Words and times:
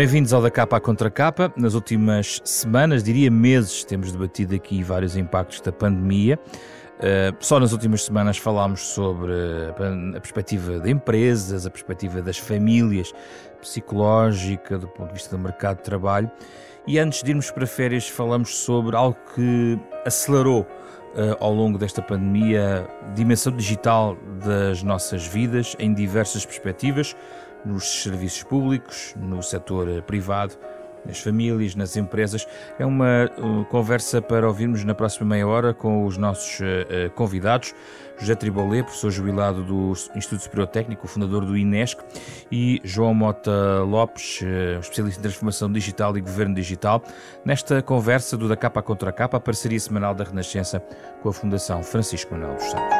Bem-vindos 0.00 0.32
ao 0.32 0.40
da 0.40 0.50
capa 0.50 0.78
à 0.78 0.80
contra 0.80 1.10
capa. 1.10 1.52
Nas 1.58 1.74
últimas 1.74 2.40
semanas, 2.42 3.02
diria 3.02 3.30
meses, 3.30 3.84
temos 3.84 4.10
debatido 4.10 4.54
aqui 4.54 4.82
vários 4.82 5.14
impactos 5.14 5.60
da 5.60 5.70
pandemia. 5.70 6.40
Uh, 6.96 7.36
só 7.38 7.60
nas 7.60 7.72
últimas 7.72 8.06
semanas 8.06 8.38
falámos 8.38 8.80
sobre 8.80 9.34
a 10.16 10.18
perspectiva 10.18 10.80
de 10.80 10.90
empresas, 10.90 11.66
a 11.66 11.70
perspectiva 11.70 12.22
das 12.22 12.38
famílias, 12.38 13.12
psicológica, 13.60 14.78
do 14.78 14.88
ponto 14.88 15.08
de 15.08 15.12
vista 15.12 15.36
do 15.36 15.42
mercado 15.42 15.76
de 15.76 15.82
trabalho. 15.82 16.30
E 16.86 16.98
antes 16.98 17.22
de 17.22 17.32
irmos 17.32 17.50
para 17.50 17.66
férias, 17.66 18.08
falamos 18.08 18.56
sobre 18.56 18.96
algo 18.96 19.18
que 19.34 19.78
acelerou 20.06 20.62
uh, 20.62 21.36
ao 21.40 21.52
longo 21.52 21.76
desta 21.76 22.00
pandemia 22.00 22.88
a 23.02 23.10
dimensão 23.12 23.54
digital 23.54 24.16
das 24.42 24.82
nossas 24.82 25.26
vidas 25.26 25.76
em 25.78 25.92
diversas 25.92 26.46
perspectivas 26.46 27.14
nos 27.64 28.02
serviços 28.02 28.42
públicos, 28.42 29.14
no 29.16 29.42
setor 29.42 29.88
eh, 29.88 30.00
privado, 30.00 30.56
nas 31.04 31.20
famílias, 31.20 31.74
nas 31.74 31.96
empresas. 31.96 32.46
É 32.78 32.84
uma 32.84 33.30
uh, 33.38 33.64
conversa 33.66 34.20
para 34.20 34.46
ouvirmos 34.46 34.84
na 34.84 34.94
próxima 34.94 35.26
meia 35.26 35.46
hora 35.46 35.72
com 35.72 36.04
os 36.04 36.16
nossos 36.16 36.60
uh, 36.60 37.10
convidados. 37.14 37.74
José 38.18 38.34
Tribolé, 38.34 38.82
professor 38.82 39.10
jubilado 39.10 39.64
do 39.64 39.92
Instituto 40.14 40.42
Superior 40.42 40.66
Técnico, 40.66 41.08
fundador 41.08 41.42
do 41.46 41.56
INESC, 41.56 42.02
e 42.52 42.78
João 42.84 43.14
Mota 43.14 43.82
Lopes, 43.82 44.42
especialista 44.78 45.20
em 45.20 45.22
transformação 45.22 45.72
digital 45.72 46.14
e 46.18 46.20
governo 46.20 46.54
digital, 46.54 47.02
nesta 47.46 47.80
conversa 47.80 48.36
do 48.36 48.46
Da 48.46 48.56
Capa 48.56 48.82
Contra 48.82 49.10
Capa, 49.10 49.38
a 49.38 49.40
parceria 49.40 49.80
semanal 49.80 50.14
da 50.14 50.24
Renascença 50.24 50.80
com 51.22 51.30
a 51.30 51.32
Fundação 51.32 51.82
Francisco 51.82 52.34
Manuel 52.34 52.56
dos 52.56 52.64
Santos. 52.64 52.99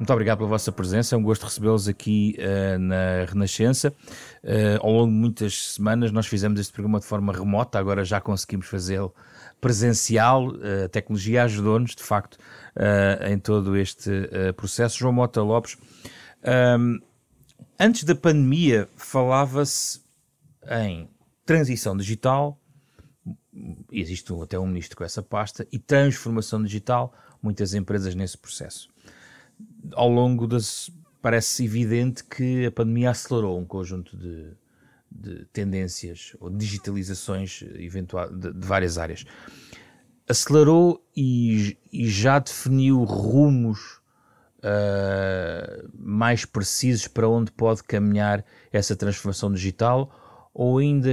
Muito 0.00 0.14
obrigado 0.14 0.38
pela 0.38 0.48
vossa 0.48 0.72
presença, 0.72 1.14
é 1.14 1.18
um 1.18 1.22
gosto 1.22 1.44
recebê-los 1.44 1.86
aqui 1.86 2.34
uh, 2.38 2.78
na 2.78 3.26
Renascença. 3.28 3.94
Uh, 4.42 4.80
ao 4.80 4.90
longo 4.90 5.12
de 5.12 5.18
muitas 5.18 5.74
semanas 5.74 6.10
nós 6.10 6.26
fizemos 6.26 6.58
este 6.58 6.72
programa 6.72 7.00
de 7.00 7.04
forma 7.04 7.30
remota, 7.34 7.78
agora 7.78 8.02
já 8.02 8.18
conseguimos 8.18 8.66
fazê-lo 8.66 9.14
presencial. 9.60 10.48
Uh, 10.48 10.86
a 10.86 10.88
tecnologia 10.88 11.44
ajudou-nos, 11.44 11.94
de 11.94 12.02
facto, 12.02 12.38
em 13.28 13.38
todo 13.38 13.76
este 13.76 14.10
processo. 14.56 14.98
João 14.98 15.12
Mota 15.12 15.42
Lopes, 15.42 15.76
um, 16.78 16.98
antes 17.78 18.04
da 18.04 18.14
pandemia 18.14 18.88
falava-se 18.96 20.00
em 20.82 21.10
transição 21.44 21.94
digital, 21.94 22.58
existe 23.92 24.32
até 24.42 24.58
um 24.58 24.66
ministro 24.66 24.96
com 24.96 25.04
essa 25.04 25.22
pasta, 25.22 25.66
e 25.70 25.78
transformação 25.78 26.62
digital, 26.62 27.12
muitas 27.42 27.74
empresas 27.74 28.14
nesse 28.14 28.38
processo 28.38 28.89
ao 29.92 30.08
longo 30.08 30.46
das. 30.46 30.90
Parece 31.22 31.64
evidente 31.66 32.24
que 32.24 32.64
a 32.64 32.72
pandemia 32.72 33.10
acelerou 33.10 33.58
um 33.58 33.64
conjunto 33.66 34.16
de, 34.16 34.52
de 35.10 35.44
tendências 35.52 36.34
ou 36.40 36.48
digitalizações 36.48 37.62
eventual, 37.74 38.30
de, 38.30 38.52
de 38.54 38.66
várias 38.66 38.96
áreas. 38.96 39.26
Acelerou 40.26 41.04
e, 41.14 41.76
e 41.92 42.08
já 42.08 42.38
definiu 42.38 43.04
rumos 43.04 44.00
uh, 44.60 45.90
mais 45.94 46.46
precisos 46.46 47.06
para 47.06 47.28
onde 47.28 47.52
pode 47.52 47.82
caminhar 47.82 48.44
essa 48.72 48.96
transformação 48.96 49.52
digital 49.52 50.50
ou 50.54 50.78
ainda 50.78 51.12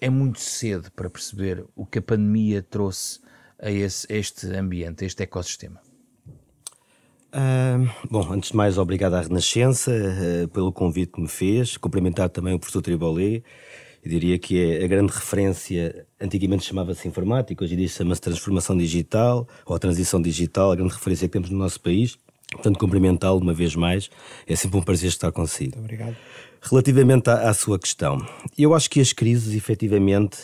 é 0.00 0.08
muito 0.08 0.40
cedo 0.40 0.90
para 0.92 1.10
perceber 1.10 1.64
o 1.76 1.84
que 1.84 1.98
a 1.98 2.02
pandemia 2.02 2.62
trouxe 2.62 3.20
a, 3.58 3.70
esse, 3.70 4.10
a 4.10 4.16
este 4.16 4.46
ambiente, 4.46 5.04
a 5.04 5.06
este 5.06 5.22
ecossistema? 5.22 5.80
Uh, 7.32 7.88
bom, 8.10 8.32
antes 8.32 8.50
de 8.50 8.56
mais, 8.56 8.76
obrigado 8.76 9.14
à 9.14 9.20
Renascença 9.20 9.92
uh, 9.92 10.48
pelo 10.48 10.72
convite 10.72 11.12
que 11.12 11.20
me 11.20 11.28
fez. 11.28 11.76
Cumprimentar 11.76 12.28
também 12.28 12.54
o 12.54 12.58
professor 12.58 12.82
Tribolé. 12.82 13.42
Eu 14.02 14.10
diria 14.10 14.38
que 14.38 14.58
é 14.58 14.84
a 14.84 14.88
grande 14.88 15.12
referência, 15.12 16.06
antigamente 16.20 16.64
chamava-se 16.64 17.06
informática, 17.06 17.62
hoje 17.62 17.74
em 17.74 17.76
dia 17.76 17.88
chama-se 17.88 18.20
transformação 18.20 18.76
digital 18.76 19.46
ou 19.66 19.78
transição 19.78 20.20
digital, 20.20 20.72
a 20.72 20.76
grande 20.76 20.94
referência 20.94 21.28
que 21.28 21.32
temos 21.32 21.50
no 21.50 21.58
nosso 21.58 21.80
país. 21.80 22.16
Portanto, 22.50 22.78
cumprimentá-lo 22.78 23.38
uma 23.38 23.54
vez 23.54 23.76
mais. 23.76 24.10
É 24.46 24.56
sempre 24.56 24.78
um 24.78 24.82
prazer 24.82 25.08
estar 25.08 25.30
consigo. 25.30 25.76
Muito 25.76 25.84
obrigado. 25.84 26.16
Relativamente 26.62 27.30
à, 27.30 27.48
à 27.48 27.54
sua 27.54 27.78
questão, 27.78 28.26
eu 28.58 28.74
acho 28.74 28.90
que 28.90 29.00
as 29.00 29.12
crises, 29.12 29.54
efetivamente, 29.54 30.38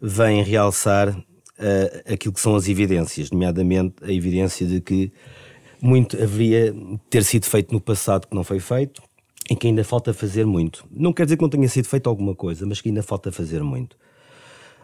vêm 0.00 0.42
realçar 0.42 1.10
uh, 1.10 2.12
aquilo 2.12 2.34
que 2.34 2.40
são 2.40 2.56
as 2.56 2.68
evidências, 2.68 3.30
nomeadamente 3.30 3.94
a 4.02 4.12
evidência 4.12 4.66
de 4.66 4.80
que 4.80 5.12
muito 5.80 6.20
haveria 6.20 6.74
ter 7.08 7.24
sido 7.24 7.46
feito 7.46 7.72
no 7.72 7.80
passado 7.80 8.26
que 8.26 8.34
não 8.34 8.44
foi 8.44 8.60
feito 8.60 9.02
e 9.50 9.56
que 9.56 9.66
ainda 9.66 9.82
falta 9.82 10.12
fazer 10.12 10.44
muito. 10.44 10.84
Não 10.90 11.12
quer 11.12 11.24
dizer 11.24 11.36
que 11.36 11.42
não 11.42 11.48
tenha 11.48 11.68
sido 11.68 11.86
feito 11.88 12.08
alguma 12.08 12.34
coisa, 12.34 12.66
mas 12.66 12.80
que 12.80 12.88
ainda 12.88 13.02
falta 13.02 13.32
fazer 13.32 13.62
muito. 13.62 13.96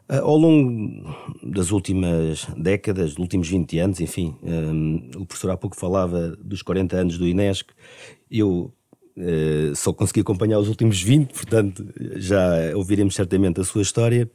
Uh, 0.09 0.21
ao 0.22 0.37
longo 0.37 1.03
das 1.43 1.71
últimas 1.71 2.47
décadas, 2.56 3.10
dos 3.10 3.19
últimos 3.19 3.49
20 3.49 3.78
anos, 3.78 4.00
enfim, 4.00 4.37
um, 4.43 5.10
o 5.16 5.27
professor 5.27 5.50
há 5.50 5.56
pouco 5.56 5.77
falava 5.77 6.37
dos 6.37 6.62
40 6.62 6.97
anos 6.97 7.19
do 7.19 7.27
INESC, 7.27 7.71
eu 8.31 8.72
uh, 9.16 9.75
só 9.75 9.93
consegui 9.93 10.21
acompanhar 10.21 10.59
os 10.59 10.69
últimos 10.69 11.00
20, 11.00 11.33
portanto 11.33 11.87
já 12.16 12.75
ouviremos 12.75 13.15
certamente 13.15 13.60
a 13.60 13.65
sua 13.65 13.83
história. 13.83 14.31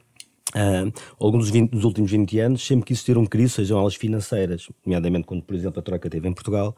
Uh, 0.54 1.30
dos, 1.30 1.48
20, 1.48 1.70
dos, 1.70 1.84
últimos 1.84 2.10
20 2.10 2.40
anos, 2.40 2.66
sempre 2.66 2.86
que 2.86 2.92
existiram 2.92 3.24
crises, 3.24 3.52
sejam 3.52 3.78
elas 3.78 3.94
financeiras, 3.94 4.68
nomeadamente 4.84 5.24
quando, 5.24 5.42
por 5.42 5.54
exemplo, 5.54 5.78
a 5.78 5.82
Troika 5.82 6.10
teve 6.10 6.28
em 6.28 6.32
Portugal, 6.32 6.76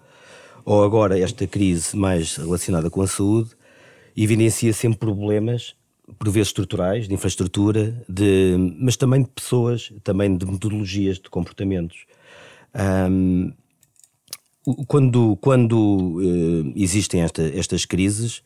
ou 0.65 0.85
agora 0.85 1.19
esta 1.19 1.47
crise 1.47 1.97
mais 1.97 2.37
relacionada 2.37 2.91
com 2.91 3.01
a 3.01 3.07
saúde, 3.07 3.51
evidencia 4.17 4.73
sempre 4.73 4.99
problemas, 4.99 5.75
por 6.19 6.31
vezes 6.31 6.49
estruturais, 6.49 7.09
de 7.09 7.15
infraestrutura, 7.15 8.05
de, 8.09 8.57
mas 8.79 8.97
também 8.97 9.23
de 9.23 9.29
pessoas, 9.29 9.93
também 10.05 10.37
de 10.37 10.45
metodologias, 10.45 11.19
de 11.19 11.31
comportamentos. 11.31 12.05
Um, 12.75 13.53
quando 14.87 15.37
quando 15.41 15.77
uh, 15.77 16.73
existem 16.77 17.23
esta, 17.23 17.43
estas 17.43 17.85
crises, 17.85 18.43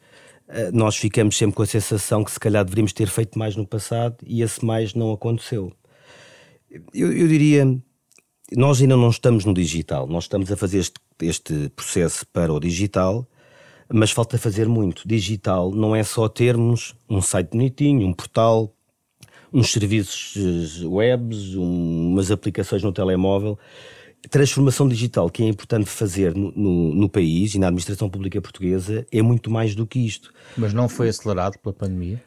nós 0.73 0.97
ficamos 0.97 1.37
sempre 1.37 1.57
com 1.57 1.63
a 1.63 1.67
sensação 1.67 2.23
que 2.23 2.31
se 2.31 2.39
calhar 2.39 2.65
deveríamos 2.65 2.93
ter 2.93 3.09
feito 3.09 3.39
mais 3.39 3.57
no 3.57 3.67
passado 3.67 4.17
e 4.25 4.43
esse 4.43 4.65
mais 4.65 4.95
não 4.95 5.13
aconteceu. 5.13 5.73
Eu, 6.95 7.13
eu 7.13 7.27
diria, 7.27 7.65
nós 8.57 8.81
ainda 8.81 8.97
não 8.97 9.11
estamos 9.11 9.45
no 9.45 9.53
digital, 9.53 10.07
nós 10.07 10.25
estamos 10.25 10.51
a 10.53 10.57
fazer 10.57 10.79
este, 10.79 11.01
este 11.23 11.69
processo 11.71 12.27
para 12.33 12.53
o 12.53 12.61
digital, 12.61 13.29
mas 13.93 14.11
falta 14.11 14.39
fazer 14.39 14.69
muito. 14.69 15.07
Digital 15.07 15.73
não 15.73 15.95
é 15.95 16.03
só 16.03 16.29
termos 16.29 16.95
um 17.09 17.21
site 17.21 17.51
bonitinho, 17.51 18.07
um 18.07 18.13
portal, 18.13 18.73
uns 19.53 19.73
serviços 19.73 20.83
webs, 20.85 21.55
umas 21.55 22.31
aplicações 22.31 22.83
no 22.83 22.93
telemóvel 22.93 23.59
transformação 24.29 24.89
digital 24.89 25.31
que 25.31 25.43
é 25.43 25.47
importante 25.47 25.89
fazer 25.89 26.35
no, 26.35 26.53
no, 26.53 26.95
no, 26.95 27.09
país 27.09 27.55
e 27.55 27.59
na 27.59 27.69
administração 27.69 28.09
pública 28.09 28.41
portuguesa 28.41 29.07
é 29.11 29.23
muito 29.23 29.51
mais 29.51 29.75
do 29.75 29.87
que 29.87 29.99
isto. 29.99 30.33
Mas 30.57 30.73
não 30.73 30.89
foi 30.89 31.09
acelerado 31.09 31.59
pela 31.59 31.73
pandemia? 31.73 32.23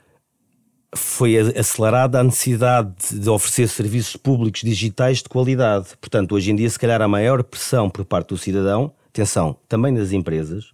Foi 0.96 1.38
acelerada 1.38 2.20
a 2.20 2.24
necessidade 2.24 2.96
de 3.12 3.30
oferecer 3.30 3.68
serviços 3.68 4.16
públicos 4.16 4.62
digitais 4.62 5.20
de 5.20 5.30
qualidade. 5.30 5.90
Portanto, 6.02 6.34
hoje 6.34 6.52
em 6.52 6.56
dia, 6.56 6.70
se 6.70 6.80
calhar, 6.80 7.02
a 7.02 7.08
maior 7.08 7.44
pressão 7.44 7.90
por 7.90 8.04
parte 8.06 8.30
do 8.30 8.38
cidadão, 8.38 8.92
atenção, 9.10 9.56
também 9.68 9.94
das 9.94 10.12
empresas, 10.12 10.74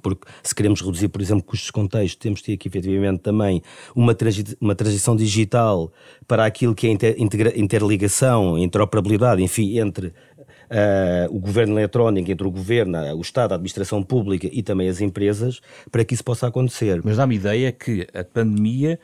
porque 0.00 0.26
se 0.42 0.54
queremos 0.54 0.80
reduzir, 0.80 1.08
por 1.08 1.20
exemplo, 1.20 1.44
custos 1.44 1.66
de 1.66 1.72
contexto, 1.72 2.18
temos 2.18 2.40
de 2.40 2.46
ter 2.46 2.52
aqui 2.54 2.68
efetivamente 2.68 3.20
também 3.20 3.62
uma, 3.94 4.14
transi 4.14 4.56
uma 4.60 4.74
transição 4.74 5.14
digital 5.14 5.92
para 6.26 6.44
aquilo 6.44 6.74
que 6.74 6.86
é 6.86 6.90
inter 6.90 7.14
interligação, 7.56 8.58
interoperabilidade, 8.58 9.42
enfim, 9.42 9.78
entre 9.78 10.12
uh, 10.70 11.34
o 11.34 11.38
governo 11.38 11.78
eletrónico, 11.78 12.30
entre 12.30 12.46
o 12.46 12.50
governo, 12.50 12.98
o 13.16 13.20
Estado, 13.20 13.52
a 13.52 13.54
administração 13.56 14.02
pública 14.02 14.48
e 14.50 14.62
também 14.62 14.88
as 14.88 15.00
empresas, 15.00 15.60
para 15.90 16.04
que 16.04 16.14
isso 16.14 16.24
possa 16.24 16.46
acontecer. 16.46 17.00
Mas 17.04 17.16
dá-me 17.16 17.34
ideia 17.34 17.72
que 17.72 18.06
a 18.14 18.24
pandemia 18.24 18.98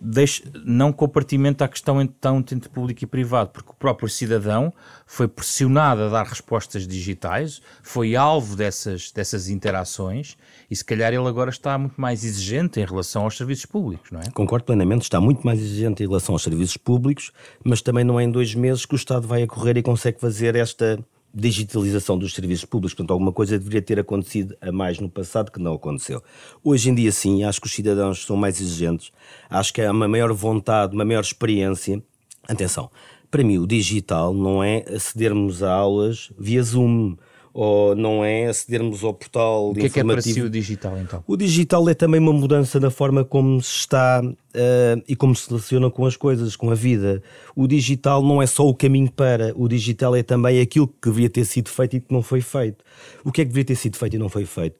deixe, 0.00 0.42
não 0.64 0.92
compartimenta 0.92 1.64
a 1.64 1.68
questão 1.68 2.00
então 2.00 2.38
entre 2.38 2.68
público 2.68 3.04
e 3.04 3.06
privado, 3.06 3.50
porque 3.50 3.70
o 3.70 3.74
próprio 3.74 4.08
cidadão 4.08 4.72
foi 5.06 5.28
pressionado 5.28 6.02
a 6.02 6.08
dar 6.08 6.26
respostas 6.26 6.86
digitais, 6.86 7.60
foi 7.82 8.16
alvo 8.16 8.56
dessas, 8.56 9.10
dessas 9.12 9.48
interações 9.48 10.36
e 10.70 10.76
se 10.76 10.84
calhar 10.84 11.12
ele 11.12 11.28
agora 11.28 11.50
está 11.50 11.76
muito 11.76 12.00
mais 12.00 12.24
exigente 12.24 12.80
em 12.80 12.84
relação 12.84 13.24
aos 13.24 13.36
serviços 13.36 13.66
públicos, 13.66 14.10
não 14.10 14.20
é? 14.20 14.30
Concordo 14.30 14.64
plenamente, 14.64 15.02
está 15.02 15.20
muito 15.20 15.44
mais 15.44 15.60
exigente 15.60 16.02
em 16.02 16.06
relação 16.06 16.34
aos 16.34 16.42
serviços 16.42 16.76
públicos, 16.76 17.32
mas 17.62 17.82
também 17.82 18.04
não 18.04 18.18
é 18.18 18.24
em 18.24 18.30
dois 18.30 18.54
meses 18.54 18.86
que 18.86 18.94
o 18.94 18.96
Estado 18.96 19.26
vai 19.26 19.42
a 19.42 19.46
correr 19.46 19.76
e 19.76 19.82
consegue 19.82 20.20
fazer 20.20 20.54
esta 20.54 20.98
digitalização 21.32 22.18
dos 22.18 22.34
serviços 22.34 22.64
públicos, 22.64 22.94
portanto, 22.94 23.12
alguma 23.12 23.32
coisa 23.32 23.58
deveria 23.58 23.82
ter 23.82 23.98
acontecido 23.98 24.56
a 24.60 24.72
mais 24.72 24.98
no 24.98 25.08
passado 25.08 25.50
que 25.50 25.60
não 25.60 25.74
aconteceu. 25.74 26.22
Hoje 26.62 26.90
em 26.90 26.94
dia, 26.94 27.12
sim, 27.12 27.44
acho 27.44 27.60
que 27.60 27.66
os 27.66 27.72
cidadãos 27.72 28.24
são 28.24 28.36
mais 28.36 28.60
exigentes, 28.60 29.12
acho 29.48 29.72
que 29.72 29.80
há 29.80 29.90
uma 29.90 30.08
maior 30.08 30.32
vontade, 30.32 30.94
uma 30.94 31.04
maior 31.04 31.22
experiência. 31.22 32.02
Atenção, 32.48 32.90
para 33.30 33.44
mim, 33.44 33.58
o 33.58 33.66
digital 33.66 34.34
não 34.34 34.62
é 34.62 34.84
acedermos 34.88 35.62
a 35.62 35.72
aulas 35.72 36.32
via 36.36 36.62
Zoom 36.62 37.16
ou 37.52 37.94
não 37.94 38.24
é 38.24 38.46
acedermos 38.46 39.02
ao 39.02 39.12
portal 39.12 39.70
o 39.70 39.74
que 39.74 39.86
é 39.86 39.88
que 39.88 40.00
é 40.00 40.04
para 40.04 40.22
si 40.22 40.40
o 40.40 40.48
digital 40.48 40.98
então? 40.98 41.24
O 41.26 41.36
digital 41.36 41.88
é 41.88 41.94
também 41.94 42.20
uma 42.20 42.32
mudança 42.32 42.78
na 42.78 42.90
forma 42.90 43.24
como 43.24 43.60
se 43.60 43.78
está 43.78 44.22
uh, 44.22 45.02
e 45.08 45.16
como 45.16 45.34
se 45.34 45.48
relaciona 45.48 45.90
com 45.90 46.06
as 46.06 46.16
coisas, 46.16 46.56
com 46.56 46.70
a 46.70 46.74
vida. 46.74 47.22
O 47.56 47.66
digital 47.66 48.22
não 48.22 48.40
é 48.40 48.46
só 48.46 48.66
o 48.66 48.74
caminho 48.74 49.10
para, 49.10 49.52
o 49.56 49.68
digital 49.68 50.14
é 50.14 50.22
também 50.22 50.60
aquilo 50.60 50.86
que 50.86 51.08
devia 51.08 51.28
ter 51.28 51.44
sido 51.44 51.68
feito 51.68 51.96
e 51.96 52.00
que 52.00 52.12
não 52.12 52.22
foi 52.22 52.40
feito. 52.40 52.84
O 53.24 53.32
que 53.32 53.40
é 53.40 53.44
que 53.44 53.50
devia 53.50 53.64
ter 53.64 53.76
sido 53.76 53.96
feito 53.96 54.14
e 54.14 54.18
não 54.18 54.28
foi 54.28 54.44
feito? 54.44 54.76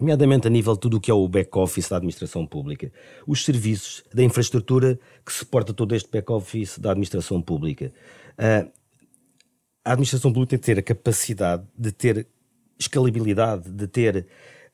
nomeadamente 0.00 0.46
a 0.46 0.50
nível 0.50 0.74
de 0.74 0.80
tudo 0.80 0.96
o 0.96 1.00
que 1.00 1.10
é 1.10 1.14
o 1.14 1.26
back-office 1.28 1.88
da 1.88 1.96
administração 1.96 2.46
pública. 2.46 2.92
Os 3.26 3.44
serviços 3.44 4.04
da 4.14 4.22
infraestrutura 4.22 4.98
que 5.24 5.32
suporta 5.32 5.72
todo 5.72 5.94
este 5.94 6.08
back-office 6.10 6.78
da 6.78 6.90
administração 6.90 7.42
pública. 7.42 7.92
Uh, 8.38 8.70
a 9.84 9.92
administração 9.92 10.32
pública 10.32 10.50
tem 10.50 10.58
que 10.58 10.66
ter 10.66 10.78
a 10.78 10.82
capacidade 10.82 11.64
de 11.76 11.92
ter 11.92 12.26
escalabilidade, 12.78 13.70
de 13.70 13.86
ter 13.86 14.26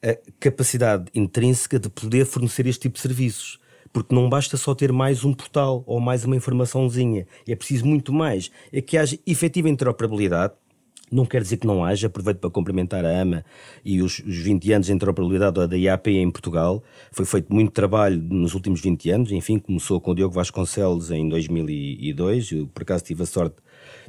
a 0.02 0.16
capacidade 0.38 1.10
intrínseca 1.14 1.78
de 1.78 1.88
poder 1.88 2.26
fornecer 2.26 2.66
este 2.66 2.82
tipo 2.82 2.96
de 2.96 3.00
serviços. 3.00 3.58
Porque 3.92 4.14
não 4.14 4.28
basta 4.28 4.56
só 4.56 4.74
ter 4.74 4.92
mais 4.92 5.24
um 5.24 5.32
portal 5.32 5.84
ou 5.86 6.00
mais 6.00 6.24
uma 6.24 6.36
informaçãozinha. 6.36 7.26
É 7.46 7.54
preciso 7.54 7.86
muito 7.86 8.12
mais. 8.12 8.50
É 8.72 8.82
que 8.82 8.98
haja 8.98 9.18
efetiva 9.24 9.68
interoperabilidade 9.68 10.54
não 11.10 11.24
quer 11.24 11.42
dizer 11.42 11.58
que 11.58 11.66
não 11.66 11.84
haja, 11.84 12.06
aproveito 12.06 12.38
para 12.38 12.50
cumprimentar 12.50 13.04
a 13.04 13.20
AMA 13.20 13.44
e 13.84 14.02
os, 14.02 14.18
os 14.20 14.36
20 14.36 14.72
anos 14.72 14.86
de 14.86 14.92
interoperabilidade 14.92 15.66
da 15.66 15.76
IAP 15.76 16.08
em 16.08 16.30
Portugal. 16.30 16.82
Foi 17.12 17.24
feito 17.24 17.52
muito 17.52 17.72
trabalho 17.72 18.20
nos 18.20 18.54
últimos 18.54 18.80
20 18.80 19.10
anos, 19.10 19.32
enfim, 19.32 19.58
começou 19.58 20.00
com 20.00 20.10
o 20.10 20.14
Diogo 20.14 20.34
Vasconcelos 20.34 21.10
em 21.10 21.28
2002, 21.28 22.52
eu 22.52 22.66
por 22.66 22.82
acaso 22.82 23.04
tive 23.04 23.22
a 23.22 23.26
sorte 23.26 23.56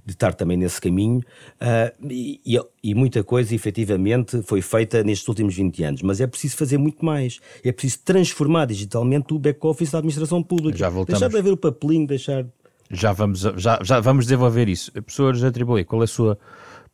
de 0.05 0.13
estar 0.13 0.33
também 0.33 0.55
nesse 0.55 0.79
caminho, 0.79 1.19
uh, 1.19 2.05
e, 2.09 2.59
e, 2.83 2.93
muita 2.93 3.23
coisa 3.23 3.55
efetivamente 3.55 4.41
foi 4.43 4.61
feita 4.61 5.03
nestes 5.03 5.27
últimos 5.27 5.55
20 5.55 5.83
anos, 5.83 6.01
mas 6.03 6.21
é 6.21 6.27
preciso 6.27 6.55
fazer 6.57 6.77
muito 6.77 7.03
mais, 7.03 7.39
é 7.63 7.71
preciso 7.71 7.99
transformar 8.05 8.65
digitalmente 8.65 9.33
o 9.33 9.39
back-office 9.39 9.91
da 9.91 9.97
administração 9.97 10.43
pública. 10.43 10.77
Já 10.77 10.89
voltamos. 10.89 11.19
Deixar 11.19 11.31
de 11.31 11.37
haver 11.39 11.53
o 11.53 11.57
papelinho, 11.57 12.05
deixar... 12.05 12.45
Já 12.91 13.11
vamos, 13.13 13.39
já, 13.57 13.79
já 13.81 13.99
vamos 13.99 14.25
desenvolver 14.25 14.69
isso. 14.69 14.91
Professor 14.91 15.33
José 15.33 15.49
Triboli, 15.49 15.83
qual 15.83 16.01
é 16.01 16.05
a 16.05 16.07
sua 16.07 16.37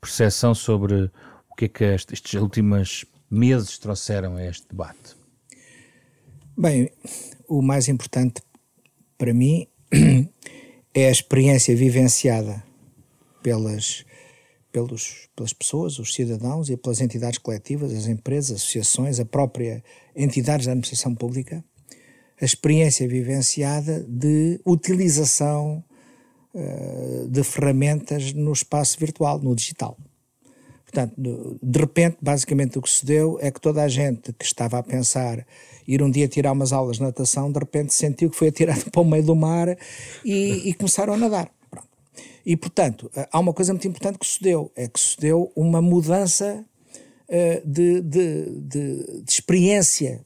percepção 0.01 0.55
sobre 0.55 1.11
o 1.49 1.55
que 1.55 1.65
é 1.65 1.69
que 1.69 1.83
estes 1.83 2.33
últimos 2.33 3.05
meses 3.29 3.77
trouxeram 3.77 4.35
a 4.35 4.43
este 4.43 4.67
debate? 4.67 5.15
Bem, 6.57 6.91
o 7.47 7.61
mais 7.61 7.87
importante 7.87 8.41
para 9.17 9.33
mim 9.33 9.67
é 10.93 11.07
a 11.07 11.11
experiência 11.11 11.75
vivenciada 11.75 12.63
pelas, 13.43 14.03
pelos, 14.71 15.29
pelas 15.35 15.53
pessoas, 15.53 15.99
os 15.99 16.13
cidadãos 16.13 16.69
e 16.69 16.75
pelas 16.75 16.99
entidades 16.99 17.37
coletivas, 17.37 17.93
as 17.93 18.07
empresas, 18.07 18.57
associações, 18.57 19.19
a 19.19 19.25
própria 19.25 19.83
entidades 20.15 20.65
da 20.65 20.71
administração 20.71 21.13
pública, 21.13 21.63
a 22.41 22.45
experiência 22.45 23.07
vivenciada 23.07 24.03
de 24.09 24.59
utilização 24.65 25.83
de 27.29 27.43
ferramentas 27.43 28.33
no 28.33 28.51
espaço 28.51 28.99
virtual, 28.99 29.39
no 29.39 29.55
digital. 29.55 29.97
Portanto, 30.91 31.57
de 31.63 31.79
repente, 31.79 32.17
basicamente 32.21 32.77
o 32.77 32.81
que 32.81 32.89
se 32.89 33.05
deu 33.05 33.37
é 33.39 33.49
que 33.49 33.61
toda 33.61 33.81
a 33.81 33.87
gente 33.87 34.33
que 34.33 34.43
estava 34.43 34.77
a 34.77 34.83
pensar 34.83 35.45
ir 35.87 36.03
um 36.03 36.11
dia 36.11 36.27
tirar 36.27 36.51
umas 36.51 36.73
aulas 36.73 36.97
de 36.97 37.03
natação, 37.03 37.49
de 37.49 37.59
repente 37.59 37.93
sentiu 37.93 38.29
que 38.29 38.35
foi 38.35 38.49
atirado 38.49 38.83
para 38.91 39.01
o 39.01 39.05
meio 39.05 39.23
do 39.23 39.35
mar 39.35 39.77
e, 40.23 40.69
e 40.69 40.73
começaram 40.73 41.13
a 41.13 41.17
nadar. 41.17 41.49
Pronto. 41.69 41.87
E, 42.45 42.57
portanto, 42.57 43.09
há 43.31 43.39
uma 43.39 43.53
coisa 43.53 43.71
muito 43.71 43.87
importante 43.87 44.19
que 44.19 44.27
se 44.27 44.43
deu, 44.43 44.69
é 44.75 44.87
que 44.87 44.99
se 44.99 45.17
deu 45.17 45.49
uma 45.55 45.81
mudança 45.81 46.63
uh, 47.29 47.67
de, 47.67 48.01
de, 48.01 48.45
de, 48.59 49.21
de, 49.23 49.31
experiência 49.31 50.25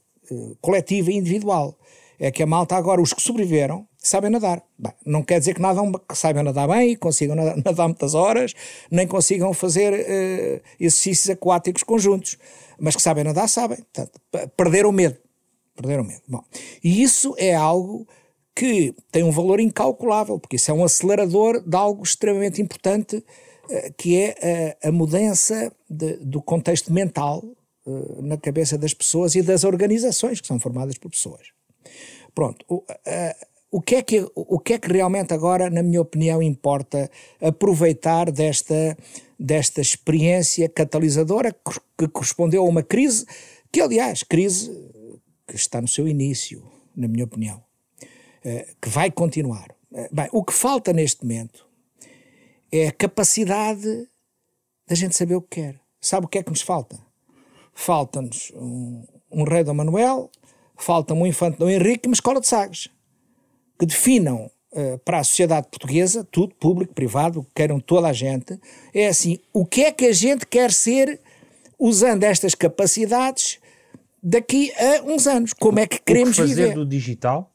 coletiva 0.60 1.12
e 1.12 1.16
individual. 1.16 1.78
É 2.18 2.32
que 2.32 2.42
a 2.42 2.46
malta 2.46 2.74
agora, 2.74 3.00
os 3.00 3.12
que 3.12 3.22
sobreviveram, 3.22 3.86
sabem 4.08 4.30
nadar. 4.30 4.62
Bem, 4.78 4.92
não 5.04 5.22
quer 5.22 5.38
dizer 5.38 5.54
que, 5.54 5.60
nadam, 5.60 5.92
que 5.92 6.16
saibam 6.16 6.42
nadar 6.42 6.68
bem, 6.68 6.96
consigam 6.96 7.34
nadar, 7.34 7.56
nadar 7.64 7.88
muitas 7.88 8.14
horas, 8.14 8.54
nem 8.90 9.06
consigam 9.06 9.52
fazer 9.52 9.92
uh, 9.92 10.62
exercícios 10.78 11.30
aquáticos 11.30 11.82
conjuntos, 11.82 12.38
mas 12.78 12.94
que 12.96 13.02
sabem 13.02 13.24
nadar, 13.24 13.48
sabem. 13.48 13.78
Portanto, 13.78 14.20
perderam 14.56 14.90
o 14.90 14.92
medo. 14.92 15.16
Perderam 15.74 16.02
o 16.02 16.06
medo. 16.06 16.22
Bom, 16.28 16.42
e 16.82 17.02
isso 17.02 17.34
é 17.38 17.54
algo 17.54 18.06
que 18.54 18.94
tem 19.12 19.22
um 19.22 19.30
valor 19.30 19.60
incalculável, 19.60 20.38
porque 20.38 20.56
isso 20.56 20.70
é 20.70 20.74
um 20.74 20.84
acelerador 20.84 21.60
de 21.60 21.76
algo 21.76 22.02
extremamente 22.02 22.62
importante, 22.62 23.16
uh, 23.16 23.94
que 23.96 24.16
é 24.16 24.76
a, 24.82 24.88
a 24.88 24.92
mudança 24.92 25.72
de, 25.88 26.16
do 26.18 26.40
contexto 26.40 26.92
mental 26.92 27.44
uh, 27.86 28.22
na 28.22 28.36
cabeça 28.36 28.78
das 28.78 28.94
pessoas 28.94 29.34
e 29.34 29.42
das 29.42 29.64
organizações 29.64 30.40
que 30.40 30.46
são 30.46 30.58
formadas 30.60 30.96
por 30.96 31.10
pessoas. 31.10 31.48
Pronto, 32.34 32.66
o 32.68 32.84
que, 33.82 33.96
é 33.96 34.02
que, 34.02 34.26
o 34.34 34.58
que 34.58 34.74
é 34.74 34.78
que 34.78 34.92
realmente 34.92 35.34
agora, 35.34 35.68
na 35.68 35.82
minha 35.82 36.00
opinião, 36.00 36.42
importa 36.42 37.10
aproveitar 37.40 38.30
desta, 38.30 38.96
desta 39.38 39.80
experiência 39.80 40.68
catalisadora 40.68 41.54
que 41.98 42.08
correspondeu 42.08 42.62
a 42.62 42.68
uma 42.68 42.82
crise, 42.82 43.26
que 43.72 43.80
aliás, 43.80 44.22
crise 44.22 44.70
que 45.46 45.56
está 45.56 45.80
no 45.80 45.88
seu 45.88 46.06
início, 46.06 46.62
na 46.96 47.08
minha 47.08 47.24
opinião, 47.24 47.62
eh, 48.44 48.74
que 48.80 48.88
vai 48.88 49.10
continuar. 49.10 49.74
Eh, 49.92 50.08
bem, 50.12 50.28
o 50.32 50.44
que 50.44 50.52
falta 50.52 50.92
neste 50.92 51.22
momento 51.22 51.66
é 52.70 52.88
a 52.88 52.92
capacidade 52.92 54.08
da 54.86 54.94
gente 54.94 55.16
saber 55.16 55.34
o 55.34 55.42
que 55.42 55.60
quer. 55.60 55.80
Sabe 56.00 56.26
o 56.26 56.28
que 56.28 56.38
é 56.38 56.42
que 56.42 56.50
nos 56.50 56.62
falta? 56.62 56.98
Falta-nos 57.74 58.52
um, 58.54 59.04
um 59.30 59.44
rei 59.44 59.64
Dom 59.64 59.74
Manuel, 59.74 60.30
falta-me 60.76 61.22
um 61.22 61.26
infante 61.26 61.58
Dom 61.58 61.68
Henrique 61.68 62.06
e 62.06 62.08
uma 62.08 62.14
escola 62.14 62.40
de 62.40 62.46
Sagres 62.46 62.88
que 63.78 63.86
definam 63.86 64.50
uh, 64.72 64.98
para 65.04 65.18
a 65.18 65.24
sociedade 65.24 65.68
portuguesa, 65.68 66.26
tudo, 66.30 66.54
público, 66.54 66.94
privado, 66.94 67.46
queiram 67.54 67.80
toda 67.80 68.08
a 68.08 68.12
gente, 68.12 68.58
é 68.94 69.08
assim, 69.08 69.38
o 69.52 69.64
que 69.64 69.84
é 69.84 69.92
que 69.92 70.06
a 70.06 70.12
gente 70.12 70.46
quer 70.46 70.72
ser 70.72 71.20
usando 71.78 72.24
estas 72.24 72.54
capacidades 72.54 73.58
daqui 74.22 74.72
a 74.72 75.02
uns 75.04 75.26
anos? 75.26 75.52
Como 75.52 75.78
é 75.78 75.86
que 75.86 76.00
queremos 76.00 76.38
o 76.38 76.42
que 76.42 76.48
fazer 76.48 76.62
viver? 76.62 76.74
do 76.74 76.86
digital? 76.86 77.52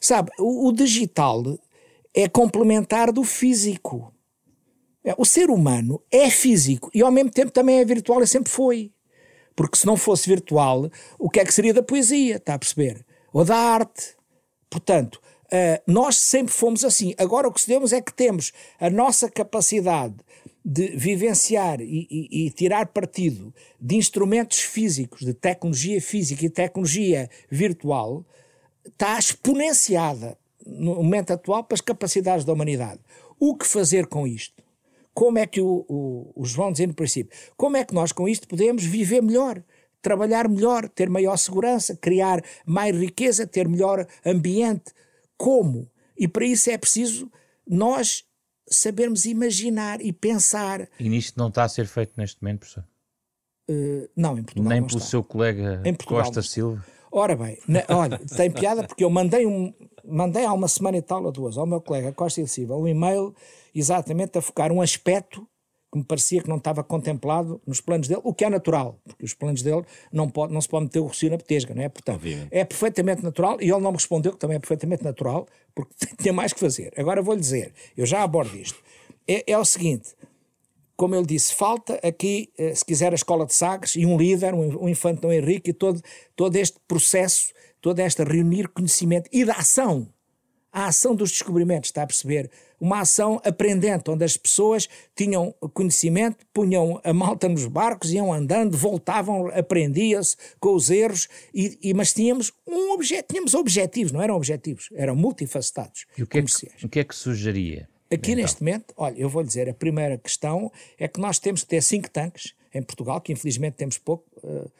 Sabe, 0.00 0.30
o, 0.38 0.68
o 0.68 0.72
digital 0.72 1.58
é 2.14 2.28
complementar 2.28 3.12
do 3.12 3.24
físico. 3.24 4.12
É, 5.04 5.14
o 5.16 5.24
ser 5.24 5.50
humano 5.50 6.02
é 6.10 6.30
físico 6.30 6.90
e 6.94 7.02
ao 7.02 7.10
mesmo 7.10 7.30
tempo 7.30 7.50
também 7.50 7.78
é 7.78 7.84
virtual 7.84 8.22
e 8.22 8.26
sempre 8.26 8.50
foi. 8.50 8.92
Porque 9.54 9.76
se 9.76 9.86
não 9.86 9.96
fosse 9.96 10.28
virtual, 10.28 10.88
o 11.18 11.28
que 11.28 11.40
é 11.40 11.44
que 11.44 11.52
seria 11.52 11.74
da 11.74 11.82
poesia? 11.82 12.36
Está 12.36 12.54
a 12.54 12.58
perceber? 12.58 13.04
Ou 13.32 13.44
da 13.44 13.56
arte? 13.56 14.16
Portanto, 14.70 15.20
Uh, 15.50 15.80
nós 15.86 16.16
sempre 16.18 16.52
fomos 16.52 16.84
assim. 16.84 17.14
Agora 17.16 17.48
o 17.48 17.52
que 17.52 17.60
se 17.60 17.68
demos 17.68 17.92
é 17.92 18.02
que 18.02 18.12
temos 18.12 18.52
a 18.78 18.90
nossa 18.90 19.30
capacidade 19.30 20.16
de 20.64 20.88
vivenciar 20.88 21.80
e, 21.80 22.06
e, 22.10 22.46
e, 22.46 22.50
tirar 22.50 22.86
partido 22.86 23.54
de 23.80 23.96
instrumentos 23.96 24.58
físicos, 24.58 25.20
de 25.20 25.32
tecnologia 25.32 26.00
física 26.02 26.44
e 26.44 26.50
tecnologia 26.50 27.30
virtual, 27.50 28.26
está 28.86 29.18
exponenciada 29.18 30.36
no 30.66 30.96
momento 30.96 31.32
atual 31.32 31.64
para 31.64 31.74
as 31.74 31.80
capacidades 31.80 32.44
da 32.44 32.52
humanidade. 32.52 33.00
O 33.40 33.56
que 33.56 33.66
fazer 33.66 34.06
com 34.06 34.26
isto? 34.26 34.62
Como 35.14 35.38
é 35.38 35.46
que 35.46 35.60
o, 35.60 35.86
o, 35.88 36.32
o 36.36 36.44
João 36.44 36.70
dizia 36.70 36.86
no 36.86 36.94
princípio, 36.94 37.36
como 37.56 37.76
é 37.76 37.84
que 37.84 37.94
nós 37.94 38.12
com 38.12 38.28
isto 38.28 38.46
podemos 38.46 38.84
viver 38.84 39.22
melhor? 39.22 39.62
Trabalhar 40.02 40.48
melhor, 40.48 40.88
ter 40.88 41.08
maior 41.08 41.36
segurança, 41.38 41.96
criar 41.96 42.44
mais 42.66 42.94
riqueza, 42.94 43.46
ter 43.46 43.66
melhor 43.66 44.06
ambiente, 44.24 44.92
como. 45.38 45.90
E 46.16 46.28
para 46.28 46.44
isso 46.44 46.68
é 46.68 46.76
preciso 46.76 47.30
nós 47.66 48.24
sabermos 48.68 49.24
imaginar 49.24 50.00
e 50.00 50.12
pensar. 50.12 50.88
E 50.98 51.08
nisto 51.08 51.38
não 51.38 51.48
está 51.48 51.64
a 51.64 51.68
ser 51.68 51.86
feito 51.86 52.12
neste 52.16 52.42
momento, 52.42 52.60
professor? 52.60 52.84
Uh, 53.70 54.08
não, 54.16 54.38
em 54.38 54.42
Portugal. 54.42 54.68
Nem 54.68 54.80
não 54.80 54.86
pelo 54.86 54.98
está. 54.98 55.10
seu 55.10 55.22
colega 55.22 55.82
Costa 56.04 56.42
Silva. 56.42 56.84
Ora 57.10 57.36
bem, 57.36 57.58
na, 57.66 57.84
olha, 57.88 58.18
tem 58.36 58.50
piada 58.50 58.86
porque 58.86 59.02
eu 59.02 59.08
mandei 59.08 59.46
um, 59.46 59.72
mandei 60.04 60.44
há 60.44 60.52
uma 60.52 60.68
semana 60.68 60.98
e 60.98 61.02
tal 61.02 61.24
ou 61.24 61.32
duas 61.32 61.56
ao 61.56 61.66
meu 61.66 61.80
colega 61.80 62.12
Costa 62.12 62.46
Silva 62.46 62.76
um 62.76 62.86
e-mail 62.86 63.34
exatamente 63.74 64.36
a 64.36 64.42
focar 64.42 64.70
um 64.70 64.82
aspecto 64.82 65.48
que 65.90 65.98
me 65.98 66.04
parecia 66.04 66.42
que 66.42 66.48
não 66.48 66.58
estava 66.58 66.84
contemplado 66.84 67.60
nos 67.66 67.80
planos 67.80 68.08
dele, 68.08 68.20
o 68.22 68.34
que 68.34 68.44
é 68.44 68.50
natural, 68.50 69.00
porque 69.04 69.24
os 69.24 69.32
planos 69.32 69.62
dele 69.62 69.82
não, 70.12 70.28
pode, 70.28 70.52
não 70.52 70.60
se 70.60 70.68
pode 70.68 70.84
meter 70.84 71.00
o 71.00 71.06
rocio 71.06 71.30
na 71.30 71.38
petesga, 71.38 71.74
não 71.74 71.82
é? 71.82 71.88
Portanto, 71.88 72.16
Obviamente. 72.16 72.48
é 72.50 72.64
perfeitamente 72.64 73.22
natural 73.22 73.56
e 73.60 73.70
ele 73.70 73.80
não 73.80 73.90
me 73.90 73.96
respondeu 73.96 74.32
que 74.32 74.38
também 74.38 74.56
é 74.56 74.60
perfeitamente 74.60 75.02
natural, 75.02 75.46
porque 75.74 75.94
tem 76.22 76.32
mais 76.32 76.52
que 76.52 76.60
fazer. 76.60 76.92
Agora 76.96 77.22
vou-lhe 77.22 77.40
dizer, 77.40 77.72
eu 77.96 78.04
já 78.04 78.22
abordo 78.22 78.54
isto. 78.56 78.78
É, 79.26 79.50
é, 79.50 79.58
o 79.58 79.64
seguinte, 79.64 80.14
como 80.94 81.14
ele 81.14 81.26
disse, 81.26 81.54
falta 81.54 81.98
aqui, 82.02 82.50
eh, 82.58 82.74
se 82.74 82.84
quiser, 82.84 83.12
a 83.12 83.14
escola 83.14 83.46
de 83.46 83.54
Sagres 83.54 83.94
e 83.94 84.04
um 84.04 84.16
líder, 84.16 84.52
um, 84.52 84.84
um 84.84 84.88
infante 84.88 85.22
Dom 85.22 85.32
Henrique, 85.32 85.70
e 85.70 85.72
todo, 85.72 86.02
todo 86.34 86.56
este 86.56 86.78
processo, 86.86 87.52
toda 87.80 88.02
esta 88.02 88.24
reunir 88.24 88.68
conhecimento 88.68 89.28
e 89.32 89.44
da 89.44 89.54
ação 89.54 90.08
a 90.72 90.86
ação 90.86 91.14
dos 91.14 91.30
descobrimentos, 91.30 91.88
está 91.88 92.02
a 92.02 92.06
perceber? 92.06 92.50
Uma 92.80 93.00
ação 93.00 93.40
aprendente, 93.44 94.10
onde 94.10 94.24
as 94.24 94.36
pessoas 94.36 94.88
tinham 95.14 95.52
conhecimento, 95.74 96.46
punham 96.52 97.00
a 97.02 97.12
malta 97.12 97.48
nos 97.48 97.66
barcos, 97.66 98.12
iam 98.12 98.32
andando, 98.32 98.76
voltavam, 98.76 99.48
aprendia-se 99.48 100.36
com 100.60 100.74
os 100.74 100.90
erros, 100.90 101.28
e, 101.52 101.78
e, 101.82 101.94
mas 101.94 102.12
tínhamos 102.12 102.52
um 102.66 102.92
objeto, 102.92 103.28
tínhamos 103.32 103.54
objetivos, 103.54 104.12
não 104.12 104.22
eram 104.22 104.36
objetivos, 104.36 104.88
eram 104.94 105.16
multifacetados. 105.16 106.06
E 106.16 106.22
o 106.22 106.26
que, 106.26 106.38
é 106.38 106.42
que, 106.42 106.86
o 106.86 106.88
que 106.88 107.00
é 107.00 107.04
que 107.04 107.14
sugeria? 107.14 107.88
Aqui 108.10 108.32
então. 108.32 108.42
neste 108.42 108.62
momento, 108.62 108.94
olha, 108.96 109.18
eu 109.18 109.28
vou 109.28 109.42
lhe 109.42 109.48
dizer, 109.48 109.68
a 109.68 109.74
primeira 109.74 110.16
questão 110.16 110.72
é 110.98 111.06
que 111.06 111.20
nós 111.20 111.38
temos 111.38 111.62
que 111.62 111.68
ter 111.68 111.82
cinco 111.82 112.08
tanques 112.08 112.54
em 112.72 112.82
Portugal, 112.82 113.20
que 113.20 113.32
infelizmente 113.32 113.74
temos 113.74 113.98
pouco. 113.98 114.24
Uh, 114.42 114.70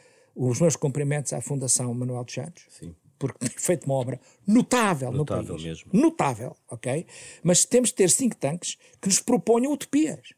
os 0.41 0.61
meus 0.61 0.77
cumprimentos 0.77 1.33
à 1.33 1.41
Fundação 1.41 1.93
Manuel 1.93 2.23
dos 2.23 2.33
Santos. 2.33 2.63
Sim 2.71 2.95
porque 3.19 3.47
tem 3.47 3.59
feito 3.59 3.85
uma 3.85 3.95
obra 3.95 4.21
notável, 4.47 5.11
notável 5.13 5.43
no 5.43 5.49
país. 5.49 5.65
Mesmo. 5.65 5.91
Notável, 5.93 6.57
ok? 6.71 7.07
Mas 7.43 7.65
temos 7.65 7.91
de 7.91 7.97
ter 7.97 8.11
think 8.11 8.37
tanks 8.37 8.77
que 9.01 9.09
nos 9.09 9.21
proponham 9.21 9.73
utopias. 9.73 10.35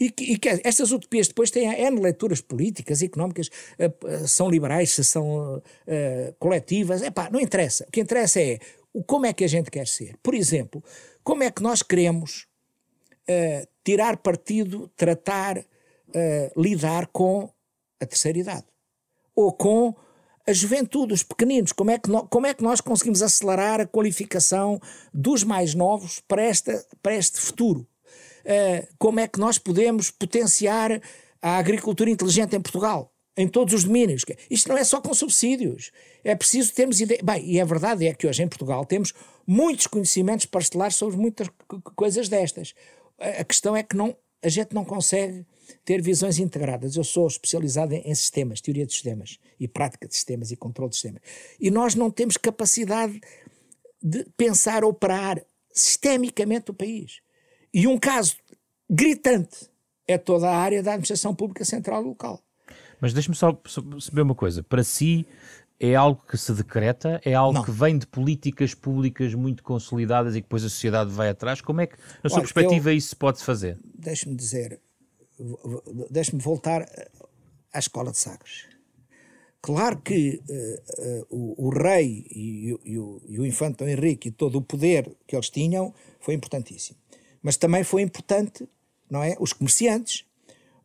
E 0.00 0.10
que, 0.10 0.32
e 0.32 0.38
que 0.38 0.48
estas 0.64 0.90
utopias 0.90 1.28
depois 1.28 1.50
têm 1.50 1.68
N 1.68 2.00
leituras 2.00 2.40
políticas, 2.40 3.02
económicas, 3.02 3.48
uh, 3.48 4.26
são 4.26 4.50
liberais, 4.50 4.90
se 4.90 5.04
são 5.04 5.58
uh, 5.58 5.62
coletivas, 6.40 7.02
epá, 7.02 7.30
não 7.30 7.40
interessa. 7.40 7.84
O 7.86 7.90
que 7.92 8.00
interessa 8.00 8.40
é 8.40 8.58
o, 8.92 9.04
como 9.04 9.26
é 9.26 9.32
que 9.32 9.44
a 9.44 9.48
gente 9.48 9.70
quer 9.70 9.86
ser. 9.86 10.16
Por 10.22 10.34
exemplo, 10.34 10.82
como 11.22 11.44
é 11.44 11.50
que 11.52 11.62
nós 11.62 11.82
queremos 11.82 12.48
uh, 13.28 13.68
tirar 13.84 14.16
partido, 14.16 14.90
tratar, 14.96 15.64
lidar 16.54 17.06
com 17.06 17.50
a 17.98 18.04
terceira 18.04 18.38
idade. 18.38 18.66
Ou 19.34 19.50
com 19.50 19.94
a 20.46 20.52
juventude, 20.52 21.14
os 21.14 21.22
pequeninos, 21.22 21.72
como 21.72 21.90
é, 21.90 21.98
que 21.98 22.10
no, 22.10 22.26
como 22.26 22.46
é 22.46 22.54
que 22.54 22.62
nós 22.62 22.80
conseguimos 22.80 23.22
acelerar 23.22 23.80
a 23.80 23.86
qualificação 23.86 24.80
dos 25.12 25.44
mais 25.44 25.74
novos 25.74 26.20
para, 26.26 26.42
esta, 26.42 26.84
para 27.02 27.14
este 27.14 27.38
futuro? 27.38 27.86
Uh, 28.44 28.86
como 28.98 29.20
é 29.20 29.28
que 29.28 29.38
nós 29.38 29.56
podemos 29.58 30.10
potenciar 30.10 31.00
a 31.40 31.58
agricultura 31.58 32.10
inteligente 32.10 32.56
em 32.56 32.60
Portugal? 32.60 33.10
Em 33.34 33.48
todos 33.48 33.72
os 33.72 33.84
domínios. 33.84 34.24
Isto 34.50 34.68
não 34.68 34.76
é 34.76 34.84
só 34.84 35.00
com 35.00 35.14
subsídios. 35.14 35.90
É 36.22 36.34
preciso 36.34 36.74
termos 36.74 37.00
ideia. 37.00 37.20
Bem, 37.24 37.42
e 37.50 37.58
a 37.58 37.64
verdade 37.64 38.06
é 38.06 38.12
que 38.12 38.26
hoje 38.26 38.42
em 38.42 38.48
Portugal 38.48 38.84
temos 38.84 39.14
muitos 39.46 39.86
conhecimentos 39.86 40.44
parcelares 40.44 40.96
sobre 40.96 41.16
muitas 41.16 41.48
coisas 41.96 42.28
destas. 42.28 42.74
A 43.18 43.42
questão 43.42 43.74
é 43.74 43.82
que 43.82 43.96
não, 43.96 44.14
a 44.42 44.48
gente 44.48 44.74
não 44.74 44.84
consegue 44.84 45.46
ter 45.84 46.02
visões 46.02 46.38
integradas. 46.38 46.96
Eu 46.96 47.04
sou 47.04 47.26
especializado 47.26 47.94
em, 47.94 48.14
sistemas, 48.14 48.60
teoria 48.60 48.84
de 48.84 48.92
sistemas 48.92 49.38
e 49.58 49.68
prática 49.68 50.06
de 50.08 50.14
sistemas 50.14 50.50
e 50.50 50.56
controle 50.56 50.90
de 50.90 50.96
sistemas. 50.96 51.22
E 51.60 51.70
nós 51.70 51.94
não 51.94 52.10
temos 52.10 52.36
capacidade 52.36 53.20
de 54.02 54.24
pensar, 54.36 54.84
operar 54.84 55.40
sistemicamente 55.72 56.70
o 56.70 56.74
país. 56.74 57.20
E 57.72 57.86
um 57.86 57.96
caso 57.96 58.36
gritante 58.90 59.70
é 60.06 60.18
toda 60.18 60.50
a 60.50 60.56
área 60.56 60.82
da 60.82 60.92
administração 60.92 61.34
pública 61.34 61.64
central 61.64 62.02
local. 62.02 62.42
Mas 63.00 63.12
deixe-me 63.12 63.34
só 63.34 63.58
saber 64.00 64.22
uma 64.22 64.34
coisa. 64.34 64.62
Para 64.62 64.84
si, 64.84 65.26
é 65.82 65.96
algo 65.96 66.22
que 66.28 66.38
se 66.38 66.52
decreta? 66.54 67.20
É 67.24 67.34
algo 67.34 67.54
não. 67.54 67.64
que 67.64 67.72
vem 67.72 67.98
de 67.98 68.06
políticas 68.06 68.72
públicas 68.72 69.34
muito 69.34 69.64
consolidadas 69.64 70.36
e 70.36 70.40
que 70.40 70.46
depois 70.46 70.62
a 70.62 70.68
sociedade 70.68 71.10
vai 71.10 71.28
atrás? 71.28 71.60
Como 71.60 71.80
é 71.80 71.88
que, 71.88 71.96
na 72.22 72.30
sua 72.30 72.38
Olha, 72.38 72.42
perspectiva, 72.42 72.92
eu, 72.92 72.96
isso 72.96 73.08
se 73.08 73.16
pode 73.16 73.42
fazer? 73.42 73.76
Deixe-me 73.92 74.36
dizer, 74.36 74.80
deixe-me 76.08 76.40
voltar 76.40 76.86
à 77.72 77.78
escola 77.80 78.12
de 78.12 78.18
Sagres. 78.18 78.68
Claro 79.60 80.00
que 80.00 80.40
uh, 80.48 81.02
uh, 81.02 81.26
o, 81.30 81.66
o, 81.66 81.70
rei 81.70 82.26
e, 82.30 82.78
e, 82.84 82.98
o, 82.98 83.22
e 83.28 83.40
o 83.40 83.46
infante 83.46 83.78
Dom 83.78 83.88
Henrique 83.88 84.28
e 84.28 84.32
todo 84.32 84.58
o 84.58 84.62
poder 84.62 85.10
que 85.26 85.34
eles 85.34 85.50
tinham 85.50 85.92
foi 86.20 86.34
importantíssimo. 86.34 86.96
Mas 87.42 87.56
também 87.56 87.82
foi 87.82 88.02
importante, 88.02 88.68
não 89.10 89.22
é? 89.22 89.36
Os 89.40 89.52
comerciantes, 89.52 90.24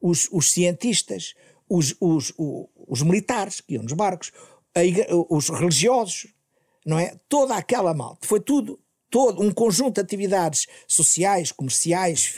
os, 0.01 0.27
os 0.31 0.51
cientistas, 0.51 1.35
os, 1.69 1.95
os, 1.99 2.33
os, 2.37 2.67
os, 2.87 3.01
militares 3.01 3.61
que 3.61 3.73
iam 3.73 3.83
nos 3.83 3.93
barcos, 3.93 4.31
igreja, 4.83 5.09
os 5.29 5.49
religiosos, 5.49 6.27
não 6.85 6.97
é? 6.97 7.15
Toda 7.27 7.55
aquela 7.55 7.93
malta. 7.93 8.27
Foi 8.27 8.39
tudo 8.39 8.79
todo 9.09 9.41
um 9.41 9.51
conjunto 9.51 9.95
de 9.95 10.01
atividades 10.01 10.67
sociais, 10.87 11.51
comerciais, 11.51 12.33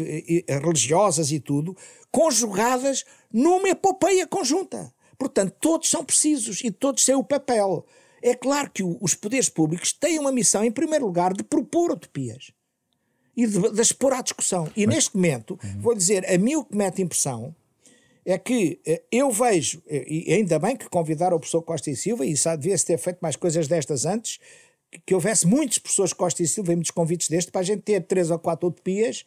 religiosas 0.48 1.32
e 1.32 1.40
tudo, 1.40 1.76
conjugadas 2.12 3.04
numa 3.32 3.70
epopeia 3.70 4.28
conjunta. 4.28 4.94
Portanto, 5.18 5.56
todos 5.60 5.90
são 5.90 6.04
precisos 6.04 6.64
e 6.64 6.72
todos 6.72 7.04
têm 7.04 7.16
o 7.16 7.24
papel. 7.24 7.86
É 8.22 8.36
claro 8.36 8.70
que 8.72 8.84
os 8.84 9.16
poderes 9.16 9.50
públicos 9.50 9.94
têm 9.94 10.20
uma 10.20 10.32
missão, 10.32 10.64
em 10.64 10.72
primeiro 10.72 11.06
lugar, 11.06 11.34
de 11.34 11.44
propor 11.44 11.92
utopias 11.92 12.52
e 13.36 13.48
de, 13.48 13.72
de 13.72 13.82
expor 13.82 14.14
à 14.14 14.22
discussão. 14.22 14.70
E 14.76 14.86
Mas... 14.86 14.96
neste 14.96 15.16
momento, 15.16 15.60
uhum. 15.64 15.82
vou 15.82 15.96
dizer, 15.96 16.30
a 16.30 16.38
mim 16.38 16.56
o 16.56 16.64
que 16.64 16.76
mete 16.76 17.02
impressão 17.02 17.56
é 18.32 18.38
que 18.38 18.80
eh, 18.86 19.02
eu 19.12 19.32
vejo, 19.32 19.82
e 19.88 20.34
ainda 20.34 20.60
bem 20.60 20.76
que 20.76 20.90
convidaram 20.90 21.38
o 21.38 21.40
professor 21.40 21.62
Costa 21.62 21.90
e 21.90 21.96
Silva, 21.96 22.26
e 22.26 22.32
isso 22.32 22.50
devia-se 22.58 22.86
ter 22.86 22.98
feito 22.98 23.20
mais 23.22 23.36
coisas 23.36 23.68
destas 23.68 24.06
antes, 24.06 24.40
que 25.06 25.14
houvesse 25.14 25.48
muitos 25.48 25.80
professores 25.80 26.14
Costa 26.14 26.44
e 26.44 26.48
Silva 26.48 26.74
e 26.74 26.76
muitos 26.76 26.92
convites 26.92 27.28
destes 27.28 27.52
para 27.52 27.62
a 27.62 27.64
gente 27.64 27.82
ter 27.82 28.02
três 28.02 28.32
ou 28.32 28.40
quatro 28.40 28.68
utopias 28.68 29.24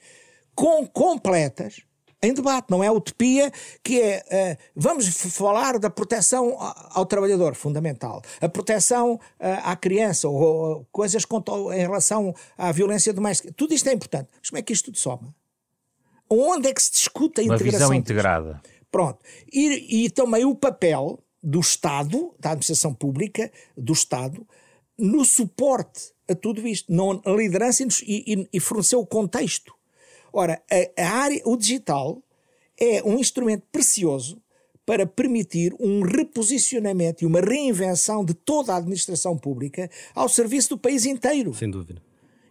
com, 0.54 0.86
completas 0.86 1.82
em 2.22 2.32
debate, 2.32 2.70
não 2.70 2.84
é 2.84 2.90
utopia 2.90 3.50
que 3.82 4.00
é 4.00 4.56
uh, 4.56 4.64
vamos 4.76 5.08
falar 5.08 5.78
da 5.80 5.90
proteção 5.90 6.56
ao 6.90 7.04
trabalhador, 7.04 7.56
fundamental, 7.56 8.22
a 8.40 8.48
proteção 8.48 9.14
uh, 9.14 9.20
à 9.64 9.74
criança 9.74 10.28
ou, 10.28 10.40
ou 10.40 10.88
coisas 10.92 11.24
em 11.74 11.80
relação 11.80 12.32
à 12.56 12.70
violência 12.70 13.12
doméstica, 13.12 13.52
tudo 13.56 13.74
isto 13.74 13.88
é 13.88 13.92
importante. 13.92 14.28
Mas 14.38 14.50
como 14.50 14.60
é 14.60 14.62
que 14.62 14.72
isto 14.72 14.84
tudo 14.86 14.98
soma? 14.98 15.34
Onde 16.30 16.68
é 16.68 16.72
que 16.72 16.82
se 16.82 16.92
discute 16.92 17.40
a 17.40 17.44
Uma 17.44 17.56
integração? 17.56 17.88
Uma 17.88 17.94
visão 17.94 17.94
integrada. 17.94 18.62
Pronto. 18.92 19.18
E, 19.52 20.04
e 20.04 20.10
também 20.10 20.44
o 20.44 20.54
papel 20.54 21.18
do 21.42 21.58
Estado, 21.58 22.32
da 22.38 22.50
administração 22.50 22.94
pública, 22.94 23.50
do 23.76 23.92
Estado, 23.92 24.46
no 24.96 25.24
suporte 25.24 26.12
a 26.28 26.34
tudo 26.34 26.66
isto, 26.68 26.92
não, 26.92 27.20
a 27.24 27.30
liderança 27.30 27.82
e, 27.82 27.88
e, 28.06 28.48
e 28.52 28.60
fornecer 28.60 28.94
o 28.94 29.06
contexto. 29.06 29.74
Ora, 30.32 30.62
a, 30.70 31.02
a 31.02 31.08
área, 31.10 31.42
o 31.44 31.56
digital 31.56 32.22
é 32.78 33.02
um 33.02 33.18
instrumento 33.18 33.64
precioso 33.72 34.40
para 34.84 35.06
permitir 35.06 35.74
um 35.80 36.02
reposicionamento 36.02 37.24
e 37.24 37.26
uma 37.26 37.40
reinvenção 37.40 38.24
de 38.24 38.34
toda 38.34 38.72
a 38.72 38.76
administração 38.76 39.36
pública 39.38 39.90
ao 40.14 40.28
serviço 40.28 40.70
do 40.70 40.78
país 40.78 41.06
inteiro. 41.06 41.54
Sem 41.54 41.70
dúvida. 41.70 42.02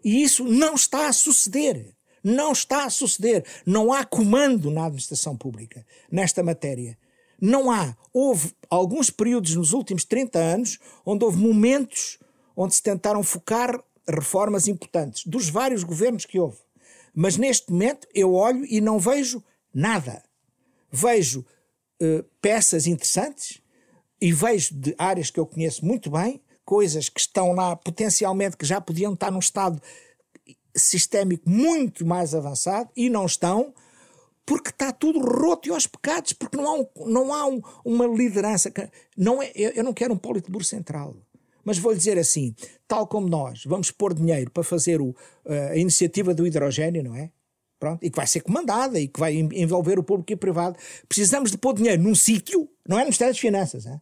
E 0.03 0.23
isso 0.23 0.43
não 0.43 0.73
está 0.73 1.07
a 1.07 1.13
suceder. 1.13 1.93
Não 2.23 2.51
está 2.51 2.85
a 2.85 2.89
suceder. 2.89 3.45
Não 3.65 3.91
há 3.91 4.05
comando 4.05 4.69
na 4.69 4.85
administração 4.85 5.35
pública 5.35 5.85
nesta 6.11 6.43
matéria. 6.43 6.97
Não 7.39 7.71
há. 7.71 7.95
Houve 8.13 8.53
alguns 8.69 9.09
períodos 9.09 9.55
nos 9.55 9.73
últimos 9.73 10.05
30 10.05 10.37
anos 10.37 10.79
onde 11.05 11.25
houve 11.25 11.37
momentos 11.37 12.19
onde 12.55 12.75
se 12.75 12.83
tentaram 12.83 13.23
focar 13.23 13.81
reformas 14.07 14.67
importantes, 14.67 15.25
dos 15.25 15.49
vários 15.49 15.83
governos 15.83 16.25
que 16.25 16.39
houve. 16.39 16.57
Mas 17.13 17.37
neste 17.37 17.71
momento 17.71 18.07
eu 18.13 18.33
olho 18.33 18.65
e 18.65 18.79
não 18.81 18.99
vejo 18.99 19.43
nada. 19.73 20.23
Vejo 20.91 21.45
uh, 22.01 22.23
peças 22.41 22.87
interessantes 22.87 23.61
e 24.19 24.31
vejo 24.31 24.75
de 24.75 24.93
áreas 24.97 25.31
que 25.31 25.39
eu 25.39 25.45
conheço 25.45 25.85
muito 25.85 26.11
bem, 26.11 26.41
coisas 26.63 27.09
que 27.09 27.19
estão 27.19 27.53
lá 27.53 27.75
potencialmente 27.75 28.55
que 28.55 28.65
já 28.65 28.79
podiam 28.79 29.13
estar 29.13 29.31
num 29.31 29.39
estado 29.39 29.81
sistémico 30.75 31.49
muito 31.49 32.05
mais 32.05 32.33
avançado 32.33 32.89
e 32.95 33.09
não 33.09 33.25
estão 33.25 33.73
porque 34.45 34.69
está 34.69 34.91
tudo 34.91 35.19
roto 35.19 35.69
e 35.69 35.71
aos 35.71 35.87
pecados, 35.87 36.33
porque 36.33 36.57
não 36.57 36.67
há, 36.67 36.79
um, 36.79 36.87
não 37.05 37.33
há 37.33 37.47
um, 37.47 37.61
uma 37.85 38.05
liderança. 38.05 38.71
Que, 38.71 38.89
não 39.15 39.41
é, 39.41 39.51
eu 39.55 39.83
não 39.83 39.93
quero 39.93 40.13
um 40.13 40.17
politburo 40.17 40.63
central. 40.63 41.15
Mas 41.63 41.77
vou-lhe 41.77 41.97
dizer 41.97 42.17
assim: 42.17 42.55
tal 42.87 43.07
como 43.07 43.27
nós 43.27 43.63
vamos 43.65 43.91
pôr 43.91 44.13
dinheiro 44.13 44.51
para 44.51 44.63
fazer 44.63 44.99
o, 44.99 45.15
eh, 45.45 45.69
a 45.69 45.77
iniciativa 45.77 46.33
do 46.33 46.45
hidrogênio, 46.45 47.03
não 47.03 47.15
é? 47.15 47.31
Pronto, 47.79 48.03
e 48.03 48.09
que 48.09 48.15
vai 48.15 48.27
ser 48.27 48.41
comandada 48.41 48.99
e 48.99 49.07
que 49.07 49.19
vai 49.19 49.35
envolver 49.35 49.97
o 49.97 50.03
público 50.03 50.31
e 50.31 50.35
o 50.35 50.37
privado. 50.37 50.77
Precisamos 51.07 51.49
de 51.49 51.57
pôr 51.57 51.73
dinheiro 51.73 52.01
num 52.01 52.13
sítio, 52.13 52.69
não 52.87 52.97
é 52.97 53.01
no 53.01 53.05
Ministério 53.05 53.33
das 53.33 53.39
Finanças, 53.39 53.85
é, 53.85 54.01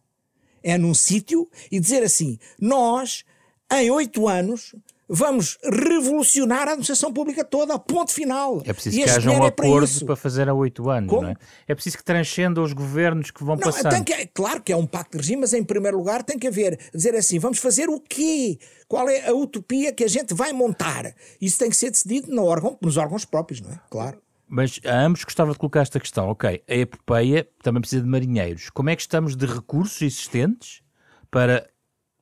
é 0.62 0.76
num 0.76 0.94
sítio 0.94 1.48
e 1.70 1.78
dizer 1.78 2.02
assim: 2.02 2.38
nós, 2.60 3.24
em 3.72 3.90
oito 3.90 4.26
anos, 4.26 4.74
vamos 5.12 5.58
revolucionar 5.64 6.60
a 6.60 6.72
administração 6.72 7.12
pública 7.12 7.44
toda, 7.44 7.76
ponto 7.80 8.12
final. 8.12 8.62
É 8.64 8.72
preciso 8.72 9.00
e 9.00 9.02
que 9.02 9.10
haja 9.10 9.28
um 9.28 9.44
é 9.44 9.48
acordo 9.48 9.88
para, 9.88 10.06
para, 10.06 10.16
fazer 10.16 10.48
a 10.48 10.54
oito 10.54 10.88
anos, 10.88 11.10
Como? 11.10 11.22
não 11.22 11.30
é? 11.30 11.34
É 11.66 11.74
preciso 11.74 11.98
que 11.98 12.04
transcenda 12.04 12.62
os 12.62 12.72
governos 12.72 13.32
que 13.32 13.42
vão 13.42 13.56
não, 13.56 13.62
passando. 13.62 14.04
Que, 14.04 14.26
claro 14.28 14.62
que 14.62 14.72
é 14.72 14.76
um 14.76 14.86
pacto 14.86 15.12
de 15.12 15.18
regime, 15.18 15.40
mas 15.40 15.52
em 15.52 15.64
primeiro 15.64 15.98
lugar 15.98 16.22
tem 16.22 16.38
que 16.38 16.46
haver, 16.46 16.78
dizer 16.94 17.16
assim, 17.16 17.40
vamos 17.40 17.58
fazer 17.58 17.90
o 17.90 17.98
quê? 17.98 18.58
Qual 18.86 19.08
é 19.08 19.28
a 19.28 19.34
utopia 19.34 19.92
que 19.92 20.04
a 20.04 20.08
gente 20.08 20.32
vai 20.32 20.52
montar? 20.52 21.12
Isso 21.40 21.58
tem 21.58 21.68
que 21.68 21.76
ser 21.76 21.90
decidido 21.90 22.32
no 22.32 22.44
órgão, 22.44 22.78
nos 22.80 22.96
órgãos 22.96 23.24
próprios, 23.24 23.60
não 23.60 23.72
é? 23.72 23.80
Claro. 23.90 24.22
Mas 24.46 24.80
a 24.84 25.00
ambos 25.02 25.24
gostava 25.24 25.52
de 25.52 25.58
colocar 25.58 25.80
esta 25.80 25.98
questão. 25.98 26.28
Ok, 26.28 26.62
a 26.68 26.74
epopeia 26.74 27.48
também 27.62 27.80
precisa 27.80 28.02
de 28.02 28.08
marinheiros. 28.08 28.70
Como 28.70 28.90
é 28.90 28.96
que 28.96 29.02
estamos 29.02 29.36
de 29.36 29.46
recursos 29.46 30.00
existentes 30.02 30.82
para 31.30 31.68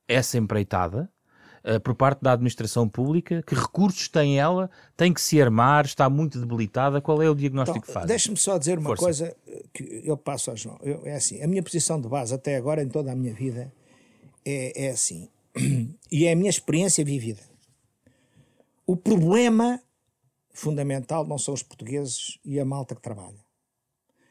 essa 0.06 0.36
empreitada? 0.38 1.10
Uh, 1.64 1.80
por 1.80 1.94
parte 1.94 2.22
da 2.22 2.32
administração 2.32 2.88
pública? 2.88 3.42
Que 3.46 3.54
recursos 3.54 4.08
tem 4.08 4.38
ela? 4.38 4.70
Tem 4.96 5.12
que 5.12 5.20
se 5.20 5.40
armar? 5.40 5.84
Está 5.84 6.08
muito 6.08 6.38
debilitada? 6.40 7.00
Qual 7.00 7.22
é 7.22 7.28
o 7.28 7.34
diagnóstico 7.34 7.78
então, 7.78 7.86
que 7.86 7.92
faz? 7.92 8.06
Deixe-me 8.06 8.36
só 8.36 8.58
dizer 8.58 8.78
uma 8.78 8.88
Força. 8.88 9.04
coisa 9.04 9.36
que 9.72 10.02
eu 10.04 10.16
passo 10.16 10.50
ao 10.50 10.56
João. 10.56 10.78
Eu, 10.82 11.02
é 11.04 11.14
assim, 11.14 11.42
a 11.42 11.46
minha 11.46 11.62
posição 11.62 12.00
de 12.00 12.08
base 12.08 12.34
até 12.34 12.56
agora 12.56 12.82
em 12.82 12.88
toda 12.88 13.12
a 13.12 13.14
minha 13.14 13.34
vida 13.34 13.72
é, 14.44 14.86
é 14.86 14.90
assim. 14.90 15.28
E 16.10 16.24
é 16.24 16.32
a 16.32 16.36
minha 16.36 16.48
experiência 16.48 17.04
vivida. 17.04 17.42
O 18.86 18.96
problema 18.96 19.78
fundamental 20.50 21.26
não 21.26 21.36
são 21.36 21.52
os 21.52 21.62
portugueses 21.62 22.38
e 22.42 22.58
a 22.58 22.64
malta 22.64 22.94
que 22.94 23.02
trabalha. 23.02 23.38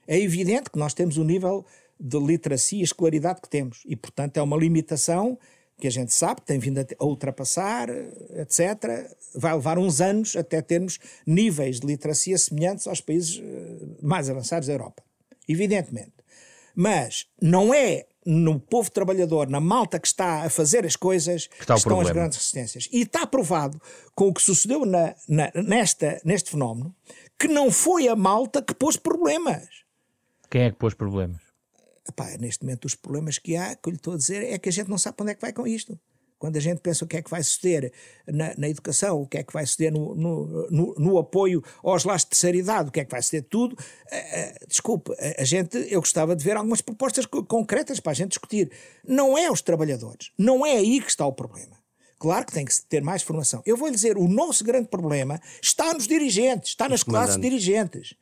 É 0.07 0.19
evidente 0.19 0.71
que 0.71 0.79
nós 0.79 0.93
temos 0.93 1.17
o 1.17 1.23
nível 1.23 1.63
de 1.99 2.17
literacia 2.19 2.79
e 2.79 2.83
escolaridade 2.83 3.41
que 3.41 3.49
temos 3.49 3.83
e, 3.85 3.95
portanto, 3.95 4.37
é 4.37 4.41
uma 4.41 4.57
limitação 4.57 5.37
que 5.79 5.87
a 5.87 5.91
gente 5.91 6.13
sabe 6.13 6.41
tem 6.41 6.59
vindo 6.59 6.79
a 6.79 7.05
ultrapassar, 7.05 7.89
etc. 7.89 9.15
Vai 9.35 9.53
levar 9.53 9.77
uns 9.77 10.01
anos 10.01 10.35
até 10.35 10.61
termos 10.61 10.99
níveis 11.25 11.79
de 11.79 11.87
literacia 11.87 12.37
semelhantes 12.37 12.87
aos 12.87 13.01
países 13.01 13.39
eh, 13.39 13.85
mais 14.01 14.29
avançados 14.29 14.67
da 14.67 14.73
Europa. 14.73 15.03
Evidentemente. 15.47 16.13
Mas 16.75 17.27
não 17.41 17.73
é 17.73 18.05
no 18.25 18.59
povo 18.59 18.91
trabalhador, 18.91 19.47
na 19.47 19.61
malta 19.61 19.97
que 19.97 20.07
está 20.07 20.43
a 20.43 20.49
fazer 20.49 20.85
as 20.85 20.97
coisas, 20.97 21.47
que, 21.47 21.65
que 21.65 21.73
estão 21.73 22.01
as 22.01 22.11
grandes 22.11 22.37
resistências. 22.37 22.89
E 22.91 23.03
está 23.03 23.25
provado 23.25 23.81
com 24.13 24.27
o 24.27 24.33
que 24.33 24.41
sucedeu 24.41 24.85
na, 24.85 25.15
na, 25.29 25.49
nesta, 25.55 26.19
neste 26.25 26.51
fenómeno 26.51 26.93
que 27.39 27.47
não 27.47 27.71
foi 27.71 28.09
a 28.09 28.15
malta 28.15 28.61
que 28.61 28.73
pôs 28.73 28.97
problemas. 28.97 29.67
Quem 30.49 30.63
é 30.63 30.71
que 30.71 30.77
pôs 30.77 30.93
problemas? 30.93 31.46
Epá, 32.07 32.37
neste 32.37 32.63
momento, 32.63 32.85
os 32.85 32.95
problemas 32.95 33.37
que 33.37 33.55
há, 33.55 33.75
que 33.75 33.89
eu 33.89 33.91
lhe 33.91 33.97
estou 33.97 34.13
a 34.13 34.17
dizer, 34.17 34.43
é 34.43 34.57
que 34.57 34.69
a 34.69 34.71
gente 34.71 34.89
não 34.89 34.97
sabe 34.97 35.17
para 35.17 35.23
onde 35.23 35.31
é 35.31 35.35
que 35.35 35.41
vai 35.41 35.53
com 35.53 35.67
isto. 35.67 35.99
Quando 36.39 36.55
a 36.55 36.59
gente 36.59 36.79
pensa 36.79 37.03
o 37.03 37.07
que 37.07 37.17
é 37.17 37.21
que 37.21 37.31
vai 37.31 37.41
suceder 37.41 37.91
na, 38.27 38.53
na 38.57 38.69
educação, 38.69 39.21
o 39.21 39.27
que 39.27 39.39
é 39.39 39.43
que 39.43 39.51
vai 39.51 39.65
suceder 39.65 39.91
no, 39.91 40.13
no, 40.13 40.67
no, 40.69 40.95
no, 40.95 41.17
apoio 41.17 41.63
aos 41.83 42.03
lares 42.03 42.21
de 42.23 42.29
terceira 42.29 42.57
idade, 42.57 42.89
o 42.89 42.91
que 42.91 42.99
é 42.99 43.05
que 43.05 43.11
vai 43.11 43.21
suceder 43.21 43.47
tudo, 43.49 43.73
uh, 43.73 43.75
uh, 43.75 44.67
desculpe, 44.67 45.11
a, 45.13 45.41
a, 45.41 45.43
gente, 45.43 45.77
eu 45.91 45.99
gostava 45.99 46.35
de 46.35 46.43
ver 46.43 46.55
algumas 46.55 46.79
propostas 46.79 47.25
concretas 47.25 47.99
para 47.99 48.11
a 48.11 48.15
gente 48.15 48.29
discutir. 48.29 48.71
Não 49.03 49.35
é 49.35 49.49
os 49.49 49.61
trabalhadores, 49.61 50.31
não 50.37 50.63
é 50.63 50.73
aí 50.73 51.01
que 51.01 51.09
está 51.09 51.25
o 51.25 51.33
problema. 51.33 51.75
Claro 52.19 52.45
que 52.45 52.53
tem 52.53 52.65
que 52.65 52.73
ter 52.83 53.01
mais 53.01 53.23
formação. 53.23 53.61
Eu 53.65 53.77
vou 53.77 53.87
lhe 53.87 53.95
dizer, 53.95 54.17
o 54.17 54.27
nosso 54.27 54.63
grande 54.63 54.87
problema 54.87 55.39
está 55.61 55.93
nos 55.93 56.07
dirigentes, 56.07 56.69
está 56.69 56.89
nas 56.89 57.03
classes 57.03 57.39
dirigentes, 57.39 58.15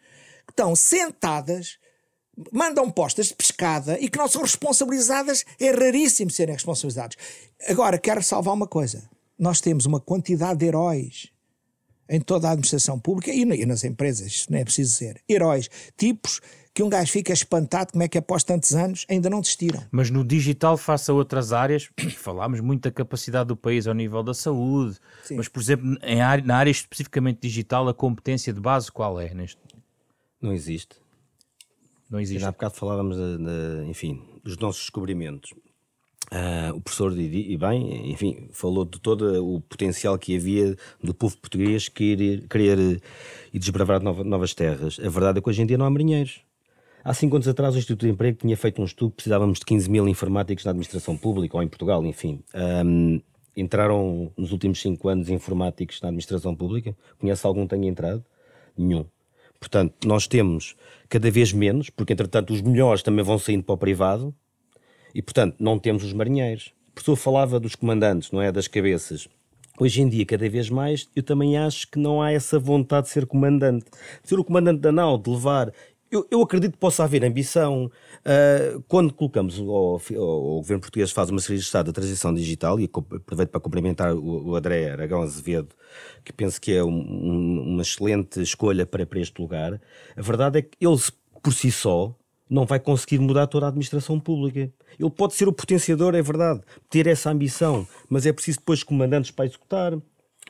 que 0.46 0.52
estão 0.52 0.76
sentadas 0.76 1.78
mandam 2.52 2.90
postas 2.90 3.28
de 3.28 3.36
pescada 3.36 4.00
e 4.00 4.10
que 4.10 4.18
não 4.18 4.28
são 4.28 4.42
responsabilizadas, 4.42 5.46
é 5.60 5.72
raríssimo 5.72 6.32
serem 6.32 6.54
responsabilizados. 6.54 7.18
Agora, 7.68 7.98
quero 7.98 8.22
salvar 8.22 8.54
uma 8.54 8.68
coisa. 8.68 9.10
Nós 9.38 9.62
temos 9.62 9.86
uma 9.86 10.00
quantidade 10.00 10.60
de 10.60 10.66
heróis 10.66 11.30
em 12.08 12.20
toda 12.20 12.48
a 12.48 12.52
administração 12.52 13.00
pública 13.00 13.32
e 13.32 13.66
nas 13.66 13.84
empresas, 13.84 14.46
não 14.50 14.60
é 14.60 14.64
preciso 14.64 14.92
dizer. 14.92 15.22
Heróis, 15.28 15.70
tipos 15.98 16.40
que 16.74 16.84
um 16.84 16.90
gajo 16.90 17.12
fica 17.12 17.32
espantado 17.32 17.94
como 17.94 18.04
é 18.04 18.08
que 18.08 18.18
após 18.18 18.44
tantos 18.44 18.76
anos 18.76 19.06
ainda 19.10 19.30
não 19.30 19.40
desistiram. 19.40 19.82
Mas 19.92 20.10
no 20.10 20.26
digital, 20.26 20.78
face 20.78 21.10
a 21.10 21.14
outras 21.14 21.54
áreas, 21.54 21.90
falámos 22.18 22.60
muito 22.60 22.84
da 22.84 22.92
capacidade 22.92 23.48
do 23.48 23.56
país 23.56 23.88
ao 23.88 23.94
nível 23.94 24.22
da 24.22 24.34
saúde, 24.34 25.00
Sim. 25.24 25.38
mas, 25.38 25.48
por 25.48 25.62
exemplo, 25.62 25.98
em 26.04 26.22
área, 26.22 26.44
na 26.44 26.58
área 26.58 26.70
especificamente 26.70 27.40
digital, 27.42 27.88
a 27.88 27.94
competência 27.94 28.52
de 28.52 28.60
base 28.60 28.92
qual 28.92 29.20
é? 29.20 29.34
Neste? 29.34 29.58
Não 30.42 30.52
existe. 30.52 30.98
Não 32.10 32.20
existe. 32.20 32.42
Já 32.42 32.50
há 32.50 32.52
bocado 32.52 32.76
falávamos, 32.76 33.18
de, 33.18 33.38
de, 33.38 33.90
enfim, 33.90 34.22
dos 34.44 34.58
nossos 34.58 34.82
descobrimentos. 34.82 35.52
Uh, 36.32 36.76
o 36.76 36.82
professor, 36.82 37.16
e 37.18 37.56
bem, 37.56 38.12
enfim, 38.12 38.50
falou 38.52 38.84
de 38.84 39.00
todo 39.00 39.46
o 39.46 39.62
potencial 39.62 40.18
que 40.18 40.36
havia 40.36 40.76
do 41.04 41.14
povo 41.14 41.38
português 41.38 41.88
querer, 41.88 42.48
querer 42.48 43.02
e 43.54 43.60
desbravar 43.60 44.02
novas 44.02 44.54
terras. 44.56 45.00
A 45.00 45.10
verdade 45.10 45.38
é 45.38 45.42
que 45.42 45.50
hoje 45.50 45.62
em 45.62 45.66
dia 45.68 45.78
não 45.78 45.86
há 45.86 45.90
marinheiros. 45.90 46.42
Há 47.04 47.14
cinco 47.14 47.36
anos 47.36 47.48
atrás, 47.48 47.76
o 47.76 47.78
Instituto 47.78 48.08
de 48.08 48.12
Emprego 48.12 48.40
tinha 48.40 48.58
feito 48.58 48.82
um 48.82 48.86
estudo, 48.86 49.12
precisávamos 49.12 49.60
de 49.60 49.66
15 49.66 49.88
mil 49.92 50.08
informáticos 50.08 50.66
na 50.66 50.72
administração 50.72 51.16
pública 51.16 51.56
ou 51.56 51.62
em 51.62 51.68
Portugal, 51.68 52.04
enfim. 52.04 52.44
Um, 52.84 53.22
entraram 53.56 54.32
nos 54.36 54.52
últimos 54.52 54.82
cinco 54.82 55.08
anos 55.08 55.30
informáticos 55.30 56.02
na 56.02 56.10
administração 56.10 56.56
pública? 56.56 56.98
Conhece 57.20 57.46
algum 57.46 57.68
que 57.68 57.76
tenha 57.76 57.88
entrado? 57.88 58.26
Nenhum. 58.76 59.06
Portanto, 59.66 59.96
nós 60.06 60.28
temos 60.28 60.76
cada 61.10 61.32
vez 61.32 61.52
menos, 61.52 61.90
porque 61.90 62.14
entretanto 62.14 62.54
os 62.54 62.62
melhores 62.62 63.02
também 63.02 63.26
vão 63.26 63.40
saindo 63.40 63.64
para 63.64 63.74
o 63.74 63.78
privado, 63.78 64.32
e 65.14 65.24
portanto 65.24 65.56
não 65.60 65.80
temos 65.80 66.04
os 66.04 66.14
marinheiros. 66.14 66.72
O 66.90 66.94
professor 66.94 67.16
falava 67.16 67.60
dos 67.60 67.74
comandantes, 67.74 68.30
não 68.30 68.40
é? 68.40 68.52
Das 68.52 68.68
cabeças. 68.68 69.28
Hoje 69.80 70.04
em 70.04 70.08
dia, 70.08 70.24
cada 70.24 70.48
vez 70.48 70.70
mais, 70.70 71.10
eu 71.16 71.24
também 71.24 71.58
acho 71.58 71.90
que 71.90 71.98
não 71.98 72.22
há 72.22 72.32
essa 72.32 72.60
vontade 72.60 73.08
de 73.08 73.14
ser 73.14 73.26
comandante. 73.26 73.86
De 74.22 74.30
ser 74.30 74.38
o 74.38 74.44
comandante 74.44 74.82
da 74.82 74.92
nau, 74.92 75.18
de 75.18 75.32
levar 75.32 75.74
eu, 76.12 76.26
eu, 76.30 76.42
acredito 76.42 76.74
que 76.74 76.78
possa 76.78 77.04
haver 77.04 77.26
ambição. 77.26 77.92
Uh, 78.26 78.82
quando 78.88 79.14
colocamos, 79.14 79.60
o, 79.60 79.66
o, 79.68 79.98
o, 80.18 80.56
governo 80.56 80.82
português 80.82 81.12
faz 81.12 81.30
uma 81.30 81.40
série 81.40 81.60
de 81.60 81.64
Estado 81.64 81.88
da 81.88 81.94
transição 81.94 82.34
digital, 82.34 82.80
e 82.80 82.86
aproveito 82.86 83.50
para 83.50 83.62
cumprimentar 83.62 84.16
o, 84.16 84.48
o 84.48 84.56
André 84.56 84.90
Aragão 84.90 85.22
Azevedo, 85.22 85.70
que 86.24 86.34
penso 86.34 86.60
que 86.60 86.74
é 86.74 86.84
um, 86.84 86.90
um, 86.90 87.62
uma 87.74 87.84
excelente 87.84 88.42
escolha 88.42 88.84
para, 88.84 89.06
para 89.06 89.20
este 89.20 89.40
lugar. 89.40 89.80
A 90.18 90.22
verdade 90.24 90.58
é 90.58 90.62
que 90.64 90.76
ele, 90.82 90.98
por 91.44 91.54
si 91.54 91.72
só, 91.72 92.16
não 92.50 92.66
vai 92.66 92.80
conseguir 92.80 93.20
mudar 93.20 93.46
toda 93.46 93.68
a 93.68 93.70
administração 93.70 94.20
pública. 94.20 94.74
Ele 95.00 95.10
pode 95.12 95.36
ser 95.36 95.48
o 95.48 95.54
potenciador, 95.54 96.16
é 96.16 96.22
verdade, 96.24 96.62
ter 96.90 97.06
essa 97.06 97.30
ambição, 97.30 97.88
mas 98.10 98.26
é 98.26 98.34
preciso 98.34 98.58
depois 98.58 98.82
comandantes 98.82 99.30
para 99.30 99.46
executar, 99.46 99.96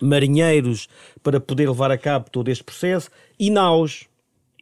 marinheiros 0.02 0.88
para 1.22 1.42
poder 1.42 1.68
levar 1.68 1.92
a 1.92 1.98
cabo 1.98 2.30
todo 2.30 2.50
este 2.50 2.64
processo 2.64 3.10
e 3.38 3.50
naus 3.50 4.08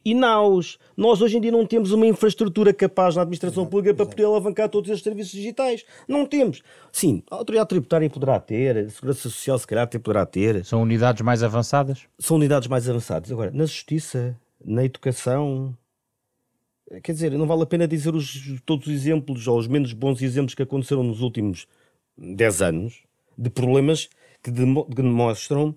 e 0.06 0.14
naus. 0.14 0.78
Nós 0.96 1.22
hoje 1.22 1.38
em 1.38 1.42
dia 1.42 1.52
não 1.52 1.66
temos 1.66 1.92
uma 1.92 2.06
infraestrutura 2.06 2.74
capaz 2.74 3.16
na 3.16 3.22
administração 3.22 3.66
pública 3.66 3.94
para 3.94 4.06
poder 4.06 4.26
alavancar 4.26 4.70
todos 4.70 4.90
estes 4.90 5.04
serviços 5.04 5.34
digitais. 5.34 5.86
Não 6.08 6.26
temos. 6.26 6.62
Sim, 6.92 7.24
a 7.30 7.36
autoridade 7.36 7.70
tributária 7.70 8.10
poderá 8.10 8.40
ter, 8.40 8.78
a 8.78 8.90
segurança 8.90 9.22
social 9.30 9.58
se 9.58 9.68
calhar 9.68 9.88
poderá 9.88 10.26
ter. 10.26 10.66
São 10.66 10.82
unidades 10.82 11.22
mais 11.22 11.44
avançadas? 11.44 12.02
São 12.20 12.38
unidades 12.38 12.68
mais 12.68 12.90
avançadas. 12.90 13.32
Agora, 13.32 13.52
na 13.52 13.66
justiça, 13.66 14.38
na 14.64 14.84
educação, 14.84 15.76
quer 17.02 17.14
dizer, 17.14 17.32
não 17.32 17.48
vale 17.48 17.64
a 17.64 17.68
pena 17.68 17.88
dizer 17.88 18.14
os, 18.14 18.62
todos 18.66 18.88
os 18.88 18.94
exemplos 18.94 19.48
ou 19.48 19.58
os 19.58 19.68
menos 19.68 19.94
bons 19.94 20.22
exemplos 20.22 20.56
que 20.56 20.64
aconteceram 20.64 21.04
nos 21.04 21.22
últimos 21.22 21.68
10 22.18 22.62
anos 22.62 23.04
de 23.38 23.50
problemas 23.50 24.10
que, 24.42 24.52
demonstram 24.52 25.76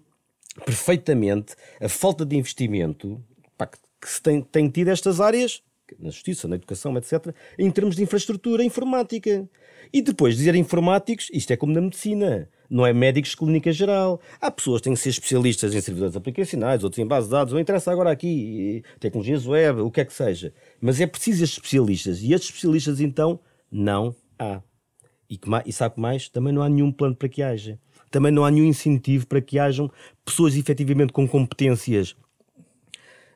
perfeitamente 0.64 1.54
a 1.80 1.88
falta 1.88 2.24
de 2.24 2.36
investimento 2.36 3.22
pá, 3.56 3.66
que 3.66 3.78
que 4.06 4.12
se 4.12 4.22
tem, 4.22 4.40
tem 4.40 4.68
tido 4.68 4.88
estas 4.88 5.20
áreas, 5.20 5.60
na 5.98 6.10
justiça, 6.10 6.46
na 6.46 6.54
educação, 6.54 6.96
etc., 6.96 7.34
em 7.58 7.68
termos 7.72 7.96
de 7.96 8.04
infraestrutura 8.04 8.62
informática. 8.62 9.48
E 9.92 10.00
depois 10.00 10.36
dizer 10.36 10.54
informáticos, 10.54 11.28
isto 11.32 11.52
é 11.52 11.56
como 11.56 11.72
na 11.72 11.80
medicina, 11.80 12.48
não 12.70 12.86
é 12.86 12.92
médicos 12.92 13.32
de 13.32 13.36
clínica 13.36 13.72
geral. 13.72 14.20
Há 14.40 14.48
pessoas 14.48 14.80
que 14.80 14.84
têm 14.84 14.94
que 14.94 15.00
ser 15.00 15.08
especialistas 15.08 15.74
em 15.74 15.80
servidores 15.80 16.14
aplicacionais, 16.14 16.84
outros 16.84 17.00
em 17.00 17.06
base 17.06 17.26
de 17.26 17.32
dados, 17.32 17.52
não 17.52 17.58
interessa 17.58 17.90
agora 17.90 18.12
aqui, 18.12 18.84
tecnologias 19.00 19.44
web, 19.44 19.80
o 19.80 19.90
que 19.90 20.00
é 20.00 20.04
que 20.04 20.12
seja. 20.12 20.54
Mas 20.80 21.00
é 21.00 21.06
preciso 21.06 21.42
estes 21.42 21.58
especialistas. 21.58 22.22
E 22.22 22.32
estes 22.32 22.50
especialistas, 22.50 23.00
então, 23.00 23.40
não 23.70 24.14
há. 24.38 24.62
E, 25.28 25.36
que, 25.36 25.48
e 25.66 25.72
sabe 25.72 26.00
mais? 26.00 26.28
Também 26.28 26.52
não 26.52 26.62
há 26.62 26.68
nenhum 26.68 26.92
plano 26.92 27.16
para 27.16 27.28
que 27.28 27.42
haja. 27.42 27.76
Também 28.08 28.30
não 28.30 28.44
há 28.44 28.50
nenhum 28.52 28.66
incentivo 28.66 29.26
para 29.26 29.40
que 29.40 29.58
hajam 29.58 29.90
pessoas 30.24 30.56
efetivamente 30.56 31.12
com 31.12 31.26
competências 31.26 32.14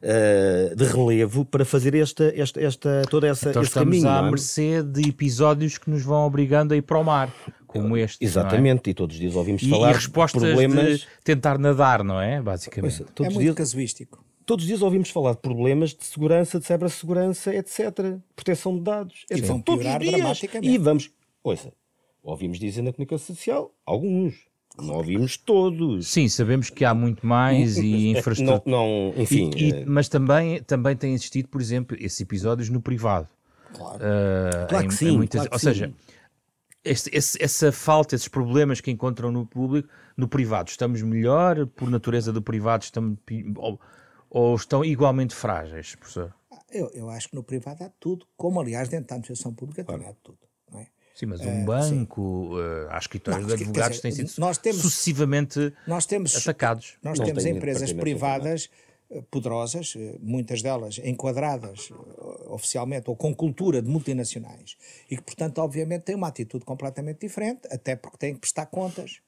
uh, 0.02 0.76
de 0.76 0.84
relevo 0.84 1.44
para 1.44 1.64
fazer 1.64 1.94
esta, 1.94 2.32
esta, 2.36 2.60
esta, 2.60 3.02
toda 3.10 3.26
essa, 3.26 3.50
então 3.50 3.62
esse 3.62 3.70
estamos 3.70 3.96
caminho. 3.96 4.08
à 4.08 4.26
é? 4.26 4.30
mercê 4.30 4.82
de 4.82 5.08
episódios 5.08 5.78
que 5.78 5.90
nos 5.90 6.02
vão 6.02 6.26
obrigando 6.26 6.74
a 6.74 6.76
ir 6.76 6.82
para 6.82 6.98
o 6.98 7.04
mar, 7.04 7.32
como 7.66 7.96
este. 7.96 8.22
É? 8.24 8.26
Exatamente, 8.26 8.88
é? 8.88 8.90
e 8.90 8.94
todos 8.94 9.14
os 9.16 9.20
dias 9.20 9.34
ouvimos 9.34 9.62
e, 9.62 9.70
falar 9.70 9.90
e 9.90 9.94
respostas 9.94 10.42
de 10.42 10.48
problemas. 10.48 11.00
De 11.00 11.06
tentar 11.24 11.58
nadar, 11.58 12.02
não 12.02 12.20
é? 12.20 12.40
Basicamente. 12.40 12.98
Pois, 12.98 13.10
todos 13.14 13.30
é 13.30 13.34
muito 13.34 13.44
dias... 13.44 13.54
casuístico 13.54 14.24
todos 14.50 14.64
os 14.64 14.66
dias 14.66 14.82
ouvimos 14.82 15.10
falar 15.10 15.34
de 15.34 15.38
problemas 15.38 15.94
de 15.94 16.04
segurança, 16.04 16.58
de 16.58 16.66
cibersegurança, 16.66 17.54
etc. 17.54 18.18
Proteção 18.34 18.76
de 18.76 18.82
dados. 18.82 19.24
E 19.30 19.40
vão 19.42 19.60
todos 19.60 19.86
os 19.86 19.98
dias. 20.00 20.12
dramaticamente. 20.12 20.74
E 20.74 20.76
vamos, 20.76 21.08
ouça, 21.44 21.72
ouvimos 22.20 22.58
dizer 22.58 22.82
na 22.82 22.92
comunicação 22.92 23.36
social, 23.36 23.72
alguns, 23.86 24.49
não 24.78 24.94
ouvimos 24.94 25.36
todos. 25.36 26.06
Sim, 26.08 26.28
sabemos 26.28 26.70
que 26.70 26.84
há 26.84 26.94
muito 26.94 27.26
mais 27.26 27.76
e 27.76 28.08
infraestrutura. 28.08 28.62
Não, 28.66 29.12
não, 29.12 29.22
enfim. 29.22 29.50
E, 29.56 29.68
e, 29.68 29.72
é- 29.72 29.84
mas 29.84 30.08
também, 30.08 30.62
também 30.62 30.96
tem 30.96 31.12
existido, 31.12 31.48
por 31.48 31.60
exemplo, 31.60 31.96
esses 32.00 32.20
episódios 32.20 32.68
no 32.68 32.80
privado. 32.80 33.28
Claro. 33.74 33.98
Uh, 33.98 34.68
claro 34.68 34.88
que 34.88 34.94
em, 34.94 34.96
sim. 34.96 35.08
Em 35.08 35.16
muitas, 35.16 35.40
claro 35.42 35.54
ou 35.54 35.58
seja, 35.58 35.92
esse, 36.84 37.10
esse, 37.12 37.42
essa 37.42 37.70
falta, 37.72 38.14
esses 38.14 38.28
problemas 38.28 38.80
que 38.80 38.90
encontram 38.90 39.30
no 39.30 39.46
público, 39.46 39.88
no 40.16 40.26
privado, 40.28 40.70
estamos 40.70 41.02
melhor 41.02 41.66
por 41.66 41.90
natureza 41.90 42.32
do 42.32 42.42
privado, 42.42 42.84
estamos, 42.84 43.18
ou, 43.56 43.80
ou 44.28 44.54
estão 44.54 44.84
igualmente 44.84 45.34
frágeis, 45.34 45.94
professor? 45.94 46.34
Eu, 46.70 46.88
eu 46.94 47.10
acho 47.10 47.28
que 47.28 47.34
no 47.34 47.42
privado 47.42 47.84
há 47.84 47.90
tudo, 48.00 48.26
como 48.36 48.60
aliás 48.60 48.88
dentro 48.88 49.08
da 49.08 49.16
administração 49.16 49.52
pública 49.52 49.84
claro. 49.84 50.00
também 50.00 50.12
há 50.12 50.16
tudo. 50.22 50.38
Sim, 51.20 51.26
mas 51.26 51.40
um 51.42 51.62
uh, 51.62 51.64
banco, 51.66 52.56
uh, 52.56 52.88
há 52.88 52.96
escritórios 52.96 53.46
não, 53.46 53.54
de 53.54 53.62
advogados 53.62 53.98
que 53.98 54.02
têm 54.02 54.10
sido 54.10 54.32
nós 54.38 54.56
temos, 54.56 54.80
sucessivamente 54.80 55.70
nós 55.86 56.06
temos, 56.06 56.34
atacados. 56.34 56.94
Nós 57.02 57.18
não 57.18 57.26
temos 57.26 57.44
empresas 57.44 57.92
privadas 57.92 58.70
eh, 59.10 59.22
poderosas, 59.30 59.94
muitas 60.18 60.62
delas 60.62 60.98
enquadradas 61.04 61.90
oficialmente 62.46 63.10
ou 63.10 63.16
com 63.16 63.34
cultura 63.34 63.82
de 63.82 63.90
multinacionais, 63.90 64.78
e 65.10 65.16
que, 65.18 65.22
portanto, 65.22 65.58
obviamente 65.58 66.04
têm 66.04 66.14
uma 66.14 66.28
atitude 66.28 66.64
completamente 66.64 67.20
diferente, 67.20 67.68
até 67.70 67.94
porque 67.94 68.16
têm 68.16 68.32
que 68.32 68.40
prestar 68.40 68.64
contas 68.66 69.20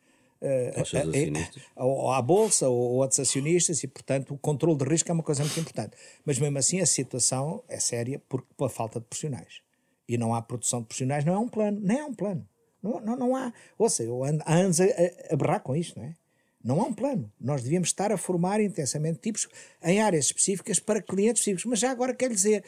ou 1.76 2.10
à 2.10 2.22
bolsa 2.22 2.68
ou 2.68 2.94
outros 2.94 3.20
acionistas 3.20 3.84
e, 3.84 3.86
portanto, 3.86 4.32
o 4.32 4.38
controle 4.38 4.78
de 4.78 4.84
risco 4.84 5.10
é 5.10 5.12
uma 5.12 5.22
coisa 5.22 5.44
muito 5.44 5.60
importante. 5.60 5.94
Mas 6.24 6.38
mesmo 6.38 6.56
assim 6.56 6.80
a 6.80 6.86
situação 6.86 7.62
é 7.68 7.78
séria 7.78 8.18
por, 8.28 8.42
pela 8.56 8.70
falta 8.70 8.98
de 8.98 9.06
profissionais 9.06 9.60
e 10.14 10.18
não 10.18 10.34
há 10.34 10.42
produção 10.42 10.80
de 10.80 10.86
profissionais, 10.86 11.24
não 11.24 11.34
é 11.34 11.38
um 11.38 11.48
plano, 11.48 11.80
nem 11.80 11.98
é 11.98 12.04
um 12.04 12.14
plano. 12.14 12.46
Não, 12.82 13.00
não, 13.00 13.16
não 13.16 13.36
há. 13.36 13.52
Ouça, 13.78 14.02
eu 14.02 14.24
ando, 14.24 14.42
há 14.44 14.54
anos 14.54 14.80
a, 14.80 14.84
a, 14.84 14.88
a 15.34 15.36
berrar 15.36 15.60
com 15.60 15.74
isto, 15.74 15.98
não 15.98 16.06
é? 16.06 16.16
Não 16.62 16.80
há 16.80 16.84
um 16.84 16.92
plano. 16.92 17.32
Nós 17.40 17.62
devíamos 17.62 17.88
estar 17.88 18.12
a 18.12 18.16
formar 18.16 18.60
intensamente 18.60 19.18
tipos 19.18 19.48
em 19.82 20.00
áreas 20.00 20.26
específicas 20.26 20.78
para 20.78 21.02
clientes 21.02 21.40
específicos. 21.40 21.64
Mas 21.64 21.78
já 21.80 21.90
agora 21.90 22.14
quero 22.14 22.34
dizer, 22.34 22.64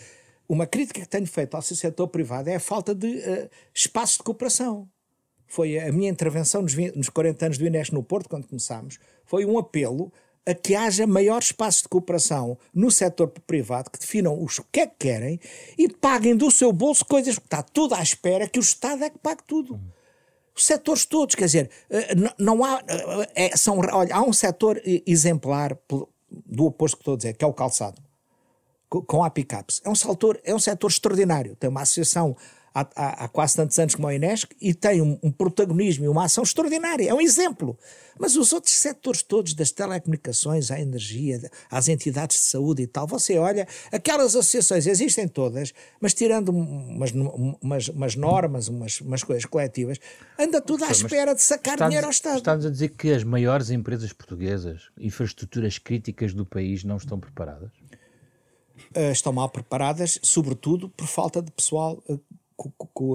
uma 0.48 0.66
crítica 0.66 1.00
que 1.00 1.08
tenho 1.08 1.26
feito 1.26 1.54
ao 1.54 1.62
setor 1.62 2.08
privado 2.08 2.48
é 2.48 2.56
a 2.56 2.60
falta 2.60 2.94
de 2.94 3.06
uh, 3.06 3.50
espaços 3.72 4.16
de 4.16 4.24
cooperação. 4.24 4.88
Foi 5.46 5.78
a 5.78 5.92
minha 5.92 6.10
intervenção 6.10 6.62
nos, 6.62 6.74
20, 6.74 6.96
nos 6.96 7.08
40 7.08 7.46
anos 7.46 7.58
do 7.58 7.66
Inés 7.66 7.90
no 7.90 8.02
Porto, 8.02 8.28
quando 8.28 8.46
começámos, 8.46 8.98
foi 9.24 9.44
um 9.44 9.58
apelo 9.58 10.12
a 10.46 10.54
que 10.54 10.74
haja 10.74 11.06
maior 11.06 11.40
espaço 11.40 11.84
de 11.84 11.88
cooperação 11.88 12.58
no 12.74 12.90
setor 12.90 13.28
privado, 13.46 13.90
que 13.90 13.98
definam 13.98 14.42
os 14.42 14.60
que 14.70 14.80
é 14.80 14.86
que 14.86 14.96
querem 14.98 15.40
e 15.78 15.88
paguem 15.88 16.36
do 16.36 16.50
seu 16.50 16.72
bolso 16.72 17.04
coisas 17.04 17.38
que 17.38 17.46
está 17.46 17.62
tudo 17.62 17.94
à 17.94 18.02
espera 18.02 18.48
que 18.48 18.58
o 18.58 18.60
Estado 18.60 19.04
é 19.04 19.10
que 19.10 19.18
pague 19.18 19.42
tudo. 19.46 19.80
Os 20.56 20.66
setores 20.66 21.04
todos, 21.04 21.34
quer 21.34 21.46
dizer, 21.46 21.70
eh, 21.90 22.14
não 22.38 22.62
há. 22.62 22.80
Eh, 22.86 23.46
é, 23.46 23.56
são, 23.56 23.78
olha, 23.78 24.14
há 24.14 24.22
um 24.22 24.32
setor 24.32 24.80
exemplar 25.04 25.76
do 26.30 26.66
oposto 26.66 26.96
que 26.96 27.02
estou 27.02 27.14
a 27.14 27.16
dizer, 27.16 27.36
que 27.36 27.44
é 27.44 27.48
o 27.48 27.52
calçado, 27.52 28.00
com 28.88 29.24
a 29.24 29.30
picapes. 29.30 29.80
É 29.84 29.90
um 29.90 29.94
setor, 29.96 30.40
é 30.44 30.54
um 30.54 30.58
setor 30.60 30.90
extraordinário. 30.90 31.56
Tem 31.56 31.68
uma 31.68 31.82
associação 31.82 32.36
há, 32.74 32.86
há, 32.96 33.24
há 33.24 33.28
quase 33.28 33.54
tantos 33.56 33.78
anos 33.78 33.94
como 33.94 34.08
a 34.08 34.14
Inesc 34.14 34.52
e 34.60 34.74
tem 34.74 35.00
um, 35.00 35.18
um, 35.22 35.30
protagonismo 35.30 36.04
e 36.04 36.08
uma 36.08 36.24
ação 36.24 36.42
extraordinária, 36.42 37.08
é 37.08 37.14
um 37.14 37.20
exemplo. 37.20 37.78
Mas 38.18 38.36
os 38.36 38.52
outros 38.52 38.74
setores 38.74 39.22
todos, 39.22 39.54
das 39.54 39.70
telecomunicações, 39.70 40.70
à 40.70 40.80
energia, 40.80 41.40
às 41.70 41.88
entidades 41.88 42.38
de 42.38 42.44
saúde 42.44 42.82
e 42.82 42.86
tal, 42.86 43.06
você 43.06 43.38
olha, 43.38 43.66
aquelas 43.90 44.36
associações 44.36 44.86
existem 44.86 45.26
todas, 45.26 45.72
mas 46.00 46.14
tirando 46.14 46.50
umas, 46.50 47.12
umas, 47.60 47.88
umas 47.88 48.14
normas, 48.16 48.68
umas, 48.68 49.00
umas 49.00 49.22
coisas 49.22 49.44
coletivas, 49.44 49.98
anda 50.38 50.60
tudo 50.60 50.84
à 50.84 50.90
espera 50.90 51.34
de 51.34 51.42
sacar 51.42 51.76
dinheiro 51.76 52.06
ao 52.06 52.10
Estado. 52.10 52.38
Estamos 52.38 52.66
a 52.66 52.70
dizer 52.70 52.90
que 52.90 53.12
as 53.12 53.24
maiores 53.24 53.70
empresas 53.70 54.12
portuguesas, 54.12 54.90
infraestruturas 54.98 55.78
críticas 55.78 56.32
do 56.32 56.46
país, 56.46 56.84
não 56.84 56.96
estão 56.96 57.18
preparadas? 57.18 57.70
Uh, 58.96 59.10
estão 59.10 59.32
mal 59.32 59.48
preparadas, 59.48 60.20
sobretudo 60.22 60.88
por 60.88 61.06
falta 61.06 61.42
de 61.42 61.50
pessoal 61.50 62.02
uh, 62.08 62.20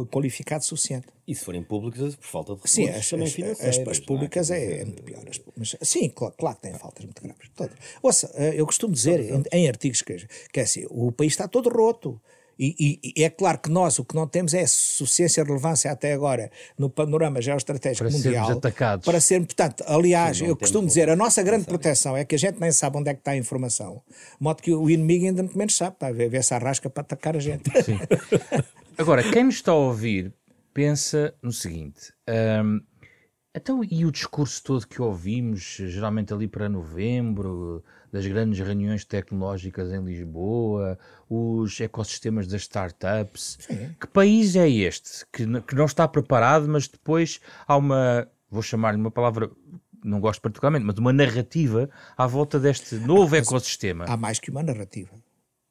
qualificado 0.09 0.63
suficiente. 0.63 1.07
E 1.27 1.33
se 1.33 1.43
forem 1.43 1.63
públicas, 1.63 2.15
por 2.15 2.25
falta 2.25 2.53
de 2.53 2.57
recursos 2.57 2.75
sim, 2.75 2.89
as, 2.89 3.09
também 3.09 3.27
financeiros. 3.27 3.77
As, 3.77 3.87
as, 3.87 3.99
as 3.99 3.99
públicas 3.99 4.51
é, 4.51 4.81
é, 4.81 4.85
muito 4.85 5.03
pior. 5.03 5.23
As, 5.27 5.41
mas, 5.55 5.75
sim, 5.81 6.09
claro, 6.09 6.33
claro 6.37 6.55
que 6.57 6.61
têm 6.63 6.73
faltas 6.73 7.05
muito 7.05 7.21
graves. 7.21 7.49
Todas. 7.55 7.75
Ouça, 8.01 8.31
eh, 8.35 8.53
eu 8.55 8.65
costumo 8.65 8.93
dizer 8.93 9.19
em, 9.19 9.43
em, 9.51 9.67
artigos 9.67 10.01
que, 10.01 10.27
que 10.51 10.59
é 10.59 10.63
assim, 10.63 10.85
o 10.89 11.11
país 11.11 11.33
está 11.33 11.47
todo 11.47 11.69
roto. 11.69 12.19
E, 12.61 12.75
e, 12.77 13.13
e, 13.15 13.23
é 13.23 13.29
claro 13.29 13.57
que 13.57 13.69
nós 13.69 13.99
o 13.99 14.03
que 14.03 14.13
não 14.13 14.27
temos 14.27 14.53
é 14.53 14.65
suficiência 14.67 15.39
e 15.39 15.43
relevância 15.45 15.89
até 15.89 16.11
agora 16.11 16.51
no 16.77 16.89
panorama 16.89 17.41
geoestratégico 17.41 18.03
para 18.03 18.11
mundial 18.11 18.47
sermos 18.47 18.57
atacados. 18.57 19.05
para 19.05 19.21
ser, 19.21 19.39
portanto, 19.45 19.81
aliás, 19.87 20.41
eu 20.41 20.57
costumo 20.57 20.85
dizer, 20.85 21.09
a 21.09 21.15
nossa 21.15 21.41
grande 21.41 21.63
proteção 21.63 22.17
é 22.17 22.25
que 22.25 22.35
a 22.35 22.37
gente 22.37 22.59
nem 22.59 22.73
sabe 22.73 22.97
onde 22.97 23.11
é 23.11 23.13
que 23.13 23.21
está 23.21 23.31
a 23.31 23.37
informação, 23.37 24.01
de 24.09 24.43
modo 24.43 24.61
que 24.61 24.73
o 24.73 24.89
inimigo 24.89 25.25
ainda 25.25 25.41
muito 25.41 25.57
menos 25.57 25.77
sabe, 25.77 25.95
para 25.97 26.11
ver, 26.11 26.27
ver 26.27 26.43
se 26.43 26.53
arrasca 26.53 26.89
para 26.89 26.99
atacar 26.99 27.37
a 27.37 27.39
gente. 27.39 27.71
Sim. 27.81 27.97
Agora, 28.99 29.23
quem 29.23 29.45
nos 29.45 29.55
está 29.55 29.71
a 29.71 29.75
ouvir 29.75 30.33
pensa 30.73 31.33
no 31.41 31.53
seguinte: 31.53 32.11
um, 32.27 32.81
então, 33.55 33.81
e 33.81 34.05
o 34.05 34.11
discurso 34.11 34.61
todo 34.61 34.85
que 34.85 35.01
ouvimos, 35.01 35.61
geralmente 35.61 36.33
ali 36.33 36.49
para 36.49 36.67
novembro, 36.67 37.81
das 38.11 38.27
grandes 38.27 38.59
reuniões 38.59 39.05
tecnológicas 39.05 39.89
em 39.93 40.03
Lisboa, 40.03 40.99
os 41.29 41.79
ecossistemas 41.79 42.45
das 42.45 42.63
startups, 42.63 43.57
Sim. 43.61 43.95
que 43.97 44.05
país 44.07 44.57
é 44.57 44.69
este 44.69 45.25
que, 45.31 45.45
que 45.61 45.75
não 45.75 45.85
está 45.85 46.05
preparado, 46.05 46.67
mas 46.67 46.89
depois 46.89 47.39
há 47.65 47.77
uma, 47.77 48.27
vou 48.51 48.61
chamar-lhe 48.61 48.99
uma 48.99 49.11
palavra 49.11 49.49
não 50.03 50.19
gosto 50.19 50.41
particularmente, 50.41 50.85
mas 50.85 50.97
uma 50.97 51.13
narrativa 51.13 51.89
à 52.17 52.27
volta 52.27 52.59
deste 52.59 52.95
novo 52.95 53.33
ecossistema. 53.35 54.05
Há 54.07 54.17
mais 54.17 54.39
que 54.39 54.51
uma 54.51 54.63
narrativa. 54.63 55.11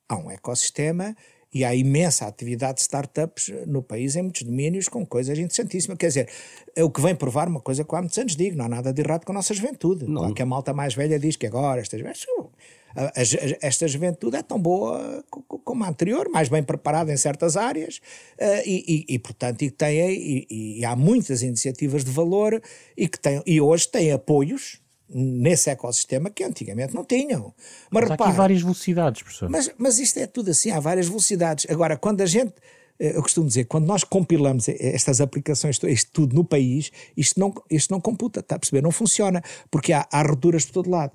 Há 0.09 0.17
um 0.17 0.31
ecossistema 0.31 1.15
e 1.53 1.65
há 1.65 1.75
imensa 1.75 2.27
atividade 2.27 2.75
de 2.75 2.83
startups 2.83 3.53
no 3.67 3.83
país 3.83 4.17
em 4.17 4.23
muitos 4.23 4.43
domínios 4.43 4.89
com 4.89 5.05
coisas 5.05 5.39
interessantíssimas. 5.39 5.99
Quer 5.99 6.09
dizer, 6.09 6.29
é 6.77 6.85
o 6.85 6.91
que 6.91 7.01
vem 7.01 7.15
provar 7.15 7.49
uma 7.49 7.61
coisa 7.61 7.85
que 7.85 7.95
há 7.95 8.01
muitos 8.01 8.19
anos 8.19 8.37
digo: 8.37 8.57
não 8.57 8.67
há 8.67 8.69
nada 8.69 8.93
de 8.93 9.01
errado 9.01 9.25
com 9.25 9.33
a 9.33 9.35
nossa 9.35 9.55
juventude. 9.55 10.05
Não. 10.07 10.21
Claro 10.21 10.35
que 10.35 10.43
a 10.43 10.47
malta 10.47 10.75
mais 10.75 10.95
velha 10.95 11.19
diz 11.19 11.37
que 11.37 11.47
agora 11.47 11.81
esta, 11.81 11.97
esta 13.61 13.87
juventude 13.87 14.37
é 14.37 14.43
tão 14.43 14.61
boa 14.61 15.25
como 15.31 15.85
a 15.85 15.89
anterior, 15.89 16.29
mais 16.29 16.49
bem 16.49 16.63
preparada 16.63 17.13
em 17.13 17.17
certas 17.17 17.57
áreas 17.57 18.01
eh, 18.39 18.63
e, 18.67 19.07
e, 19.09 19.15
e 19.15 19.19
portanto, 19.19 19.63
e, 19.63 19.71
tem, 19.71 19.99
e, 20.11 20.47
e, 20.81 20.85
há 20.85 20.97
muitas 20.97 21.43
iniciativas 21.43 22.05
de 22.05 22.11
valor 22.11 22.61
e 22.97 23.07
que 23.07 23.19
tem, 23.19 23.43
e 23.47 23.61
hoje 23.61 23.89
têm 23.89 24.13
apoios 24.13 24.81
nesse 25.09 25.71
ecossistema 25.71 26.31
que 26.31 26.45
antigamente 26.45 26.95
não 26.95 27.05
tinham. 27.05 27.55
Mas, 27.91 28.03
mas 28.03 28.11
repara, 28.11 28.25
há 28.25 28.29
aqui 28.29 28.37
várias 28.37 28.63
velocidades, 28.63 29.23
professor. 29.23 29.49
Mas, 29.49 29.71
mas 29.79 29.99
isto 29.99 30.19
é 30.19 30.27
tudo 30.27 30.51
assim, 30.51 30.71
há 30.71 30.81
várias 30.81 31.09
velocidades. 31.09 31.67
Agora, 31.71 31.97
quando 31.97 32.21
a 32.21 32.27
gente, 32.27 32.53
eh, 32.99 33.17
eu 33.17 33.23
costumo 33.23 33.49
dizer, 33.49 33.65
quando 33.65 33.87
nós 33.87 34.05
compilamos 34.05 34.69
estas 34.69 35.21
aplicações, 35.21 35.79
isto 35.83 36.11
tudo 36.13 36.35
no 36.35 36.45
país, 36.45 36.91
isto 37.17 37.41
não, 37.41 37.55
isto 37.71 37.91
não 37.91 38.01
computa, 38.01 38.41
está 38.41 38.57
a 38.57 38.59
perceber? 38.59 38.83
Não 38.83 38.91
funciona, 38.91 39.43
porque 39.71 39.93
há, 39.93 40.07
há 40.13 40.23
rupturas 40.23 40.67
por 40.67 40.73
todo 40.73 40.91
lado. 40.91 41.13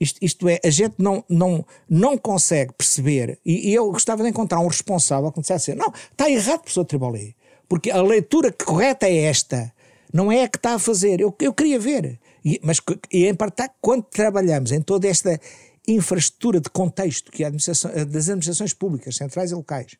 Isto, 0.00 0.18
isto, 0.22 0.48
é, 0.48 0.60
a 0.64 0.70
gente 0.70 0.94
não, 0.98 1.24
não, 1.28 1.64
não 1.88 2.18
consegue 2.18 2.72
perceber, 2.72 3.38
e, 3.44 3.70
e 3.70 3.74
eu 3.74 3.90
gostava 3.92 4.22
de 4.22 4.28
encontrar 4.28 4.60
um 4.60 4.66
responsável 4.66 5.30
que 5.30 5.38
me 5.38 5.42
dissesse 5.42 5.70
assim, 5.70 5.78
não, 5.78 5.92
está 6.10 6.28
errado, 6.28 6.60
professor 6.60 6.84
Tribolé, 6.84 7.34
porque 7.68 7.90
a 7.90 8.02
leitura 8.02 8.52
correta 8.52 9.06
é 9.06 9.16
esta, 9.24 9.72
não 10.14 10.30
é 10.30 10.44
a 10.44 10.48
que 10.48 10.58
está 10.58 10.74
a 10.74 10.78
fazer. 10.78 11.20
Eu, 11.20 11.34
eu 11.40 11.52
queria 11.52 11.76
ver. 11.76 12.20
E, 12.44 12.60
mas 12.62 12.78
e 13.10 13.26
em 13.26 13.34
parte, 13.34 13.62
quando 13.80 14.04
trabalhamos 14.04 14.70
em 14.70 14.82
toda 14.82 15.08
esta 15.08 15.40
infraestrutura 15.86 16.60
de 16.60 16.68
contexto 16.70 17.30
que 17.32 17.42
a 17.44 17.46
administração, 17.46 17.90
das 18.06 18.28
administrações 18.28 18.72
públicas, 18.72 19.16
centrais 19.16 19.50
e 19.50 19.54
locais, 19.54 19.96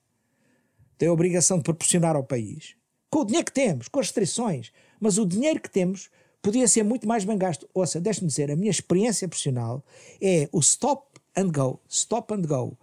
tem 0.98 1.08
a 1.08 1.12
obrigação 1.12 1.58
de 1.58 1.64
proporcionar 1.64 2.16
ao 2.16 2.24
país, 2.24 2.74
com 3.10 3.20
o 3.20 3.24
dinheiro 3.24 3.46
que 3.46 3.52
temos, 3.52 3.88
com 3.88 4.00
as 4.00 4.06
restrições, 4.06 4.72
mas 5.00 5.18
o 5.18 5.26
dinheiro 5.26 5.60
que 5.60 5.70
temos 5.70 6.10
podia 6.42 6.68
ser 6.68 6.82
muito 6.82 7.08
mais 7.08 7.24
bem 7.24 7.38
gasto. 7.38 7.68
Ouça, 7.72 8.00
deixe-me 8.00 8.28
dizer, 8.28 8.50
a 8.50 8.56
minha 8.56 8.70
experiência 8.70 9.26
profissional 9.26 9.84
é 10.20 10.48
o 10.52 10.60
stop 10.60 11.20
and 11.36 11.50
go, 11.50 11.80
stop 11.88 12.32
and 12.32 12.42
go, 12.42 12.76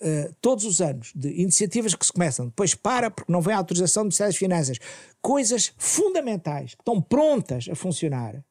uh, 0.00 0.34
todos 0.40 0.64
os 0.64 0.80
anos, 0.80 1.12
de 1.14 1.28
iniciativas 1.40 1.94
que 1.94 2.04
se 2.04 2.12
começam, 2.12 2.46
depois 2.46 2.74
para 2.74 3.10
porque 3.10 3.32
não 3.32 3.40
vem 3.40 3.54
a 3.54 3.58
autorização 3.58 4.02
do 4.02 4.06
Ministério 4.06 4.32
das 4.32 4.38
Finanças, 4.38 4.78
coisas 5.22 5.72
fundamentais 5.78 6.74
que 6.74 6.80
estão 6.80 7.00
prontas 7.00 7.68
a 7.70 7.74
funcionar 7.74 8.44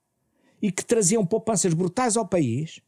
e 0.63 0.71
que 0.71 0.85
traziam 0.85 1.25
poupanças 1.25 1.73
brutais 1.73 2.15
ao 2.15 2.25
país. 2.25 2.79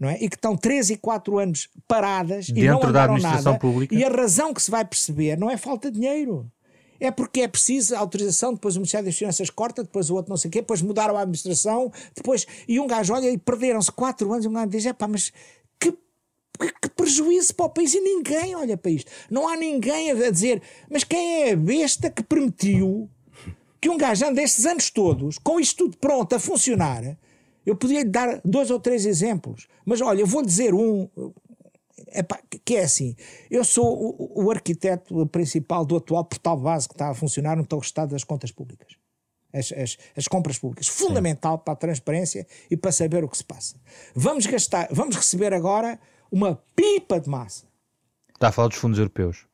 Não 0.00 0.08
é? 0.08 0.16
E 0.20 0.28
que 0.28 0.34
estão 0.34 0.56
3 0.56 0.90
e 0.90 0.96
4 0.96 1.38
anos 1.38 1.68
paradas 1.86 2.46
Dentro 2.46 2.64
e 2.64 2.66
não 2.66 2.92
da 2.92 3.04
administração 3.04 3.52
nada, 3.52 3.60
pública. 3.60 3.94
E 3.94 4.02
a 4.02 4.08
razão 4.08 4.52
que 4.52 4.60
se 4.60 4.70
vai 4.70 4.84
perceber 4.84 5.38
não 5.38 5.48
é 5.48 5.56
falta 5.56 5.90
de 5.90 6.00
dinheiro. 6.00 6.50
É 6.98 7.10
porque 7.10 7.42
é 7.42 7.48
preciso 7.48 7.94
autorização, 7.94 8.54
depois 8.54 8.74
o 8.74 8.78
Ministério 8.78 9.06
das 9.06 9.16
Finanças 9.16 9.50
corta, 9.50 9.84
depois 9.84 10.10
o 10.10 10.14
outro 10.14 10.30
não 10.30 10.36
sei 10.36 10.48
o 10.48 10.52
quê, 10.52 10.60
depois 10.60 10.80
mudaram 10.80 11.16
a 11.16 11.20
administração, 11.20 11.92
depois. 12.14 12.46
E 12.66 12.80
um 12.80 12.86
gajo 12.86 13.12
olha 13.12 13.30
e 13.30 13.38
perderam-se 13.38 13.92
4 13.92 14.32
anos, 14.32 14.44
e 14.44 14.48
um 14.48 14.52
gajo 14.52 14.68
diz: 14.68 14.86
é 14.86 14.92
pá, 14.92 15.06
mas 15.06 15.30
que, 15.78 15.92
que, 15.92 16.88
prejuízo 16.96 17.54
para 17.54 17.66
o 17.66 17.70
país 17.70 17.94
e 17.94 18.00
ninguém 18.00 18.56
olha 18.56 18.76
para 18.76 18.90
isto. 18.90 19.10
Não 19.30 19.46
há 19.46 19.56
ninguém 19.56 20.10
a 20.10 20.30
dizer, 20.30 20.60
mas 20.90 21.04
quem 21.04 21.42
é 21.42 21.52
a 21.52 21.56
besta 21.56 22.10
que 22.10 22.22
permitiu 22.22 23.08
que 23.84 23.90
um 23.90 23.98
gajo 23.98 24.24
ande 24.24 24.40
estes 24.40 24.64
anos 24.64 24.88
todos 24.88 25.36
com 25.36 25.60
isto 25.60 25.84
tudo 25.84 25.98
pronto 25.98 26.34
a 26.34 26.40
funcionar? 26.40 27.18
Eu 27.66 27.76
podia 27.76 28.02
lhe 28.02 28.08
dar 28.08 28.40
dois 28.42 28.70
ou 28.70 28.80
três 28.80 29.04
exemplos, 29.04 29.68
mas 29.84 30.00
olha, 30.00 30.22
eu 30.22 30.26
vou 30.26 30.42
dizer 30.42 30.72
um. 30.72 31.06
Epá, 32.08 32.40
que 32.64 32.76
é 32.76 32.84
assim, 32.84 33.14
eu 33.50 33.62
sou 33.62 33.84
o, 33.86 34.44
o, 34.44 34.50
arquiteto 34.50 35.26
principal 35.26 35.84
do 35.84 35.96
atual 35.96 36.24
portal 36.24 36.56
base 36.56 36.88
que 36.88 36.94
está 36.94 37.10
a 37.10 37.14
funcionar 37.14 37.56
no 37.56 37.66
estado 37.78 38.12
das 38.12 38.24
contas 38.24 38.50
públicas. 38.50 38.96
As, 39.52 39.70
as, 39.72 39.98
as, 40.16 40.28
compras 40.28 40.58
públicas. 40.58 40.88
Fundamental 40.88 41.58
Sim. 41.58 41.62
para 41.64 41.74
a 41.74 41.76
transparência 41.76 42.46
e 42.70 42.76
para 42.78 42.90
saber 42.90 43.22
o 43.22 43.28
que 43.28 43.36
se 43.36 43.44
passa. 43.44 43.76
Vamos 44.14 44.46
gastar, 44.46 44.88
vamos 44.90 45.14
receber 45.14 45.52
agora 45.52 46.00
uma 46.32 46.58
pipa 46.74 47.20
de 47.20 47.28
massa. 47.28 47.66
Está 48.32 48.48
a 48.48 48.52
falar 48.52 48.68
dos 48.68 48.78
fundos 48.78 48.98
europeus. 48.98 49.46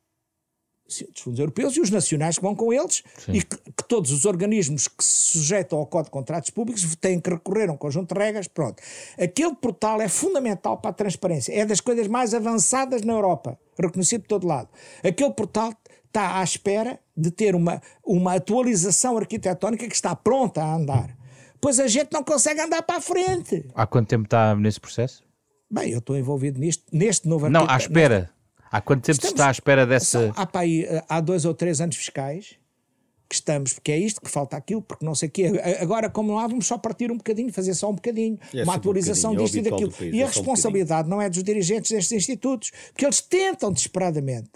Dos 0.99 1.21
fundos 1.21 1.39
europeus 1.39 1.75
e 1.75 1.81
os 1.81 1.89
nacionais 1.89 2.37
que 2.37 2.43
vão 2.43 2.55
com 2.55 2.71
eles 2.73 3.03
Sim. 3.17 3.33
e 3.33 3.43
que, 3.43 3.57
que, 3.57 3.83
todos 3.87 4.11
os 4.11 4.25
organismos 4.25 4.87
que 4.87 5.03
se 5.03 5.31
sujeitam 5.33 5.79
ao 5.79 5.85
Código 5.85 6.05
de 6.05 6.11
Contratos 6.11 6.49
Públicos 6.49 6.95
têm 6.95 7.19
que 7.19 7.29
recorrer 7.29 7.69
a 7.69 7.73
um 7.73 7.77
conjunto 7.77 8.13
de 8.13 8.19
regras, 8.19 8.47
pronto. 8.47 8.81
Aquele 9.19 9.55
portal 9.55 10.01
é 10.01 10.07
fundamental 10.07 10.77
para 10.77 10.91
a 10.91 10.93
transparência, 10.93 11.53
é 11.53 11.65
das 11.65 11.79
coisas 11.79 12.07
mais 12.07 12.33
avançadas 12.33 13.01
na 13.01 13.13
Europa, 13.13 13.57
reconhecido 13.79 14.21
de 14.21 14.27
todo 14.27 14.47
lado. 14.47 14.69
Aquele 15.03 15.31
portal 15.31 15.73
está 16.05 16.39
à 16.39 16.43
espera 16.43 16.99
de 17.15 17.31
ter 17.31 17.55
uma, 17.55 17.81
uma 18.05 18.35
atualização 18.35 19.17
arquitetónica 19.17 19.87
que 19.87 19.95
está 19.95 20.15
pronta 20.15 20.61
a 20.61 20.75
andar. 20.75 21.17
Pois 21.59 21.79
a 21.79 21.87
gente 21.87 22.11
não 22.11 22.23
consegue 22.23 22.59
andar 22.59 22.81
para 22.81 22.97
a 22.97 23.01
frente. 23.01 23.65
Há 23.75 23.85
quanto 23.85 24.07
tempo 24.07 24.25
está 24.25 24.55
nesse 24.55 24.79
processo? 24.79 25.23
Bem, 25.69 25.91
eu 25.91 25.99
estou 25.99 26.17
envolvido 26.17 26.59
nisto, 26.59 26.83
neste 26.91 27.29
novo 27.29 27.47
Não, 27.49 27.69
à 27.69 27.77
espera. 27.77 28.29
Há 28.71 28.79
quanto 28.79 29.03
tempo 29.03 29.17
Estamos, 29.17 29.33
está 29.33 29.47
à 29.49 29.51
espera 29.51 29.85
dessa. 29.85 30.31
Há, 30.35 30.45
para 30.45 30.61
aí, 30.61 30.87
há 31.09 31.19
dois 31.19 31.43
ou 31.43 31.53
três 31.53 31.81
anos 31.81 31.95
fiscais 31.97 32.55
que 33.27 33.35
estamos, 33.35 33.73
porque 33.73 33.93
é 33.93 33.97
isto, 33.97 34.19
que 34.19 34.29
falta 34.29 34.57
aquilo, 34.57 34.81
porque 34.81 35.05
não 35.05 35.15
sei 35.15 35.29
o 35.29 35.31
quê. 35.31 35.51
Agora, 35.79 36.09
como 36.09 36.35
lá, 36.35 36.45
vamos 36.47 36.67
só 36.67 36.77
partir 36.77 37.11
um 37.11 37.17
bocadinho, 37.17 37.51
fazer 37.51 37.73
só 37.73 37.89
um 37.89 37.95
bocadinho, 37.95 38.37
é 38.53 38.63
uma 38.63 38.75
atualização 38.75 39.31
um 39.31 39.37
disto 39.37 39.57
e 39.57 39.61
daquilo. 39.61 39.91
País, 39.91 40.13
e 40.13 40.21
a 40.21 40.25
é 40.25 40.27
responsabilidade 40.27 41.07
um 41.07 41.11
não 41.11 41.21
é 41.21 41.29
dos 41.29 41.41
dirigentes 41.41 41.91
destes 41.91 42.11
institutos, 42.11 42.71
porque 42.91 43.05
eles 43.05 43.21
tentam 43.21 43.71
desesperadamente. 43.71 44.51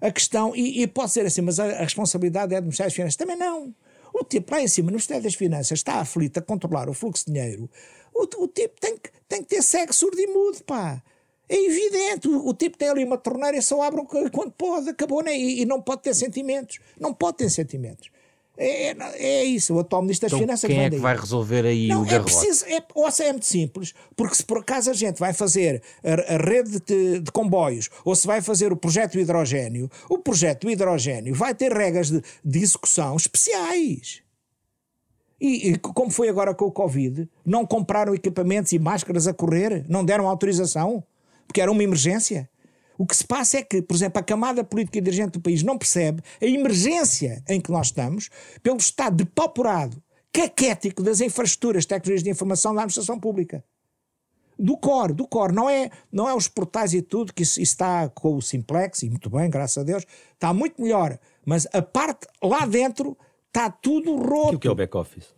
A 0.00 0.10
questão, 0.12 0.54
e, 0.54 0.82
e 0.82 0.86
pode 0.86 1.10
ser 1.10 1.26
assim, 1.26 1.40
mas 1.40 1.58
a, 1.58 1.64
a 1.64 1.82
responsabilidade 1.82 2.54
é 2.54 2.60
do 2.60 2.64
Ministério 2.64 2.90
das 2.90 2.94
Finanças. 2.94 3.16
Também 3.16 3.36
não. 3.36 3.74
O 4.14 4.22
tipo 4.22 4.52
lá 4.52 4.60
em 4.60 4.68
cima, 4.68 4.86
no 4.86 4.92
Ministério 4.92 5.22
das 5.22 5.34
Finanças, 5.34 5.78
está 5.78 6.00
aflito 6.00 6.38
a 6.38 6.42
controlar 6.42 6.88
o 6.88 6.94
fluxo 6.94 7.26
de 7.26 7.32
dinheiro. 7.32 7.68
O, 8.14 8.22
o 8.22 8.48
tipo 8.48 8.80
tem 8.80 8.96
que, 8.96 9.10
tem 9.28 9.42
que 9.42 9.48
ter 9.48 9.62
cego, 9.62 9.92
surdo 9.92 10.20
e 10.20 10.26
mudo, 10.28 10.62
pá. 10.64 11.02
É 11.48 11.56
evidente, 11.56 12.28
o, 12.28 12.48
o, 12.48 12.54
tipo 12.54 12.76
tem 12.76 12.88
ali 12.88 13.04
uma 13.04 13.16
torneira 13.16 13.56
e 13.56 13.62
só 13.62 13.80
abre 13.82 14.02
quando 14.32 14.50
pode, 14.52 14.90
acabou, 14.90 15.22
né? 15.22 15.36
e, 15.36 15.62
e 15.62 15.64
não 15.64 15.80
pode 15.80 16.02
ter 16.02 16.14
sentimentos. 16.14 16.80
Não 16.98 17.14
pode 17.14 17.38
ter 17.38 17.50
sentimentos. 17.50 18.10
É, 18.58 18.90
é, 18.90 18.96
é 19.18 19.44
isso, 19.44 19.74
o 19.74 19.78
atual 19.78 20.00
Ministro 20.00 20.26
das 20.26 20.32
então, 20.32 20.40
Finanças 20.40 20.68
quem 20.68 20.82
é 20.82 20.88
que 20.88 20.96
vai 20.96 21.14
resolver 21.14 21.66
aí 21.66 21.88
não, 21.88 22.02
o 22.02 22.04
garrote? 22.06 22.32
É 22.32 22.40
preciso, 22.40 22.64
é, 22.64 22.82
ou 22.94 23.10
seja, 23.10 23.28
é 23.28 23.32
muito 23.32 23.46
simples, 23.46 23.94
porque 24.16 24.34
se 24.34 24.44
por 24.44 24.58
acaso 24.58 24.90
a 24.90 24.94
gente 24.94 25.18
vai 25.18 25.34
fazer 25.34 25.82
a, 26.02 26.34
a 26.34 26.38
rede 26.38 26.80
de, 26.80 27.20
de, 27.20 27.30
comboios 27.30 27.90
ou 28.02 28.14
se 28.16 28.26
vai 28.26 28.40
fazer 28.40 28.72
o 28.72 28.76
projeto 28.76 29.18
hidrogênio, 29.18 29.90
o 30.08 30.18
projeto 30.18 30.70
hidrogênio 30.70 31.34
vai 31.34 31.54
ter 31.54 31.70
regras 31.70 32.10
de, 32.10 32.22
de 32.42 32.58
execução 32.58 33.14
especiais. 33.14 34.22
E, 35.38 35.72
e, 35.72 35.78
como 35.78 36.10
foi 36.10 36.30
agora 36.30 36.54
com 36.54 36.64
o 36.64 36.72
Covid, 36.72 37.28
não 37.44 37.66
compraram 37.66 38.14
equipamentos 38.14 38.72
e 38.72 38.78
máscaras 38.78 39.26
a 39.26 39.34
correr, 39.34 39.84
não 39.86 40.02
deram 40.02 40.26
autorização 40.26 41.04
porque 41.46 41.60
era 41.60 41.70
uma 41.70 41.82
emergência. 41.82 42.48
O 42.98 43.06
que 43.06 43.16
se 43.16 43.24
passa 43.26 43.58
é 43.58 43.62
que, 43.62 43.82
por 43.82 43.94
exemplo, 43.94 44.18
a 44.18 44.22
camada 44.22 44.64
política 44.64 44.98
e 44.98 45.00
dirigente 45.00 45.32
do 45.32 45.40
país 45.40 45.62
não 45.62 45.76
percebe 45.76 46.22
a 46.40 46.46
emergência 46.46 47.42
em 47.48 47.60
que 47.60 47.70
nós 47.70 47.88
estamos 47.88 48.30
pelo 48.62 48.78
estado 48.78 49.16
depauperado, 49.16 50.02
caquético 50.32 51.02
das 51.02 51.20
infraestruturas, 51.20 51.84
tecnologias 51.84 52.22
de 52.22 52.30
informação 52.30 52.74
da 52.74 52.80
administração 52.80 53.18
pública. 53.20 53.62
Do 54.58 54.78
core, 54.78 55.12
do 55.12 55.28
core, 55.28 55.54
não 55.54 55.68
é, 55.68 55.90
não 56.10 56.26
é 56.26 56.34
os 56.34 56.48
portais 56.48 56.94
e 56.94 57.02
tudo, 57.02 57.34
que 57.34 57.42
isso, 57.42 57.60
isso 57.60 57.72
está 57.72 58.08
com 58.08 58.36
o 58.36 58.40
Simplex, 58.40 59.02
e 59.02 59.10
muito 59.10 59.28
bem, 59.28 59.50
graças 59.50 59.76
a 59.76 59.82
Deus, 59.82 60.06
está 60.32 60.54
muito 60.54 60.80
melhor, 60.80 61.18
mas 61.44 61.66
a 61.74 61.82
parte 61.82 62.26
lá 62.42 62.64
dentro 62.64 63.16
está 63.48 63.70
tudo 63.70 64.16
roto. 64.16 64.56
O 64.56 64.58
que 64.58 64.66
é 64.66 64.70
o 64.70 64.74
back-office? 64.74 65.34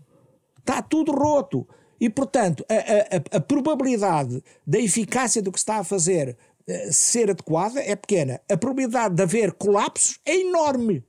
Está 0.58 0.80
tudo 0.82 1.10
roto. 1.12 1.66
E, 2.00 2.08
portanto, 2.08 2.64
a, 2.68 2.74
a, 2.74 3.38
a, 3.38 3.40
probabilidade 3.40 4.42
da 4.66 4.78
eficácia 4.78 5.42
do 5.42 5.50
que 5.50 5.58
está 5.58 5.78
a 5.78 5.84
fazer 5.84 6.36
uh, 6.68 6.92
ser 6.92 7.30
adequada 7.30 7.80
é 7.80 7.96
pequena. 7.96 8.40
A 8.48 8.56
probabilidade 8.56 9.14
de 9.14 9.22
haver 9.22 9.52
colapsos 9.52 10.20
é 10.24 10.36
enorme. 10.36 11.04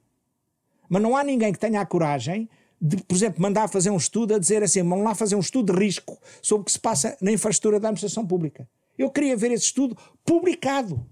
Mas 0.89 1.01
não 1.01 1.15
há 1.15 1.23
ninguém 1.23 1.53
que 1.53 1.59
tenha 1.59 1.79
a 1.79 1.85
coragem 1.85 2.49
de, 2.81 2.97
por 3.03 3.15
exemplo, 3.15 3.41
mandar 3.41 3.67
fazer 3.67 3.89
um 3.89 3.97
estudo 3.97 4.33
a 4.33 4.39
dizer 4.39 4.63
assim: 4.63 4.81
vamos 4.81 5.03
lá 5.03 5.13
fazer 5.13 5.35
um 5.35 5.39
estudo 5.39 5.73
de 5.73 5.79
risco 5.79 6.17
sobre 6.41 6.61
o 6.61 6.65
que 6.65 6.71
se 6.71 6.79
passa 6.79 7.17
na 7.21 7.31
infraestrutura 7.31 7.79
da 7.79 7.89
administração 7.89 8.25
pública. 8.25 8.67
Eu 8.97 9.09
queria 9.09 9.35
ver 9.35 9.51
esse 9.51 9.65
estudo 9.65 9.97
publicado. 10.25 11.05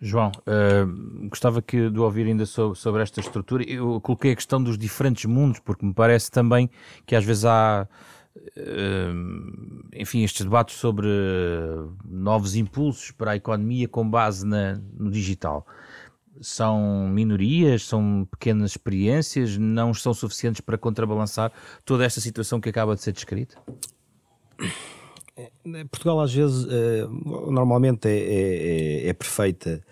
João, 0.00 0.30
uh, 0.30 1.28
gostava 1.28 1.62
que, 1.62 1.88
de 1.88 1.98
ouvir 1.98 2.26
ainda 2.26 2.44
sobre, 2.44 2.78
sobre, 2.78 3.02
esta 3.02 3.20
estrutura. 3.20 3.64
Eu 3.64 4.00
coloquei 4.00 4.32
a 4.32 4.36
questão 4.36 4.62
dos 4.62 4.76
diferentes 4.76 5.24
mundos, 5.24 5.60
porque 5.60 5.86
me 5.86 5.94
parece 5.94 6.30
também 6.30 6.70
que 7.06 7.16
às 7.16 7.24
vezes 7.24 7.44
há 7.44 7.88
enfim, 9.94 10.22
estes 10.22 10.42
debates 10.42 10.76
sobre 10.76 11.08
novos 12.04 12.54
impulsos 12.54 13.10
para 13.10 13.32
a 13.32 13.36
economia 13.36 13.88
com 13.88 14.08
base 14.08 14.46
na, 14.46 14.80
no 14.98 15.10
digital. 15.10 15.66
São 16.40 17.08
minorias, 17.08 17.84
são 17.84 18.28
pequenas 18.30 18.72
experiências, 18.72 19.56
não 19.56 19.94
são 19.94 20.12
suficientes 20.12 20.60
para 20.60 20.76
contrabalançar 20.76 21.50
toda 21.84 22.04
esta 22.04 22.20
situação 22.20 22.60
que 22.60 22.68
acaba 22.68 22.94
de 22.94 23.02
ser 23.02 23.12
descrita? 23.12 23.56
É, 25.36 25.50
Portugal 25.84 26.20
às 26.20 26.32
vezes, 26.32 26.66
eh, 26.70 27.06
normalmente 27.26 28.08
é, 28.08 28.16
é, 28.16 29.04
é, 29.04 29.08
é 29.08 29.12
perfeita 29.12 29.82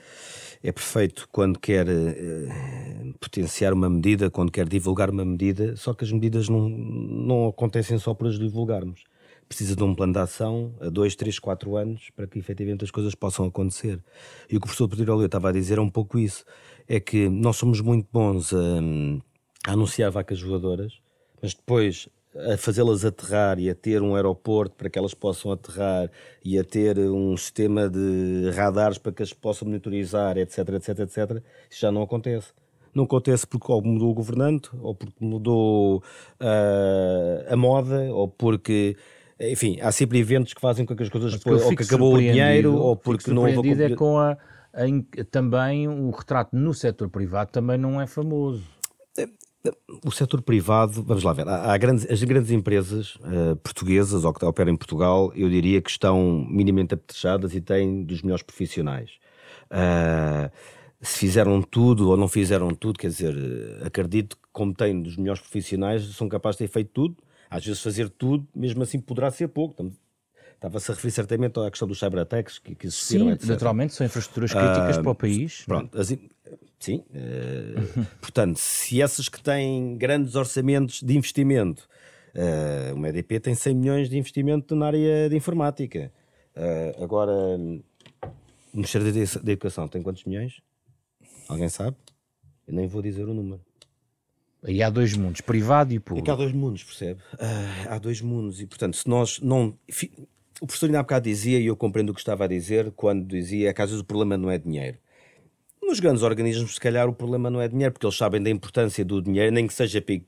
é 0.64 0.72
perfeito 0.72 1.28
quando 1.30 1.58
quer 1.58 1.86
uh, 1.86 3.14
potenciar 3.20 3.74
uma 3.74 3.90
medida, 3.90 4.30
quando 4.30 4.50
quer 4.50 4.66
divulgar 4.66 5.10
uma 5.10 5.24
medida, 5.24 5.76
só 5.76 5.92
que 5.92 6.04
as 6.04 6.10
medidas 6.10 6.48
não, 6.48 6.70
não 6.70 7.48
acontecem 7.48 7.98
só 7.98 8.14
por 8.14 8.28
as 8.28 8.38
divulgarmos. 8.38 9.04
Precisa 9.46 9.76
de 9.76 9.84
um 9.84 9.94
plano 9.94 10.14
de 10.14 10.20
ação 10.20 10.74
a 10.80 10.88
dois, 10.88 11.14
três, 11.14 11.38
quatro 11.38 11.76
anos 11.76 12.08
para 12.16 12.26
que 12.26 12.38
efetivamente 12.38 12.82
as 12.82 12.90
coisas 12.90 13.14
possam 13.14 13.44
acontecer. 13.44 14.02
E 14.48 14.56
o 14.56 14.58
que 14.58 14.64
o 14.64 14.68
professor 14.68 14.88
Pedro 14.88 15.14
Olho 15.14 15.26
estava 15.26 15.50
a 15.50 15.52
dizer 15.52 15.76
é 15.76 15.82
um 15.82 15.90
pouco 15.90 16.18
isso: 16.18 16.46
é 16.88 16.98
que 16.98 17.28
nós 17.28 17.56
somos 17.56 17.82
muito 17.82 18.08
bons 18.10 18.54
a, 18.54 18.78
a 19.68 19.72
anunciar 19.72 20.10
vacas 20.10 20.40
voadoras, 20.40 20.94
mas 21.42 21.52
depois 21.52 22.08
a 22.36 22.56
fazê-las 22.56 23.04
aterrar 23.04 23.58
e 23.58 23.70
a 23.70 23.74
ter 23.74 24.02
um 24.02 24.16
aeroporto 24.16 24.74
para 24.76 24.90
que 24.90 24.98
elas 24.98 25.14
possam 25.14 25.52
aterrar 25.52 26.10
e 26.44 26.58
a 26.58 26.64
ter 26.64 26.98
um 26.98 27.36
sistema 27.36 27.88
de 27.88 28.50
radares 28.54 28.98
para 28.98 29.12
que 29.12 29.22
as 29.22 29.32
possam 29.32 29.68
monitorizar, 29.68 30.36
etc, 30.36 30.68
etc, 30.70 30.98
etc, 31.00 31.42
isso 31.70 31.80
já 31.80 31.92
não 31.92 32.02
acontece. 32.02 32.52
Não 32.94 33.04
acontece 33.04 33.46
porque 33.46 33.70
ou 33.70 33.82
mudou 33.82 34.10
o 34.10 34.14
governante, 34.14 34.70
ou 34.80 34.94
porque 34.94 35.24
mudou 35.24 35.98
uh, 35.98 37.52
a 37.52 37.56
moda, 37.56 38.02
ou 38.12 38.28
porque 38.28 38.96
enfim, 39.40 39.78
há 39.80 39.90
sempre 39.90 40.18
eventos 40.18 40.54
que 40.54 40.60
fazem 40.60 40.86
com 40.86 40.94
que 40.94 41.02
as 41.02 41.08
coisas 41.08 41.32
depois, 41.32 41.64
ou 41.64 41.74
que 41.74 41.82
acabou 41.82 42.14
o 42.14 42.18
dinheiro, 42.18 42.76
ou 42.76 42.96
porque 42.96 43.30
não 43.32 43.42
houve 43.42 43.82
a... 43.82 43.86
é 43.86 43.94
com 43.96 44.16
a, 44.16 44.32
a, 44.72 45.24
também 45.30 45.88
o 45.88 46.10
retrato 46.10 46.56
no 46.56 46.72
setor 46.72 47.08
privado 47.08 47.50
também 47.50 47.76
não 47.76 48.00
é 48.00 48.06
famoso. 48.06 48.62
O 50.04 50.10
setor 50.10 50.42
privado, 50.42 51.02
vamos 51.02 51.22
lá 51.22 51.32
ver, 51.32 51.48
há, 51.48 51.72
há 51.72 51.78
grandes, 51.78 52.10
as 52.10 52.22
grandes 52.22 52.50
empresas 52.50 53.14
uh, 53.16 53.56
portuguesas 53.62 54.24
ou 54.24 54.32
que 54.32 54.44
operam 54.44 54.72
em 54.72 54.76
Portugal, 54.76 55.32
eu 55.34 55.48
diria 55.48 55.80
que 55.80 55.90
estão 55.90 56.46
minimamente 56.50 56.92
apetrechadas 56.92 57.54
e 57.54 57.60
têm 57.60 58.04
dos 58.04 58.20
melhores 58.20 58.42
profissionais. 58.42 59.12
Uh, 59.70 60.50
se 61.00 61.18
fizeram 61.18 61.62
tudo 61.62 62.10
ou 62.10 62.16
não 62.16 62.28
fizeram 62.28 62.74
tudo, 62.74 62.98
quer 62.98 63.08
dizer, 63.08 63.34
acredito 63.84 64.36
que, 64.36 64.42
como 64.52 64.74
têm 64.74 65.00
dos 65.00 65.16
melhores 65.16 65.40
profissionais, 65.40 66.02
são 66.14 66.28
capazes 66.28 66.58
de 66.58 66.66
ter 66.66 66.72
feito 66.72 66.90
tudo. 66.92 67.16
Às 67.50 67.64
vezes, 67.64 67.82
fazer 67.82 68.08
tudo, 68.08 68.46
mesmo 68.54 68.82
assim, 68.82 69.00
poderá 69.00 69.30
ser 69.30 69.48
pouco. 69.48 69.92
Estava-se 70.54 70.90
a 70.90 70.94
referir 70.94 71.12
certamente 71.12 71.60
à 71.60 71.70
questão 71.70 71.86
dos 71.86 71.98
cyberattacks 71.98 72.58
que, 72.58 72.74
que 72.74 72.86
existiram. 72.86 73.26
Sim, 73.26 73.32
etc. 73.32 73.48
naturalmente, 73.48 73.94
são 73.94 74.06
infraestruturas 74.06 74.52
críticas 74.52 74.96
uh, 74.96 75.02
para 75.02 75.10
o 75.10 75.14
país. 75.14 75.62
Pronto, 75.66 75.98
as, 75.98 76.10
Sim. 76.84 77.02
Uh, 77.08 78.04
portanto, 78.20 78.58
se 78.58 79.00
essas 79.00 79.26
que 79.26 79.42
têm 79.42 79.96
grandes 79.96 80.34
orçamentos 80.34 81.00
de 81.00 81.16
investimento, 81.16 81.88
uh, 82.34 82.94
uma 82.94 83.08
EDP 83.08 83.40
tem 83.40 83.54
100 83.54 83.74
milhões 83.74 84.10
de 84.10 84.18
investimento 84.18 84.76
na 84.76 84.88
área 84.88 85.30
de 85.30 85.34
informática. 85.34 86.12
Uh, 86.54 87.02
agora, 87.02 87.32
o 87.32 87.82
Ministério 88.74 89.10
da 89.42 89.52
Educação 89.52 89.88
tem 89.88 90.02
quantos 90.02 90.24
milhões? 90.24 90.60
Alguém 91.48 91.70
sabe? 91.70 91.96
Eu 92.68 92.74
nem 92.74 92.86
vou 92.86 93.00
dizer 93.00 93.26
o 93.26 93.32
número. 93.32 93.62
Aí 94.62 94.82
há 94.82 94.90
dois 94.90 95.16
mundos, 95.16 95.40
privado 95.40 95.94
e 95.94 95.98
público. 95.98 96.22
É 96.22 96.26
que 96.26 96.30
há 96.30 96.36
dois 96.36 96.52
mundos, 96.52 96.84
percebe? 96.84 97.20
há 97.88 97.98
dois 97.98 98.20
mundos 98.20 98.60
e, 98.60 98.66
portanto, 98.66 98.96
se 98.96 99.08
nós 99.08 99.40
não. 99.40 99.78
O 100.60 100.66
professor 100.66 100.86
ainda 100.86 101.00
há 101.00 101.02
bocado 101.02 101.24
dizia, 101.24 101.58
e 101.58 101.66
eu 101.66 101.76
compreendo 101.76 102.10
o 102.10 102.14
que 102.14 102.20
estava 102.20 102.44
a 102.44 102.46
dizer, 102.46 102.90
quando 102.92 103.26
dizia 103.26 103.72
que 103.72 103.80
às 103.80 103.88
vezes 103.88 104.02
o 104.02 104.06
problema 104.06 104.36
não 104.36 104.50
é 104.50 104.58
dinheiro. 104.58 104.98
Nos 105.86 106.00
grandes 106.00 106.22
organismos, 106.22 106.74
se 106.74 106.80
calhar, 106.80 107.08
o 107.08 107.12
problema 107.12 107.50
não 107.50 107.60
é 107.60 107.68
dinheiro, 107.68 107.92
porque 107.92 108.06
eles 108.06 108.16
sabem 108.16 108.42
da 108.42 108.50
importância 108.50 109.04
do 109.04 109.20
dinheiro, 109.22 109.52
nem 109.52 109.66
que 109.66 109.74
seja 109.74 110.00
para 110.00 110.18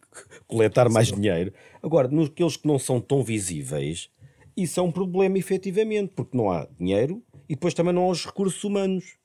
coletar 0.47 0.89
mais 0.89 1.09
Sim. 1.09 1.17
dinheiro. 1.17 1.53
Agora, 1.83 2.09
naqueles 2.09 2.57
que 2.57 2.69
não 2.69 2.79
são 2.79 3.01
tão 3.01 3.23
visíveis, 3.23 4.11
isso 4.57 4.79
é 4.79 4.83
um 4.83 4.93
problema 4.93 5.39
efetivamente, 5.39 6.13
porque 6.15 6.37
não 6.37 6.51
há 6.51 6.69
dinheiro 6.79 7.23
e 7.49 7.55
depois 7.55 7.75
também 7.75 7.93
não 7.93 8.05
há 8.05 8.09
os 8.09 8.25
recursos 8.25 8.63
humanos. 8.63 9.17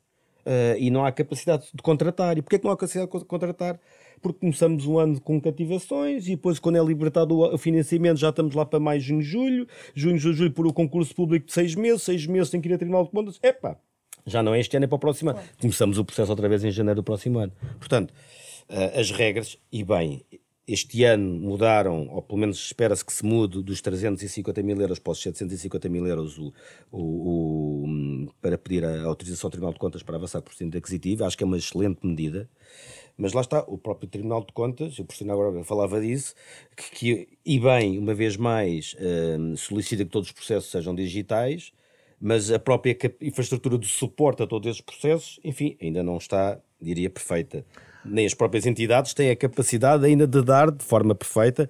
Uh, 0.43 0.73
e 0.79 0.89
não 0.89 1.05
há 1.05 1.11
capacidade 1.11 1.67
de 1.71 1.83
contratar. 1.83 2.35
E 2.35 2.41
porquê 2.41 2.57
que 2.57 2.65
não 2.65 2.71
há 2.71 2.75
capacidade 2.75 3.11
de 3.11 3.25
contratar? 3.25 3.79
Porque 4.19 4.39
começamos 4.39 4.87
um 4.87 4.97
ano 4.97 5.21
com 5.21 5.39
cativações 5.39 6.25
e 6.25 6.31
depois, 6.31 6.57
quando 6.57 6.77
é 6.77 6.83
libertado 6.83 7.37
o 7.37 7.57
financiamento, 7.59 8.17
já 8.17 8.29
estamos 8.29 8.55
lá 8.55 8.65
para 8.65 8.79
mais 8.79 9.03
junho, 9.03 9.21
julho. 9.21 9.67
Junho, 9.93 10.17
julho, 10.17 10.33
julho, 10.33 10.51
por 10.51 10.65
o 10.65 10.73
concurso 10.73 11.13
público 11.13 11.45
de 11.45 11.53
seis 11.53 11.75
meses. 11.75 12.01
Seis 12.01 12.25
meses 12.25 12.49
tem 12.49 12.59
que 12.59 12.67
ir 12.67 12.73
a 12.73 12.77
Tribunal 12.79 13.03
de 13.03 13.11
Contas. 13.11 13.39
Epá, 13.43 13.77
Já 14.25 14.43
não 14.43 14.53
é 14.53 14.59
este 14.59 14.75
ano, 14.75 14.85
é 14.85 14.87
para 14.87 14.95
o 14.95 14.99
próximo 14.99 15.31
ano. 15.31 15.39
Começamos 15.59 15.97
o 15.97 16.05
processo 16.05 16.31
outra 16.31 16.47
vez 16.47 16.63
em 16.63 16.71
janeiro 16.71 17.01
do 17.01 17.03
próximo 17.03 17.39
ano. 17.39 17.51
Portanto, 17.79 18.11
uh, 18.69 18.99
as 18.99 19.11
regras, 19.11 19.57
e 19.71 19.83
bem, 19.83 20.23
este 20.67 21.03
ano 21.03 21.39
mudaram, 21.39 22.07
ou 22.09 22.21
pelo 22.21 22.39
menos 22.39 22.57
espera-se 22.57 23.03
que 23.03 23.11
se 23.11 23.25
mude, 23.25 23.61
dos 23.61 23.81
350 23.81 24.61
mil 24.63 24.79
euros 24.79 24.99
para 24.99 25.11
os 25.11 25.21
750 25.21 25.89
mil 25.89 26.07
euros 26.07 26.37
o, 26.37 26.53
o, 26.91 27.01
o, 27.01 28.27
para 28.41 28.57
pedir 28.57 28.85
a 28.85 29.03
autorização 29.03 29.47
ao 29.47 29.51
Tribunal 29.51 29.73
de 29.73 29.79
Contas 29.79 30.03
para 30.03 30.15
avançar 30.15 30.41
por 30.41 30.53
cento 30.53 30.77
aquisitivo. 30.77 31.25
Acho 31.25 31.37
que 31.37 31.43
é 31.43 31.47
uma 31.47 31.57
excelente 31.57 32.05
medida. 32.05 32.49
Mas 33.17 33.33
lá 33.33 33.41
está, 33.41 33.63
o 33.67 33.77
próprio 33.77 34.09
Tribunal 34.09 34.45
de 34.45 34.53
Contas, 34.53 34.97
o 34.97 35.05
professor 35.05 35.29
agora 35.31 35.63
falava 35.63 35.99
disso, 35.99 36.33
que, 36.75 36.91
que, 36.91 37.27
e 37.45 37.59
bem, 37.59 37.99
uma 37.99 38.13
vez 38.13 38.37
mais, 38.37 38.93
uh, 38.93 39.57
solicita 39.57 40.05
que 40.05 40.09
todos 40.09 40.29
os 40.29 40.33
processos 40.33 40.71
sejam 40.71 40.95
digitais, 40.95 41.73
mas 42.21 42.51
a 42.51 42.59
própria 42.59 42.95
infraestrutura 43.19 43.77
de 43.77 43.87
suporte 43.87 44.43
a 44.43 44.47
todos 44.47 44.69
esses 44.69 44.81
processos, 44.81 45.39
enfim, 45.43 45.75
ainda 45.81 46.03
não 46.03 46.17
está, 46.17 46.59
diria, 46.79 47.09
perfeita 47.09 47.65
nem 48.03 48.25
as 48.25 48.33
próprias 48.33 48.65
entidades 48.65 49.13
têm 49.13 49.29
a 49.29 49.35
capacidade 49.35 50.05
ainda 50.05 50.27
de 50.27 50.41
dar 50.41 50.71
de 50.71 50.83
forma 50.83 51.15
perfeita 51.15 51.69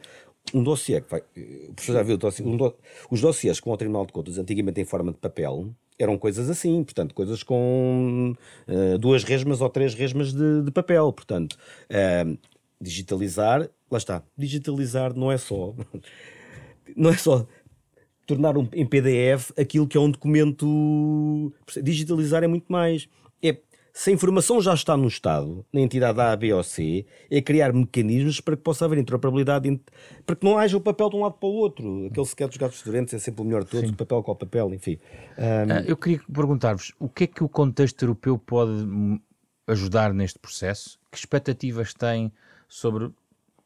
um 0.53 0.63
dossiê. 0.63 0.97
O 0.97 1.73
professor 1.73 1.93
já 1.93 2.03
viu 2.03 2.17
um 2.43 2.57
do, 2.57 2.75
os 3.09 3.21
dossiês 3.21 3.59
com 3.59 3.71
o 3.71 3.77
Tribunal 3.77 4.05
de 4.05 4.13
Contas, 4.13 4.37
antigamente 4.37 4.81
em 4.81 4.85
forma 4.85 5.11
de 5.11 5.17
papel, 5.17 5.69
eram 5.99 6.17
coisas 6.17 6.49
assim, 6.49 6.83
portanto, 6.83 7.13
coisas 7.13 7.43
com 7.43 8.35
uh, 8.67 8.97
duas 8.97 9.23
resmas 9.23 9.61
ou 9.61 9.69
três 9.69 9.93
resmas 9.93 10.33
de, 10.33 10.63
de 10.63 10.71
papel. 10.71 11.13
Portanto, 11.13 11.57
uh, 11.89 12.37
digitalizar, 12.81 13.69
lá 13.89 13.97
está, 13.97 14.23
digitalizar 14.35 15.15
não 15.15 15.31
é 15.31 15.37
só. 15.37 15.73
Não 16.93 17.09
é 17.09 17.15
só 17.15 17.47
tornar 18.31 18.57
um, 18.57 18.67
em 18.73 18.85
PDF 18.85 19.51
aquilo 19.59 19.87
que 19.87 19.97
é 19.97 19.99
um 19.99 20.09
documento. 20.09 21.53
Digitalizar 21.83 22.43
é 22.43 22.47
muito 22.47 22.71
mais. 22.71 23.07
É 23.43 23.57
se 23.93 24.09
a 24.09 24.13
informação 24.13 24.61
já 24.61 24.73
está 24.73 24.95
no 24.95 25.07
Estado, 25.07 25.65
na 25.71 25.81
entidade 25.81 26.19
A, 26.21 26.33
B 26.33 26.53
ou 26.53 26.63
C, 26.63 27.05
é 27.29 27.41
criar 27.41 27.73
mecanismos 27.73 28.39
para 28.39 28.55
que 28.55 28.63
possa 28.63 28.85
haver 28.85 28.97
interoperabilidade, 28.97 29.81
para 30.25 30.35
que 30.35 30.45
não 30.45 30.57
haja 30.57 30.77
o 30.77 30.81
papel 30.81 31.09
de 31.09 31.17
um 31.17 31.21
lado 31.23 31.33
para 31.33 31.49
o 31.49 31.51
outro. 31.51 32.05
Aquele 32.05 32.25
sequer 32.25 32.47
dos 32.47 32.55
gatos 32.55 32.81
doentes 32.83 33.13
é 33.13 33.19
sempre 33.19 33.41
o 33.41 33.45
melhor 33.45 33.65
de 33.65 33.71
todos, 33.71 33.89
Sim. 33.89 33.95
papel 33.95 34.23
com 34.23 34.33
papel, 34.33 34.73
enfim. 34.73 34.97
Um... 35.37 35.71
Ah, 35.73 35.83
eu 35.85 35.97
queria 35.97 36.21
perguntar-vos, 36.33 36.93
o 36.99 37.09
que 37.09 37.25
é 37.25 37.27
que 37.27 37.43
o 37.43 37.49
contexto 37.49 38.01
europeu 38.01 38.37
pode 38.37 38.71
ajudar 39.67 40.13
neste 40.13 40.39
processo? 40.39 40.97
Que 41.11 41.17
expectativas 41.17 41.93
tem 41.93 42.31
sobre 42.69 43.11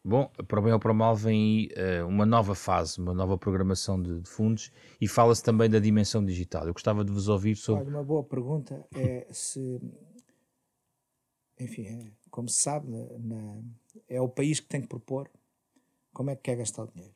Bom, 0.07 0.29
para 0.47 0.61
bem 0.61 0.71
ou 0.71 0.79
para 0.79 0.93
mal 0.93 1.15
vem 1.15 1.71
aí 1.75 2.01
uh, 2.03 2.07
uma 2.07 2.27
nova 2.27 2.53
fase, 2.53 2.99
uma 2.99 3.11
nova 3.11 3.39
programação 3.39 3.99
de, 3.99 4.21
de 4.21 4.29
fundos 4.29 4.71
e 5.01 5.07
fala-se 5.07 5.41
também 5.41 5.67
da 5.67 5.79
dimensão 5.79 6.23
digital. 6.23 6.67
Eu 6.67 6.73
gostava 6.73 7.03
de 7.03 7.11
vos 7.11 7.27
ouvir 7.27 7.55
sobre. 7.55 7.85
Olha, 7.85 7.89
uma 7.97 8.03
boa 8.03 8.23
pergunta 8.23 8.85
é 8.93 9.25
se 9.31 9.81
enfim, 11.59 11.87
é, 11.87 12.11
como 12.29 12.49
se 12.49 12.61
sabe, 12.61 12.87
na, 13.19 13.61
é 14.07 14.19
o 14.21 14.29
país 14.29 14.59
que 14.59 14.67
tem 14.67 14.81
que 14.81 14.87
propor 14.87 15.29
como 16.13 16.29
é 16.29 16.35
que 16.35 16.43
quer 16.43 16.57
gastar 16.57 16.83
o 16.83 16.87
dinheiro. 16.87 17.15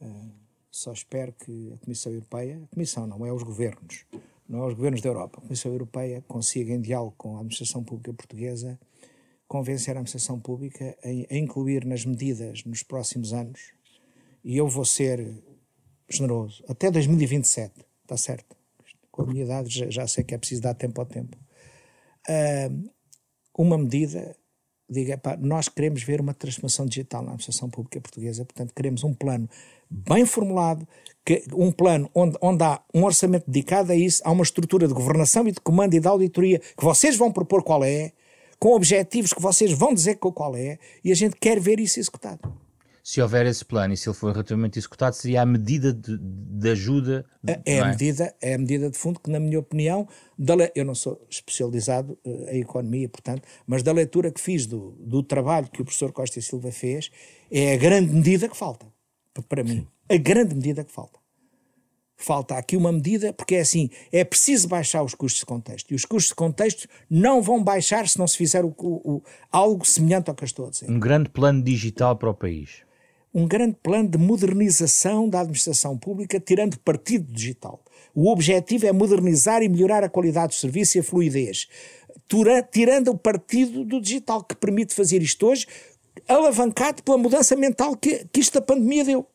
Uh, 0.00 0.32
só 0.70 0.92
espero 0.92 1.32
que 1.32 1.72
a 1.72 1.78
Comissão 1.78 2.12
Europeia, 2.12 2.62
a 2.62 2.74
Comissão 2.74 3.06
não 3.06 3.26
é 3.26 3.32
os 3.32 3.42
governos, 3.42 4.06
não 4.48 4.62
é 4.62 4.66
os 4.68 4.74
governos 4.74 5.00
da 5.00 5.08
Europa, 5.08 5.38
a 5.38 5.42
Comissão 5.42 5.72
Europeia 5.72 6.22
consiga, 6.28 6.72
em 6.72 6.80
diálogo 6.80 7.14
com 7.16 7.36
a 7.36 7.40
Administração 7.40 7.82
Pública 7.84 8.12
Portuguesa, 8.12 8.78
convencer 9.52 9.90
a 9.90 10.00
Administração 10.00 10.40
Pública 10.40 10.96
a, 11.04 11.34
a 11.34 11.36
incluir 11.36 11.84
nas 11.84 12.06
medidas 12.06 12.64
nos 12.64 12.82
próximos 12.82 13.34
anos, 13.34 13.60
e 14.42 14.56
eu 14.56 14.66
vou 14.66 14.86
ser 14.86 15.42
generoso, 16.08 16.64
até 16.66 16.90
2027, 16.90 17.84
está 18.02 18.16
certo? 18.16 18.56
Com 19.10 19.22
a 19.22 19.26
minha 19.26 19.44
idade 19.44 19.68
já, 19.68 19.90
já 19.90 20.06
sei 20.06 20.24
que 20.24 20.34
é 20.34 20.38
preciso 20.38 20.62
dar 20.62 20.72
tempo 20.72 20.98
ao 20.98 21.06
tempo 21.06 21.36
uh, 21.36 22.90
uma 23.54 23.76
medida, 23.76 24.34
diga, 24.88 25.18
pá, 25.18 25.36
nós 25.36 25.68
queremos 25.68 26.02
ver 26.02 26.22
uma 26.22 26.32
transformação 26.32 26.86
digital 26.86 27.20
na 27.20 27.32
administração 27.32 27.68
pública 27.68 28.00
portuguesa, 28.00 28.46
portanto 28.46 28.72
queremos 28.74 29.04
um 29.04 29.12
plano 29.12 29.50
bem 29.90 30.24
formulado, 30.24 30.88
que, 31.26 31.44
um 31.52 31.70
plano 31.70 32.10
onde, 32.14 32.38
onde 32.40 32.64
há 32.64 32.80
um 32.94 33.04
orçamento 33.04 33.50
dedicado 33.50 33.92
a 33.92 33.94
isso, 33.94 34.22
há 34.24 34.30
uma 34.30 34.44
estrutura 34.44 34.88
de 34.88 34.94
governação 34.94 35.46
e 35.46 35.52
de 35.52 35.60
comando 35.60 35.92
e 35.92 36.00
de 36.00 36.08
auditoria 36.08 36.58
que 36.58 36.82
vocês 36.82 37.16
vão 37.16 37.30
propor 37.30 37.62
qual 37.62 37.84
é, 37.84 38.14
com 38.62 38.76
objetivos 38.76 39.32
que 39.32 39.42
vocês 39.42 39.72
vão 39.72 39.92
dizer 39.92 40.18
qual 40.18 40.54
é, 40.54 40.78
e 41.02 41.10
a 41.10 41.16
gente 41.16 41.34
quer 41.34 41.58
ver 41.58 41.80
isso 41.80 41.98
executado 41.98 42.62
se 43.02 43.20
houver 43.20 43.44
esse 43.46 43.64
plano 43.64 43.92
e 43.92 43.96
se 43.96 44.08
ele 44.08 44.14
for 44.14 44.30
relativamente 44.30 44.78
executado, 44.78 45.16
seria 45.16 45.42
a 45.42 45.46
medida 45.46 45.92
de, 45.92 46.16
de 46.16 46.70
ajuda. 46.70 47.26
É, 47.44 47.60
é, 47.66 47.80
a 47.80 47.86
é? 47.86 47.90
medida, 47.90 48.34
é 48.40 48.54
a 48.54 48.58
medida 48.58 48.88
de 48.88 48.96
fundo 48.96 49.18
que, 49.18 49.28
na 49.28 49.40
minha 49.40 49.58
opinião, 49.58 50.06
da, 50.38 50.54
eu 50.72 50.84
não 50.84 50.94
sou 50.94 51.20
especializado 51.28 52.16
uh, 52.24 52.48
em 52.50 52.60
economia, 52.60 53.08
portanto, 53.08 53.42
mas 53.66 53.82
da 53.82 53.90
leitura 53.90 54.30
que 54.30 54.40
fiz 54.40 54.66
do, 54.66 54.92
do 55.00 55.20
trabalho 55.20 55.66
que 55.68 55.82
o 55.82 55.84
professor 55.84 56.12
Costa 56.12 56.38
e 56.38 56.42
Silva 56.42 56.70
fez, 56.70 57.10
é 57.50 57.74
a 57.74 57.76
grande 57.76 58.14
medida 58.14 58.48
que 58.48 58.56
falta, 58.56 58.86
para 59.48 59.64
mim. 59.64 59.84
A 60.08 60.16
grande 60.16 60.54
medida 60.54 60.84
que 60.84 60.92
falta. 60.92 61.18
Falta 62.24 62.56
aqui 62.56 62.76
uma 62.76 62.92
medida, 62.92 63.32
porque 63.32 63.56
é 63.56 63.60
assim, 63.60 63.90
é 64.12 64.24
preciso 64.24 64.68
baixar 64.68 65.02
os 65.02 65.14
custos 65.14 65.40
de 65.40 65.46
contexto. 65.46 65.90
E 65.90 65.94
os 65.94 66.04
custos 66.04 66.28
de 66.28 66.34
contexto 66.34 66.88
não 67.10 67.42
vão 67.42 67.62
baixar 67.62 68.08
se 68.08 68.18
não 68.18 68.26
se 68.26 68.36
fizer 68.36 68.64
o, 68.64 68.74
o, 68.78 69.16
o, 69.16 69.22
algo 69.50 69.84
semelhante 69.84 70.30
ao 70.30 70.34
que 70.36 70.44
eu 70.44 70.46
estou 70.46 70.66
a 70.66 70.70
dizer. 70.70 70.90
Um 70.90 71.00
grande 71.00 71.28
plano 71.28 71.62
digital 71.62 72.16
para 72.16 72.30
o 72.30 72.34
país 72.34 72.82
um 73.34 73.46
grande 73.46 73.76
plano 73.82 74.08
de 74.08 74.18
modernização 74.18 75.28
da 75.28 75.40
administração 75.40 75.96
pública, 75.96 76.38
tirando 76.38 76.78
partido 76.80 77.32
digital. 77.32 77.82
O 78.14 78.30
objetivo 78.30 78.86
é 78.86 78.92
modernizar 78.92 79.62
e 79.62 79.68
melhorar 79.68 80.04
a 80.04 80.08
qualidade 80.08 80.48
do 80.48 80.54
serviço 80.54 80.98
e 80.98 81.00
a 81.00 81.02
fluidez, 81.02 81.66
tirando 82.70 83.08
o 83.08 83.16
partido 83.16 83.84
do 83.84 84.00
digital, 84.00 84.44
que 84.44 84.54
permite 84.54 84.94
fazer 84.94 85.22
isto 85.22 85.46
hoje, 85.46 85.66
alavancado 86.28 87.02
pela 87.02 87.16
mudança 87.16 87.56
mental 87.56 87.96
que, 87.96 88.26
que 88.30 88.40
isto 88.40 88.54
da 88.54 88.60
pandemia 88.60 89.04
deu. 89.04 89.26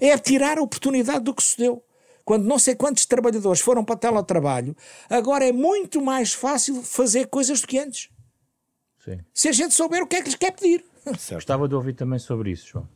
É 0.00 0.16
tirar 0.16 0.58
a 0.58 0.62
oportunidade 0.62 1.24
do 1.24 1.34
que 1.34 1.42
se 1.42 1.58
deu. 1.58 1.82
Quando 2.28 2.44
não 2.44 2.58
sei 2.58 2.74
quantos 2.74 3.06
trabalhadores 3.06 3.58
foram 3.58 3.82
para 3.82 3.96
teletrabalho, 3.96 4.76
agora 5.08 5.48
é 5.48 5.50
muito 5.50 5.98
mais 5.98 6.34
fácil 6.34 6.82
fazer 6.82 7.28
coisas 7.28 7.62
do 7.62 7.66
que 7.66 7.78
antes. 7.78 8.10
Sim. 9.02 9.20
Se 9.32 9.48
a 9.48 9.52
gente 9.52 9.72
souber 9.72 10.02
o 10.02 10.06
que 10.06 10.16
é 10.16 10.20
que 10.20 10.28
lhes 10.28 10.34
quer 10.34 10.50
pedir. 10.52 10.84
Certo. 11.16 11.36
Gostava 11.36 11.66
de 11.66 11.74
ouvir 11.74 11.94
também 11.94 12.18
sobre 12.18 12.50
isso, 12.50 12.68
João. 12.68 12.86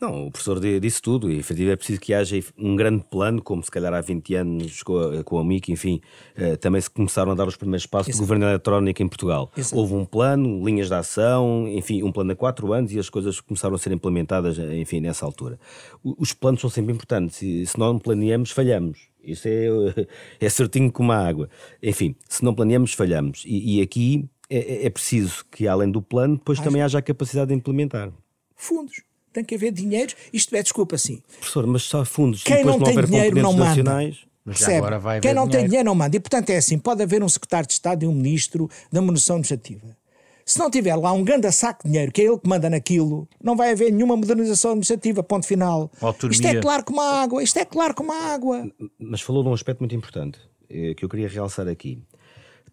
Não, 0.00 0.26
o 0.26 0.30
professor 0.30 0.58
disse 0.80 1.02
tudo 1.02 1.30
e 1.30 1.38
efetivamente 1.38 1.74
é 1.74 1.76
preciso 1.76 2.00
que 2.00 2.14
haja 2.14 2.38
um 2.56 2.74
grande 2.74 3.04
plano, 3.10 3.42
como 3.42 3.62
se 3.62 3.70
calhar 3.70 3.92
há 3.92 4.00
20 4.00 4.34
anos 4.34 4.82
com 4.82 4.98
a, 4.98 5.22
com 5.22 5.38
a 5.38 5.44
MIC, 5.44 5.72
enfim, 5.72 6.00
uh, 6.38 6.56
também 6.56 6.80
se 6.80 6.88
começaram 6.88 7.32
a 7.32 7.34
dar 7.34 7.46
os 7.46 7.56
primeiros 7.56 7.84
passos 7.84 8.08
Exato. 8.08 8.22
do 8.22 8.26
governo 8.26 8.46
eletrónico 8.46 9.02
em 9.02 9.08
Portugal. 9.08 9.52
Exato. 9.54 9.76
Houve 9.76 9.94
um 9.94 10.06
plano, 10.06 10.64
linhas 10.64 10.88
de 10.88 10.94
ação, 10.94 11.68
enfim, 11.68 12.02
um 12.02 12.10
plano 12.10 12.32
a 12.32 12.36
4 12.36 12.72
anos 12.72 12.92
e 12.92 12.98
as 12.98 13.10
coisas 13.10 13.40
começaram 13.40 13.74
a 13.74 13.78
ser 13.78 13.92
implementadas, 13.92 14.58
enfim, 14.58 15.00
nessa 15.00 15.26
altura. 15.26 15.58
Os 16.02 16.32
planos 16.32 16.62
são 16.62 16.70
sempre 16.70 16.94
importantes 16.94 17.42
e 17.42 17.66
se 17.66 17.78
não 17.78 17.98
planeamos, 17.98 18.52
falhamos. 18.52 19.10
Isso 19.22 19.48
é, 19.48 19.66
é 20.40 20.48
certinho 20.48 20.90
como 20.90 21.12
a 21.12 21.18
água. 21.18 21.50
Enfim, 21.82 22.16
se 22.26 22.42
não 22.42 22.54
planeamos, 22.54 22.94
falhamos. 22.94 23.44
E, 23.46 23.76
e 23.76 23.82
aqui 23.82 24.26
é, 24.48 24.86
é, 24.86 24.90
preciso 24.90 25.44
que, 25.50 25.68
além 25.68 25.90
do 25.90 26.00
plano, 26.00 26.38
depois 26.38 26.58
Acho... 26.58 26.66
também 26.66 26.80
haja 26.80 26.98
a 26.98 27.02
capacidade 27.02 27.48
de 27.48 27.54
implementar. 27.54 28.10
Fundos 28.56 29.09
tem 29.32 29.44
que 29.44 29.54
haver 29.54 29.72
dinheiro. 29.72 30.14
Isto 30.32 30.54
é, 30.56 30.62
desculpa, 30.62 30.98
sim. 30.98 31.22
Professor, 31.38 31.66
mas 31.66 31.82
só 31.82 32.04
fundos. 32.04 32.42
Quem 32.42 32.64
não, 32.64 32.78
não 32.78 32.84
tem 32.84 33.04
dinheiro 33.04 33.40
não 33.40 33.52
manda. 33.52 34.10
Percebe? 34.44 34.86
Quem 35.20 35.34
não 35.34 35.44
dinheiro. 35.44 35.50
tem 35.50 35.64
dinheiro 35.66 35.84
não 35.84 35.94
manda. 35.94 36.16
E 36.16 36.20
portanto 36.20 36.50
é 36.50 36.56
assim: 36.56 36.78
pode 36.78 37.02
haver 37.02 37.22
um 37.22 37.28
secretário 37.28 37.66
de 37.66 37.72
Estado 37.72 38.04
e 38.04 38.06
um 38.06 38.12
ministro 38.12 38.68
da 38.90 39.00
munição 39.00 39.36
administrativa. 39.36 39.96
Se 40.44 40.58
não 40.58 40.68
tiver 40.68 40.96
lá 40.96 41.12
um 41.12 41.22
grande 41.22 41.50
saco 41.52 41.84
de 41.84 41.90
dinheiro, 41.90 42.10
que 42.10 42.20
é 42.20 42.24
ele 42.24 42.36
que 42.36 42.48
manda 42.48 42.68
naquilo, 42.68 43.28
não 43.40 43.54
vai 43.54 43.70
haver 43.70 43.92
nenhuma 43.92 44.16
modernização 44.16 44.72
administrativa, 44.72 45.22
ponto 45.22 45.46
final. 45.46 45.92
Autonomia. 46.00 46.34
Isto 46.34 46.46
é 46.46 46.60
claro 46.60 46.84
como 46.84 47.00
a 47.00 47.22
água, 47.22 47.40
isto 47.40 47.56
é 47.58 47.64
claro 47.64 47.94
como 47.94 48.12
a 48.12 48.32
água. 48.32 48.68
Mas 48.98 49.20
falou 49.20 49.44
de 49.44 49.48
um 49.48 49.52
aspecto 49.52 49.78
muito 49.78 49.94
importante 49.94 50.40
eh, 50.68 50.94
que 50.94 51.04
eu 51.04 51.08
queria 51.08 51.28
realçar 51.28 51.68
aqui. 51.68 52.02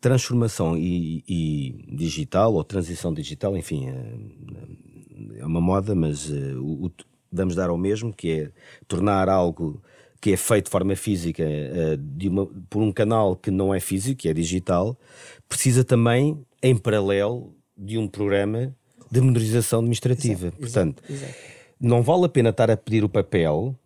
Transformação 0.02 0.76
e, 0.76 1.24
e 1.28 1.96
digital, 1.96 2.54
ou 2.56 2.64
transição 2.64 3.14
digital, 3.14 3.56
enfim, 3.56 3.90
eh, 3.90 4.16
é 5.38 5.46
uma 5.46 5.62
moda, 5.62 5.96
mas 5.96 6.30
uh, 6.30 6.62
o, 6.62 6.92
vamos 7.32 7.56
dar 7.56 7.70
ao 7.70 7.78
mesmo, 7.78 8.14
que 8.14 8.32
é 8.32 8.52
tornar 8.88 9.30
algo 9.30 9.82
que 10.20 10.32
é 10.32 10.38
feito 10.38 10.66
de 10.66 10.72
forma 10.72 10.96
física 10.96 11.44
uh, 11.44 11.98
de 11.98 12.28
uma, 12.28 12.48
por 12.70 12.82
um 12.82 12.92
canal 12.92 13.36
que 13.36 13.52
não 13.52 13.74
é 13.74 13.80
físico, 13.80 14.22
que 14.22 14.30
é 14.30 14.34
digital, 14.34 14.98
precisa 15.48 15.84
também, 15.84 16.40
em 16.62 16.76
paralelo, 16.76 17.54
de 17.78 17.98
um 17.98 18.08
programa 18.08 18.76
de 19.12 19.22
modernização 19.22 19.80
administrativa. 19.80 20.48
Exato, 20.48 20.58
Portanto, 20.58 21.04
exato, 21.10 21.34
não 21.80 22.02
vale 22.02 22.26
a 22.26 22.30
pena 22.30 22.50
estar 22.50 22.72
a 22.72 22.78
pedir 22.78 23.04
o 23.04 23.10
papel 23.10 23.78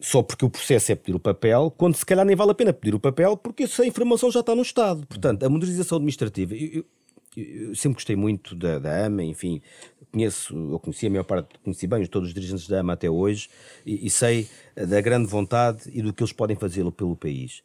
só 0.00 0.22
porque 0.22 0.44
o 0.44 0.50
processo 0.50 0.92
é 0.92 0.94
pedir 0.94 1.16
o 1.16 1.20
papel, 1.20 1.72
quando 1.76 1.96
se 1.96 2.04
calhar 2.04 2.24
nem 2.24 2.36
vale 2.36 2.50
a 2.50 2.54
pena 2.54 2.72
pedir 2.72 2.94
o 2.94 3.00
papel, 3.00 3.36
porque 3.36 3.62
essa 3.62 3.84
informação 3.86 4.30
já 4.30 4.40
está 4.40 4.54
no 4.54 4.62
Estado. 4.62 5.06
Portanto, 5.06 5.42
a 5.44 5.48
modernização 5.48 5.96
administrativa. 5.96 6.54
Eu, 6.54 6.84
eu, 7.36 7.68
eu 7.68 7.74
sempre 7.74 7.96
gostei 7.96 8.16
muito 8.16 8.54
da, 8.54 8.78
da 8.78 9.06
AMA, 9.06 9.24
enfim, 9.24 9.60
conheço, 10.16 10.54
eu 10.70 10.78
conheci 10.78 11.06
a 11.06 11.10
maior 11.10 11.24
parte, 11.24 11.58
conheci 11.62 11.86
bem 11.86 12.04
todos 12.06 12.30
os 12.30 12.34
dirigentes 12.34 12.66
da 12.66 12.80
AMA 12.80 12.94
até 12.94 13.10
hoje 13.10 13.50
e, 13.84 14.06
e 14.06 14.10
sei 14.10 14.48
da 14.74 15.00
grande 15.02 15.28
vontade 15.28 15.82
e 15.92 16.00
do 16.00 16.12
que 16.12 16.22
eles 16.22 16.32
podem 16.32 16.56
fazer 16.56 16.90
pelo 16.92 17.14
país. 17.14 17.62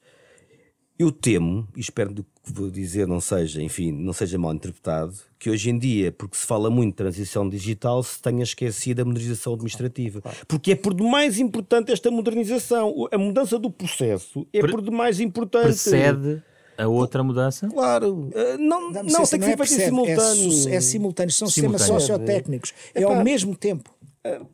Eu 0.99 1.12
temo, 1.12 1.68
e 1.76 1.80
espero 1.80 2.14
que 2.14 2.24
vou 2.54 2.70
dizer 2.70 3.08
não 3.08 3.20
seja, 3.22 3.64
enfim, 3.64 3.91
não 3.91 4.14
seja 4.14 4.38
mal 4.38 4.54
interpretado, 4.54 5.14
que 5.39 5.49
hoje 5.49 5.70
em 5.70 5.80
dia, 5.80 6.12
porque 6.12 6.38
se 6.38 6.45
fala 6.45 6.70
muito 6.70 6.91
de 6.91 6.97
transição 6.97 7.49
digital, 7.49 8.04
se 8.04 8.22
tenha 8.22 8.43
esquecido 8.43 8.99
a 8.99 9.06
modernização 9.06 9.54
administrativa. 9.54 10.22
Porque 10.47 10.74
é 10.74 10.76
por 10.76 10.93
demais 10.93 11.39
importante 11.39 11.91
esta 11.91 12.12
modernização. 12.12 13.08
A 13.12 13.18
mudança 13.18 13.58
do 13.58 13.72
processo 13.72 14.45
é 14.54 14.60
por 14.60 14.82
demais 14.82 15.20
importante. 15.20 15.68
Precede 15.68 16.43
a 16.78 16.88
outra 16.88 17.24
mudança? 17.24 17.68
Claro. 17.68 18.30
Uh, 18.34 18.58
não, 18.58 18.92
não, 18.92 19.04
não, 19.04 19.26
tem 19.26 19.40
que 19.40 19.68
ser 19.68 19.82
em 19.82 19.86
simultâneo. 19.86 20.70
É, 20.70 20.76
é 20.76 20.82
simultâneo, 20.82 21.32
são 21.32 21.48
simultâneo. 21.48 21.80
sistemas 21.80 22.02
sociotécnicos. 22.02 22.74
É, 22.94 23.02
é 23.02 23.04
ao 23.04 23.24
mesmo 23.24 23.56
tempo. 23.56 23.94
Uh, 24.26 24.46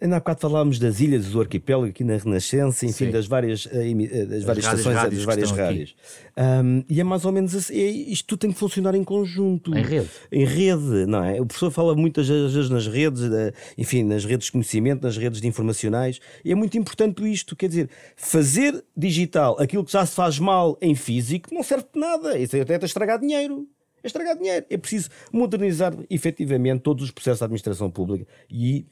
Ainda 0.00 0.16
há 0.16 0.18
bocado 0.20 0.40
falávamos 0.40 0.78
das 0.78 1.00
ilhas 1.00 1.26
do 1.26 1.40
arquipélago 1.40 1.88
aqui 1.88 2.04
na 2.04 2.16
Renascença, 2.16 2.86
enfim, 2.86 3.06
Sim. 3.06 3.10
das 3.10 3.26
várias, 3.26 3.68
eh, 3.70 3.90
eh, 3.90 4.26
das 4.26 4.44
várias 4.44 4.64
estações, 4.64 4.96
das 4.96 5.24
várias 5.24 5.50
rádios. 5.50 5.94
Um, 6.36 6.84
e 6.88 7.00
é 7.00 7.04
mais 7.04 7.24
ou 7.24 7.32
menos 7.32 7.54
assim, 7.54 7.74
é, 7.74 7.90
isto 7.90 8.26
tudo 8.26 8.40
tem 8.40 8.52
que 8.52 8.58
funcionar 8.58 8.94
em 8.94 9.04
conjunto. 9.04 9.76
Em 9.76 9.82
rede. 9.82 10.08
Em 10.32 10.44
rede, 10.44 11.06
não 11.06 11.24
é? 11.24 11.40
O 11.40 11.46
professor 11.46 11.70
fala 11.70 11.94
muitas 11.94 12.28
vezes 12.28 12.70
nas 12.70 12.86
redes, 12.86 13.22
enfim, 13.76 14.04
nas 14.04 14.24
redes 14.24 14.46
de 14.46 14.52
conhecimento, 14.52 15.02
nas 15.02 15.16
redes 15.16 15.40
de 15.40 15.46
informacionais, 15.46 16.20
e 16.44 16.52
é 16.52 16.54
muito 16.54 16.78
importante 16.78 17.22
isto, 17.30 17.54
quer 17.54 17.68
dizer, 17.68 17.90
fazer 18.16 18.82
digital 18.96 19.56
aquilo 19.60 19.84
que 19.84 19.92
já 19.92 20.04
se 20.06 20.14
faz 20.14 20.38
mal 20.38 20.78
em 20.80 20.94
físico 20.94 21.52
não 21.52 21.62
serve 21.62 21.86
de 21.92 22.00
nada, 22.00 22.38
isso 22.38 22.56
é 22.56 22.60
até 22.60 22.84
estragar 22.84 23.18
dinheiro. 23.18 23.66
É 24.02 24.06
estragar 24.06 24.36
dinheiro. 24.36 24.64
É 24.70 24.76
preciso 24.78 25.10
modernizar 25.32 25.94
efetivamente 26.08 26.80
todos 26.80 27.04
os 27.04 27.10
processos 27.10 27.40
da 27.40 27.46
administração 27.46 27.90
pública 27.90 28.26
e 28.50 28.86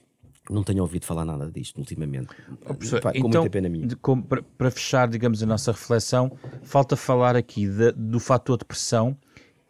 não 0.50 0.62
tenho 0.62 0.82
ouvido 0.82 1.04
falar 1.04 1.24
nada 1.24 1.50
disto 1.50 1.78
ultimamente. 1.78 2.28
Oh, 2.64 2.74
com 2.74 3.10
então, 3.14 3.42
muita 3.42 3.50
pena 3.50 3.68
minha. 3.68 3.86
De, 3.86 3.96
com, 3.96 4.20
para, 4.22 4.42
para, 4.42 4.70
fechar, 4.70 5.08
digamos, 5.08 5.42
a 5.42 5.46
nossa 5.46 5.72
reflexão, 5.72 6.36
falta 6.62 6.96
falar 6.96 7.36
aqui 7.36 7.66
de, 7.66 7.92
do 7.92 8.18
fator 8.18 8.56
de 8.56 8.64
pressão 8.64 9.16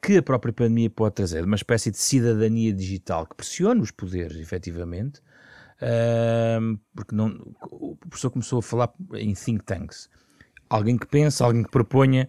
que 0.01 0.19
a 0.19 0.23
própria 0.23 0.53
pandemia 0.53 0.89
pode 0.89 1.17
trazer, 1.17 1.45
uma 1.45 1.57
espécie 1.57 1.91
de 1.91 1.99
cidadania 1.99 2.73
digital 2.73 3.27
que 3.27 3.35
pressiona 3.35 3.81
os 3.83 3.91
poderes, 3.91 4.37
efetivamente, 4.37 5.21
uh, 5.83 6.79
porque 6.95 7.15
não, 7.15 7.55
o 7.71 7.97
professor 7.97 8.31
começou 8.31 8.61
a 8.61 8.63
falar 8.63 8.93
em 9.15 9.35
think 9.35 9.65
tanks. 9.65 10.09
Alguém 10.71 10.97
que 10.97 11.07
pensa, 11.07 11.45
alguém 11.45 11.65
que 11.65 11.71
proponha 11.71 12.29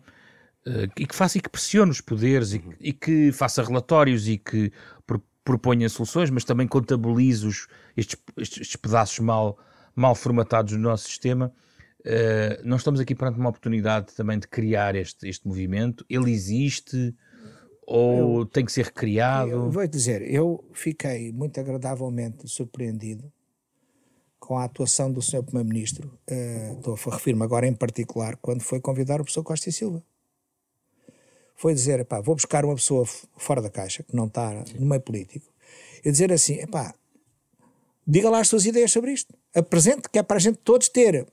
uh, 0.65 0.91
e 0.97 1.05
que 1.05 1.15
faça 1.15 1.37
e 1.37 1.41
que 1.41 1.49
pressione 1.49 1.91
os 1.91 2.01
poderes 2.01 2.53
e, 2.53 2.63
e 2.79 2.91
que 2.91 3.31
faça 3.31 3.61
relatórios 3.61 4.27
e 4.27 4.37
que 4.37 4.71
proponha 5.43 5.89
soluções, 5.89 6.29
mas 6.29 6.43
também 6.43 6.67
contabilize 6.67 7.45
os, 7.45 7.67
estes, 7.95 8.17
estes 8.37 8.75
pedaços 8.75 9.19
mal, 9.19 9.57
mal 9.95 10.15
formatados 10.15 10.73
no 10.73 10.79
nosso 10.79 11.07
sistema. 11.07 11.53
Uh, 12.01 12.63
nós 12.63 12.81
estamos 12.81 12.99
aqui 12.99 13.13
perante 13.13 13.39
uma 13.39 13.49
oportunidade 13.49 14.13
também 14.15 14.39
de 14.39 14.47
criar 14.47 14.95
este, 14.95 15.27
este 15.27 15.47
movimento. 15.47 16.05
Ele 16.09 16.31
existe 16.31 17.15
ou 17.85 18.41
eu, 18.41 18.45
tem 18.45 18.63
que 18.63 18.71
ser 18.71 18.85
recriado? 18.85 19.49
Eu 19.49 19.71
vou 19.71 19.87
dizer, 19.87 20.21
eu 20.21 20.63
fiquei 20.73 21.31
muito 21.31 21.59
agradavelmente 21.59 22.47
surpreendido 22.47 23.31
com 24.39 24.57
a 24.57 24.63
atuação 24.63 25.11
do 25.11 25.21
Sr. 25.21 25.43
Primeiro-Ministro, 25.43 26.17
uh, 26.31 27.09
refiro-me 27.09 27.43
agora 27.43 27.67
em 27.67 27.73
particular, 27.73 28.37
quando 28.37 28.61
foi 28.61 28.79
convidar 28.79 29.15
o 29.15 29.23
professor 29.23 29.43
Costa 29.43 29.69
e 29.69 29.71
Silva 29.71 30.03
foi 31.59 31.73
dizer, 31.73 32.05
pá, 32.05 32.21
vou 32.21 32.35
buscar 32.35 32.63
uma 32.63 32.73
pessoa 32.73 33.05
fora 33.37 33.61
da 33.61 33.69
caixa, 33.69 34.01
que 34.01 34.15
não 34.15 34.27
está 34.27 34.63
no 34.79 34.85
meio 34.85 35.01
político, 35.01 35.45
e 36.03 36.09
dizer 36.09 36.31
assim, 36.31 36.65
pá, 36.67 36.95
diga 38.07 38.29
lá 38.29 38.39
as 38.39 38.47
suas 38.47 38.65
ideias 38.65 38.93
sobre 38.93 39.11
isto. 39.11 39.37
Apresente, 39.53 40.07
que 40.09 40.17
é 40.17 40.23
para 40.23 40.37
a 40.37 40.39
gente 40.39 40.57
todos 40.63 40.87
ter 40.87 41.27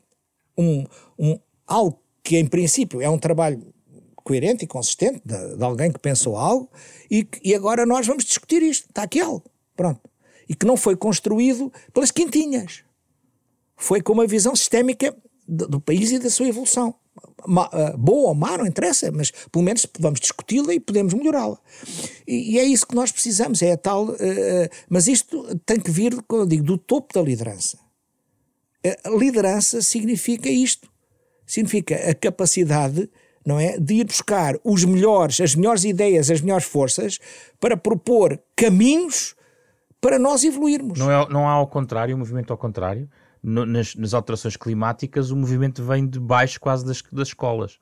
um, 0.59 0.85
um, 1.17 1.39
algo 1.65 2.03
que 2.25 2.37
em 2.37 2.45
princípio 2.45 3.01
é 3.01 3.09
um 3.09 3.19
trabalho 3.19 3.73
coerente 4.17 4.65
e 4.65 4.67
consistente 4.67 5.23
de, 5.25 5.57
de 5.57 5.63
alguém 5.63 5.93
que 5.93 6.01
pensou 6.01 6.37
algo 6.37 6.69
e, 7.09 7.25
e 7.45 7.55
agora 7.55 7.87
nós 7.87 8.05
vamos 8.05 8.25
discutir 8.25 8.65
isto. 8.65 8.89
Está 8.89 9.05
aqui 9.05 9.21
algo. 9.21 9.45
Pronto. 9.77 10.01
E 10.49 10.57
que 10.57 10.67
não 10.67 10.77
foi 10.77 10.97
construído 10.97 11.73
pelas 11.93 12.11
quintinhas. 12.11 12.83
Foi 13.77 14.03
com 14.03 14.13
uma 14.13 14.27
visão 14.27 14.57
sistémica 14.57 15.17
do, 15.47 15.69
do 15.69 15.81
país 15.81 16.11
e 16.11 16.19
da 16.19 16.31
sua 16.31 16.49
evolução. 16.49 16.97
Eh, 17.73 17.97
boa 17.97 18.29
ou 18.31 18.35
má, 18.35 18.59
não 18.59 18.67
interessa, 18.67 19.11
mas 19.13 19.31
pelo 19.31 19.65
menos 19.65 19.87
vamos 19.99 20.21
discuti-la 20.21 20.75
e 20.75 20.81
podemos 20.81 21.15
melhorá-la. 21.15 21.59
E, 22.27 22.55
e, 22.55 22.59
é 22.59 22.65
isso 22.65 22.87
que 22.87 22.95
nós 22.95 23.13
precisamos, 23.13 23.63
é 23.63 23.73
a 23.73 23.77
tal. 23.77 24.07
Uh, 24.07 24.69
mas 24.89 25.07
isto 25.07 25.57
tem 25.65 25.79
que 25.79 25.91
vir, 25.91 26.21
como 26.27 26.43
eu 26.43 26.47
digo, 26.47 26.65
do 26.65 26.77
topo 26.77 27.15
da 27.15 27.23
liderança. 27.23 27.79
Liderança 29.19 29.81
significa 29.83 30.49
isto. 30.49 30.89
Significa 31.47 31.95
a 32.11 32.15
capacidade 32.15 33.09
não 33.45 33.61
é, 33.61 33.79
de 33.79 33.95
ir 33.95 34.05
buscar 34.05 34.57
os 34.65 34.85
melhores, 34.85 35.41
as 35.41 35.55
melhores 35.55 35.85
ideias, 35.85 36.31
as 36.33 36.41
melhores 36.41 36.67
forças 36.67 37.21
para 37.61 37.77
propor 37.77 38.41
caminhos 38.57 39.36
para 40.07 40.19
nós 40.19 40.45
evoluirmos. 40.45 40.99
Não, 40.99 41.11
é, 41.11 41.29
não 41.29 41.49
há 41.49 41.53
ao 41.53 41.67
contrário, 41.67 42.15
um 42.15 42.19
movimento 42.19 42.53
ao 42.53 42.59
contrário? 42.59 43.09
no, 43.43 43.65
nas, 43.65 43.95
nas, 43.95 44.13
alterações 44.13 44.57
climáticas, 44.57 45.31
o 45.31 45.37
movimento 45.37 45.85
vem 45.85 46.07
de 46.07 46.19
baixo 46.19 46.61
quase 46.61 46.85
das, 46.85 47.01
das 47.13 47.29
escolas. 47.29 47.79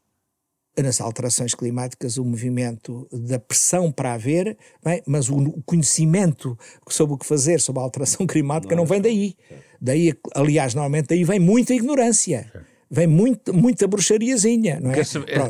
Nas 0.77 1.01
alterações 1.01 1.55
climáticas, 1.55 2.19
o 2.19 2.25
movimento 2.25 3.09
da 3.13 3.39
pressão 3.39 3.91
para 3.91 4.13
haver, 4.13 4.59
bem, 4.85 5.03
mas 5.07 5.31
o, 5.31 5.37
o, 5.37 5.63
conhecimento 5.63 6.59
sobre 6.89 7.15
o 7.15 7.19
que 7.19 7.25
fazer 7.25 7.61
sobre 7.61 7.81
a 7.81 7.85
alteração 7.85 8.27
climática 8.29 8.75
não, 8.75 8.83
não 8.83 8.89
vem 8.89 9.01
daí. 9.01 9.37
Daí, 9.81 10.13
aliás, 10.35 10.75
normalmente 10.75 11.07
daí 11.09 11.25
vem 11.25 11.39
muita 11.39 11.73
ignorância 11.73 12.51
vem 12.95 13.09
muito, 13.09 13.53
muita 13.53 13.89
bruxariazinha, 13.89 14.79
não 14.79 14.93
é? 14.93 14.95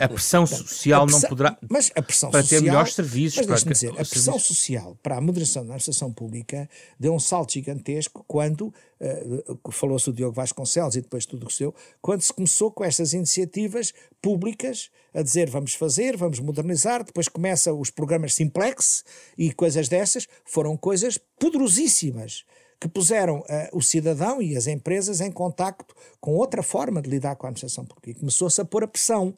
a 0.01 0.09
pressão 0.09 0.47
social 0.47 1.03
a 1.03 1.07
pressão, 1.07 1.20
não 1.20 1.28
poderá. 1.28 1.59
Mas 1.68 1.92
a 1.95 2.03
pressão 2.03 2.30
para 2.30 2.42
social, 2.42 2.61
ter 2.61 2.64
melhores 2.64 2.95
serviços. 2.95 3.47
Mas 3.47 3.62
para 3.62 3.72
dizer, 3.72 3.90
a 3.90 4.05
pressão 4.05 4.38
social 4.38 4.99
para 5.03 5.18
a 5.18 5.20
moderação 5.20 5.62
da 5.62 5.74
administração 5.74 6.11
pública 6.11 6.68
deu 6.99 7.14
um 7.14 7.20
salto 7.20 7.53
gigantesco 7.53 8.24
quando, 8.26 8.72
uh, 9.01 9.70
falou-se 9.70 10.07
do 10.07 10.14
Diogo 10.14 10.34
Vasconcelos 10.34 10.97
e 10.97 11.03
depois 11.03 11.26
tudo 11.26 11.47
o 11.47 11.51
seu, 11.51 11.74
quando 12.01 12.22
se 12.22 12.32
começou 12.32 12.70
com 12.70 12.82
estas 12.82 13.12
iniciativas 13.12 13.92
públicas 14.22 14.90
a 15.12 15.20
dizer 15.22 15.51
vamos 15.51 15.74
fazer, 15.74 16.16
vamos 16.16 16.40
modernizar, 16.40 17.05
depois 17.05 17.28
começam 17.28 17.78
os 17.78 17.90
programas 17.90 18.34
Simplex 18.34 19.05
e 19.36 19.53
coisas 19.53 19.86
dessas, 19.86 20.26
foram 20.47 20.76
coisas 20.78 21.18
poderosíssimas 21.38 22.45
que 22.85 22.89
puseram 22.89 23.39
uh, 23.39 23.45
o 23.72 23.80
cidadão 23.80 24.43
e 24.43 24.55
as 24.59 24.66
empresas 24.66 25.22
em 25.22 25.32
contacto 25.32 25.97
com 26.20 26.35
outra 26.35 26.62
forma 26.62 27.01
de 27.01 27.09
lidar 27.09 27.35
com 27.35 27.47
a 27.47 27.49
administração 27.49 27.82
pública. 27.82 28.20
Começou-se 28.20 28.61
a 28.61 28.64
pôr 28.64 28.85
a 28.85 28.87
pressão 28.87 29.35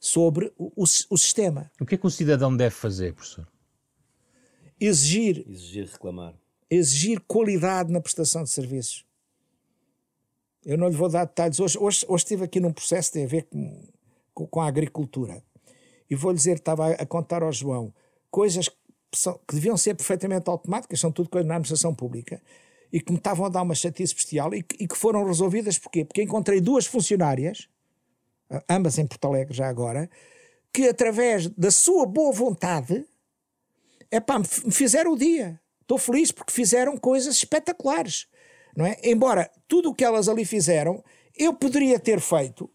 sobre 0.00 0.50
o, 0.56 0.72
o, 0.74 0.84
o, 0.84 1.18
sistema. 1.18 1.70
O 1.78 1.84
que 1.84 1.96
é 1.96 1.98
que 1.98 2.06
o 2.06 2.10
cidadão 2.10 2.56
deve 2.56 2.74
fazer, 2.74 3.12
professor? 3.12 3.46
Exigir. 4.80 5.44
Exigir, 5.46 5.86
reclamar. 5.86 6.34
Exigir 6.70 7.20
qualidade 7.28 7.92
na 7.92 8.00
prestação 8.00 8.42
de 8.42 8.48
serviços. 8.48 9.04
Eu 10.64 10.78
não 10.78 10.88
lhe 10.88 10.96
vou 10.96 11.10
dar 11.10 11.26
detalhes. 11.26 11.60
Hoje, 11.60 11.76
hoje, 11.78 12.06
hoje 12.08 12.24
estive 12.24 12.44
aqui 12.44 12.58
num 12.58 12.72
processo 12.72 13.10
que 13.10 13.18
tem 13.18 13.24
a 13.26 13.28
ver 13.28 13.42
com, 13.50 13.86
com, 14.32 14.46
com 14.46 14.60
a 14.62 14.66
agricultura. 14.66 15.42
E 16.08 16.14
vou-lhe 16.14 16.38
dizer, 16.38 16.56
estava 16.56 16.86
a, 16.86 16.92
a 16.92 17.04
contar 17.04 17.42
ao 17.42 17.52
João, 17.52 17.92
coisas 18.30 18.66
que, 18.66 18.76
são, 19.14 19.38
que 19.46 19.54
deviam 19.54 19.76
ser 19.76 19.94
perfeitamente 19.94 20.48
automáticas, 20.48 20.98
são 20.98 21.12
tudo 21.12 21.28
coisas 21.28 21.46
na 21.46 21.56
administração 21.56 21.94
pública, 21.94 22.40
e 22.92 23.00
que 23.00 23.12
me 23.12 23.18
estavam 23.18 23.46
a 23.46 23.48
dar 23.48 23.62
uma 23.62 23.74
chatice 23.74 24.14
bestial 24.14 24.54
e 24.54 24.62
que, 24.62 24.84
e 24.84 24.88
que 24.88 24.96
foram 24.96 25.24
resolvidas 25.24 25.78
porquê? 25.78 26.04
Porque 26.04 26.22
encontrei 26.22 26.60
duas 26.60 26.86
funcionárias, 26.86 27.68
ambas 28.68 28.98
em 28.98 29.06
Porto 29.06 29.26
Alegre 29.26 29.54
já 29.54 29.68
agora, 29.68 30.08
que 30.72 30.88
através 30.88 31.48
da 31.48 31.70
sua 31.70 32.06
boa 32.06 32.32
vontade, 32.32 33.04
é 34.10 34.20
pá, 34.20 34.38
me 34.38 34.72
fizeram 34.72 35.12
o 35.12 35.18
dia. 35.18 35.60
Estou 35.82 35.98
feliz 35.98 36.30
porque 36.30 36.52
fizeram 36.52 36.96
coisas 36.96 37.36
espetaculares, 37.36 38.26
não 38.76 38.84
é? 38.84 38.96
Embora 39.02 39.50
tudo 39.66 39.90
o 39.90 39.94
que 39.94 40.04
elas 40.04 40.28
ali 40.28 40.44
fizeram, 40.44 41.02
eu 41.36 41.54
poderia 41.54 41.98
ter 41.98 42.20
feito 42.20 42.70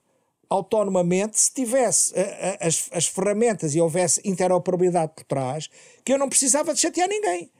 autonomamente 0.49 1.39
se 1.39 1.51
tivesse 1.51 2.13
as, 2.59 2.87
as 2.91 3.07
ferramentas 3.07 3.73
e 3.73 3.81
houvesse 3.81 4.21
interoperabilidade 4.23 5.13
por 5.15 5.23
trás, 5.23 5.69
que 6.05 6.13
eu 6.13 6.17
não 6.17 6.29
precisava 6.29 6.73
de 6.73 6.79
chatear 6.79 7.09
ninguém. 7.09 7.51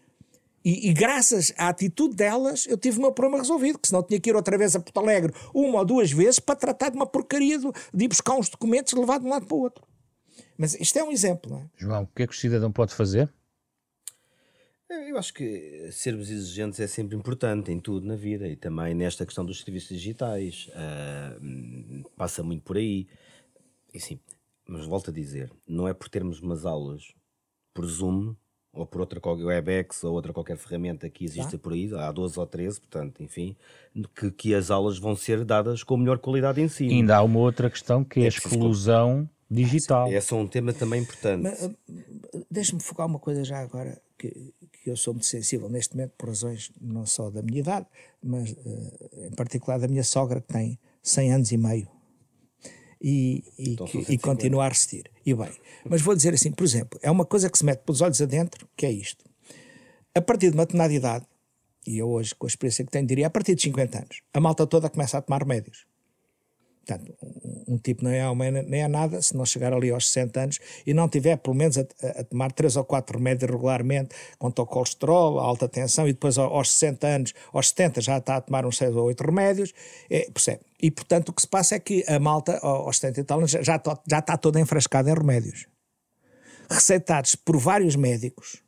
E, 0.64 0.90
e, 0.90 0.94
graças 0.94 1.54
à 1.58 1.68
atitude 1.68 2.16
delas, 2.16 2.66
eu 2.68 2.78
tive 2.78 2.98
o 2.98 3.02
meu 3.02 3.12
problema 3.12 3.42
resolvido, 3.42 3.78
que 3.78 3.88
senão 3.88 4.02
tinha 4.02 4.20
que 4.20 4.30
ir 4.30 4.36
outra 4.36 4.58
vez 4.58 4.76
a 4.76 4.80
Porto 4.80 4.98
Alegre 4.98 5.34
uma 5.54 5.80
ou 5.80 5.86
duas 5.86 6.12
vezes 6.12 6.40
para 6.40 6.56
tratar 6.56 6.90
de 6.90 6.96
uma 6.96 7.06
porcaria 7.06 7.60
de, 7.60 7.68
de 7.94 8.06
ir 8.06 8.08
buscar 8.08 8.36
uns 8.36 8.50
documentos 8.50 8.94
e 8.94 8.96
levar 8.96 9.20
de 9.20 9.26
um 9.26 9.30
lado 9.30 9.46
para 9.46 9.56
o 9.56 9.60
outro. 9.60 9.86
Mas 10.58 10.74
isto 10.76 10.98
é 10.98 11.04
um 11.04 11.12
exemplo, 11.12 11.52
não 11.52 11.60
é? 11.60 11.70
João, 11.76 12.04
o 12.04 12.08
que 12.08 12.24
é 12.24 12.28
que 12.28 12.34
o 12.34 12.38
cidadão 12.38 12.72
pode 12.72 12.94
fazer? 12.94 13.32
É, 14.90 15.12
eu 15.12 15.18
acho 15.18 15.34
que 15.34 15.90
sermos 15.92 16.30
exigentes 16.30 16.80
é 16.80 16.88
sempre 16.88 17.16
importante 17.16 17.72
em 17.72 17.80
tudo 17.80 18.06
na 18.06 18.16
vida 18.16 18.48
e 18.48 18.56
também 18.56 18.94
nesta 18.94 19.26
questão 19.26 19.46
dos 19.46 19.62
serviços 19.62 19.90
digitais. 19.90 20.70
Uh, 20.70 22.10
passa 22.16 22.44
muito 22.44 22.64
por 22.64 22.78
aí. 22.78 23.08
E 23.94 24.00
sim, 24.00 24.20
mas 24.68 24.86
volto 24.86 25.10
a 25.10 25.14
dizer, 25.14 25.52
não 25.68 25.88
é 25.88 25.94
por 25.94 26.10
termos 26.10 26.40
umas 26.40 26.66
aulas 26.66 27.14
por 27.74 27.86
Zoom 27.86 28.36
ou 28.74 28.88
por 28.88 29.02
outra 29.02 29.20
qualquer 29.20 29.46
WebEx 29.46 30.04
ou 30.04 30.14
outra 30.14 30.34
qualquer 30.34 30.58
ferramenta 30.58 31.08
que 31.08 31.24
exista 31.24 31.52
tá. 31.52 31.58
por 31.60 31.74
aí, 31.74 31.94
há 31.94 32.12
12 32.12 32.40
ou 32.40 32.48
13, 32.48 32.80
portanto, 32.82 33.22
enfim, 33.22 33.56
que, 34.16 34.32
que 34.32 34.56
as 34.56 34.72
aulas 34.72 34.98
vão 34.98 35.16
ser 35.16 35.46
dadas 35.46 35.84
com 35.84 35.96
melhor 35.96 36.18
qualidade 36.18 36.60
em 36.60 36.68
si. 36.68 36.88
Ainda 36.88 37.18
há 37.18 37.24
uma 37.24 37.40
outra 37.40 37.70
questão 37.70 38.04
que 38.04 38.22
é, 38.22 38.24
é 38.24 38.26
a 38.26 38.30
exclusão 38.30 39.30
digital. 39.50 40.12
Esse 40.12 40.34
é 40.34 40.36
um 40.36 40.48
tema 40.48 40.74
também 40.74 41.04
importante. 41.04 41.48
Uh, 41.48 42.46
deixa-me 42.50 42.82
focar 42.82 43.06
uma 43.06 43.20
coisa 43.20 43.44
já 43.44 43.60
agora, 43.60 44.02
que, 44.18 44.54
que 44.72 44.90
eu 44.90 44.98
sou 44.98 45.14
muito 45.14 45.28
sensível 45.28 45.70
neste 45.70 45.96
momento, 45.96 46.14
por 46.18 46.30
razões 46.30 46.72
não 46.82 47.06
só 47.06 47.30
da 47.30 47.44
minha 47.44 47.60
idade, 47.60 47.86
mas 48.24 48.52
uh, 48.52 49.28
em 49.28 49.36
particular 49.36 49.78
da 49.78 49.88
minha 49.88 50.04
sogra, 50.04 50.42
que 50.42 50.52
tem 50.52 50.80
100 51.04 51.34
anos 51.34 51.52
e 51.52 51.58
meio 51.58 51.88
e, 53.04 53.44
e, 53.60 53.74
então, 53.74 53.88
e 54.08 54.18
continua 54.18 54.66
a 54.66 54.70
resistir. 54.70 55.12
E 55.26 55.34
bem, 55.34 55.52
mas 55.90 56.02
vou 56.02 56.16
dizer 56.16 56.34
assim, 56.34 56.52
por 56.52 56.64
exemplo, 56.64 56.98
é 57.04 57.12
uma 57.12 57.26
coisa 57.26 57.50
que 57.50 57.58
se 57.58 57.66
mete 57.66 57.82
pelos 57.82 58.02
olhos 58.02 58.22
adentro, 58.22 58.68
que 58.78 58.86
é 58.86 58.92
isto. 58.92 59.26
A 60.16 60.22
partir 60.22 60.50
de 60.50 60.56
uma 60.56 60.66
determinada 60.66 60.94
idade, 60.94 61.26
e 61.86 61.98
eu 61.98 62.08
hoje, 62.08 62.34
com 62.34 62.46
a 62.46 62.50
experiência 62.50 62.86
que 62.86 62.92
tenho, 62.92 63.06
diria 63.06 63.28
a 63.28 63.30
partir 63.30 63.56
de 63.56 63.62
50 63.64 63.98
anos, 63.98 64.22
a 64.34 64.40
malta 64.40 64.66
toda 64.66 64.90
começa 64.90 65.18
a 65.18 65.22
tomar 65.22 65.42
remédios. 65.42 65.86
Portanto, 66.86 67.16
um, 67.66 67.78
tipo 67.78 68.04
não 68.04 68.12
é 68.12 68.30
homem 68.30 68.52
nem 68.52 68.84
é 68.84 68.88
nada 68.90 69.22
se 69.22 69.36
não 69.38 69.46
chegar 69.46 69.72
ali 69.72 69.90
aos 69.90 70.08
60 70.08 70.42
anos 70.42 70.60
e 70.86 70.94
não 70.94 71.08
tiver 71.08 71.38
pelo 71.38 71.56
menos 71.56 71.78
a, 71.78 71.82
a 72.20 72.24
tomar 72.26 72.52
3 72.52 72.76
ou 72.76 72.84
4 72.84 73.18
remédios 73.18 73.50
regularmente 73.50 74.14
contra 74.38 74.64
o 74.64 74.68
colesterol, 74.68 75.40
a 75.40 75.44
alta 75.44 75.70
tensão 75.70 76.08
e 76.08 76.12
depois 76.12 76.38
aos 76.38 76.72
60 76.74 77.08
anos, 77.08 77.34
aos 77.54 77.70
70 77.70 78.02
já 78.02 78.18
está 78.18 78.36
a 78.36 78.42
tomar 78.42 78.66
uns 78.66 78.78
6 78.78 78.96
ou 78.98 79.06
8 79.06 79.22
remédios, 79.22 79.74
é, 80.10 80.30
percebe? 80.30 80.60
E 80.82 80.92
portanto 80.92 81.30
o 81.30 81.34
que 81.34 81.42
se 81.42 81.48
passa 81.48 81.76
é 81.76 81.80
que 81.80 82.04
a 82.06 82.20
malta 82.20 82.58
aos 82.58 82.98
70 82.98 83.22
e 83.22 83.24
tal 83.24 83.38
anos 83.38 83.52
já, 83.52 83.62
já, 83.62 83.82
já 84.06 84.20
está 84.20 84.36
toda 84.36 84.60
enfrascada 84.60 85.10
em 85.10 85.14
remédios 85.14 85.68
receitados 86.70 87.36
por 87.36 87.58
vários 87.58 87.96
médicos 87.96 88.62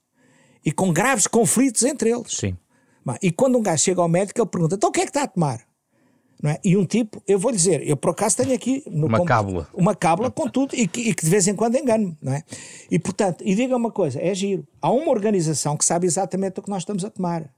e 0.64 0.72
com 0.72 0.94
graves 0.94 1.28
conflitos 1.28 1.84
entre 1.84 2.12
eles. 2.12 2.32
Sim. 2.32 2.58
E 3.22 3.32
quando 3.32 3.58
um 3.58 3.62
gajo 3.62 3.84
chega 3.84 4.02
ao 4.02 4.08
médico, 4.08 4.40
ele 4.40 4.50
pergunta: 4.50 4.76
então 4.76 4.90
o 4.90 4.92
que 4.92 5.02
é 5.02 5.04
que 5.04 5.10
está 5.10 5.24
a 5.24 5.28
tomar? 5.28 5.62
É? 6.44 6.60
E 6.64 6.78
um 6.78 6.86
tipo, 6.86 7.24
eu 7.28 7.40
vou 7.40 7.52
dizer, 7.52 7.88
eu 7.88 7.96
por 7.96 8.12
acaso 8.12 8.38
tenho 8.38 8.54
aqui 8.54 8.84
uma 8.86 9.24
cábula, 9.26 9.68
uma 9.74 9.96
cábula 9.96 10.30
com 10.30 10.48
tudo 10.48 10.76
e 10.76 10.88
que, 10.88 11.02
e 11.02 11.14
que 11.16 11.24
de 11.24 11.30
vez 11.30 11.48
em 11.48 11.56
quando 11.56 11.76
engano, 11.76 12.16
não 12.22 12.34
é? 12.34 12.44
E 12.92 13.00
portanto, 13.00 13.44
e 13.44 13.56
diga 13.56 13.76
uma 13.76 13.90
coisa, 13.90 14.22
é 14.22 14.34
giro. 14.36 14.68
Há 14.82 14.92
uma 14.92 15.10
organização 15.10 15.78
que 15.78 15.86
sabe 15.86 16.06
exatamente 16.06 16.60
o 16.60 16.64
que 16.64 16.70
nós 16.70 16.84
estamos 16.84 17.06
a 17.06 17.10
tomar, 17.10 17.50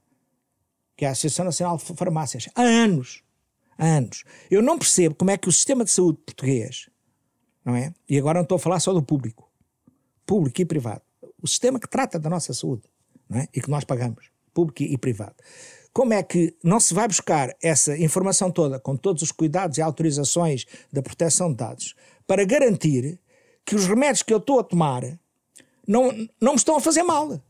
que 0.96 1.04
é 1.04 1.08
a 1.08 1.10
Associação 1.10 1.44
Nacional 1.44 1.76
de 1.76 1.84
Farmácias, 1.84 2.48
há 2.54 2.62
anos, 2.62 3.22
há 3.76 3.84
anos. 3.84 4.24
Eu 4.50 4.62
não 4.62 4.78
percebo 4.78 5.14
como 5.14 5.32
é 5.32 5.36
que 5.36 5.48
o 5.48 5.52
sistema 5.52 5.84
de 5.84 5.90
saúde 5.90 6.20
português, 6.24 6.88
não 7.64 7.74
é? 7.74 7.92
E 8.08 8.16
agora 8.16 8.38
não 8.38 8.44
estou 8.44 8.56
a 8.56 8.60
falar 8.60 8.80
só 8.80 8.92
do 8.92 9.02
público, 9.02 9.50
público 10.24 10.62
e 10.62 10.64
privado, 10.64 11.02
o 11.42 11.48
sistema 11.48 11.80
que 11.80 11.88
trata 11.88 12.18
da 12.18 12.30
nossa 12.30 12.54
saúde, 12.54 12.84
não 13.28 13.40
é? 13.40 13.48
E 13.52 13.60
que 13.60 13.68
nós 13.68 13.84
pagamos, 13.84 14.30
público 14.54 14.82
e 14.82 14.96
privado 14.96 15.34
como 15.92 16.12
é 16.12 16.22
que 16.22 16.54
não 16.62 16.78
se 16.78 16.94
vai 16.94 17.08
buscar 17.08 17.54
essa 17.62 17.96
informação 17.96 18.50
toda, 18.50 18.78
com 18.78 18.96
todos 18.96 19.22
os 19.22 19.32
cuidados 19.32 19.78
e 19.78 19.82
autorizações 19.82 20.64
da 20.92 21.02
proteção 21.02 21.50
de 21.50 21.56
dados, 21.56 21.94
para 22.26 22.44
garantir 22.44 23.18
que 23.64 23.74
os 23.74 23.86
remédios 23.86 24.22
que 24.22 24.32
eu 24.32 24.38
estou 24.38 24.60
a 24.60 24.64
tomar 24.64 25.02
não, 25.86 26.10
não 26.40 26.52
me 26.52 26.58
estão 26.58 26.76
a 26.76 26.80
fazer 26.80 27.02
mal? 27.02 27.40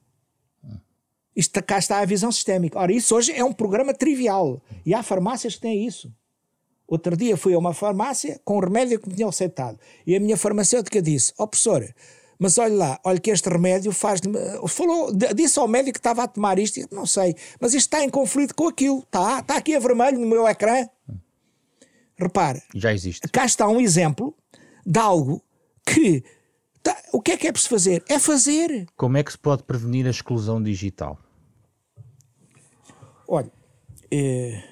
Isto, 1.34 1.62
cá 1.62 1.78
está 1.78 2.00
a 2.00 2.04
visão 2.04 2.32
sistémica. 2.32 2.78
Ora, 2.78 2.92
isso 2.92 3.14
hoje 3.14 3.32
é 3.32 3.44
um 3.44 3.52
programa 3.52 3.94
trivial. 3.94 4.60
E 4.84 4.92
há 4.92 5.04
farmácias 5.04 5.54
que 5.54 5.60
têm 5.60 5.86
isso. 5.86 6.12
Outro 6.84 7.16
dia 7.16 7.36
fui 7.36 7.54
a 7.54 7.58
uma 7.58 7.72
farmácia 7.72 8.40
com 8.44 8.56
um 8.56 8.60
remédio 8.60 8.98
que 8.98 9.08
me 9.08 9.14
tinham 9.14 9.28
aceitado. 9.28 9.78
E 10.04 10.16
a 10.16 10.20
minha 10.20 10.36
farmacêutica 10.36 11.00
disse: 11.00 11.32
Ó 11.38 11.44
oh, 11.44 11.46
professor, 11.46 11.94
mas 12.38 12.56
olha 12.56 12.74
lá, 12.74 13.00
olha 13.04 13.18
que 13.18 13.30
este 13.30 13.48
remédio 13.48 13.90
faz. 13.90 14.20
Falou, 14.68 15.12
disse 15.34 15.58
ao 15.58 15.66
médico 15.66 15.94
que 15.94 15.98
estava 15.98 16.22
a 16.22 16.28
tomar 16.28 16.58
isto, 16.58 16.80
não 16.92 17.04
sei, 17.04 17.34
mas 17.60 17.74
isto 17.74 17.86
está 17.86 18.04
em 18.04 18.08
conflito 18.08 18.54
com 18.54 18.68
aquilo. 18.68 19.00
Está, 19.00 19.40
está 19.40 19.56
aqui 19.56 19.74
a 19.74 19.80
vermelho 19.80 20.18
no 20.20 20.26
meu 20.26 20.46
ecrã. 20.46 20.88
Repare. 22.16 22.62
Já 22.74 22.92
existe. 22.92 23.28
Cá 23.28 23.44
está 23.44 23.68
um 23.68 23.80
exemplo 23.80 24.34
de 24.86 24.98
algo 24.98 25.42
que. 25.84 26.22
Tá, 26.82 26.96
o 27.12 27.20
que 27.20 27.32
é 27.32 27.36
que 27.36 27.48
é 27.48 27.52
preciso 27.52 27.70
fazer? 27.70 28.04
É 28.08 28.18
fazer. 28.18 28.86
Como 28.96 29.16
é 29.16 29.22
que 29.22 29.32
se 29.32 29.38
pode 29.38 29.64
prevenir 29.64 30.06
a 30.06 30.10
exclusão 30.10 30.62
digital? 30.62 31.18
Olha. 33.26 33.50
É, 34.10 34.62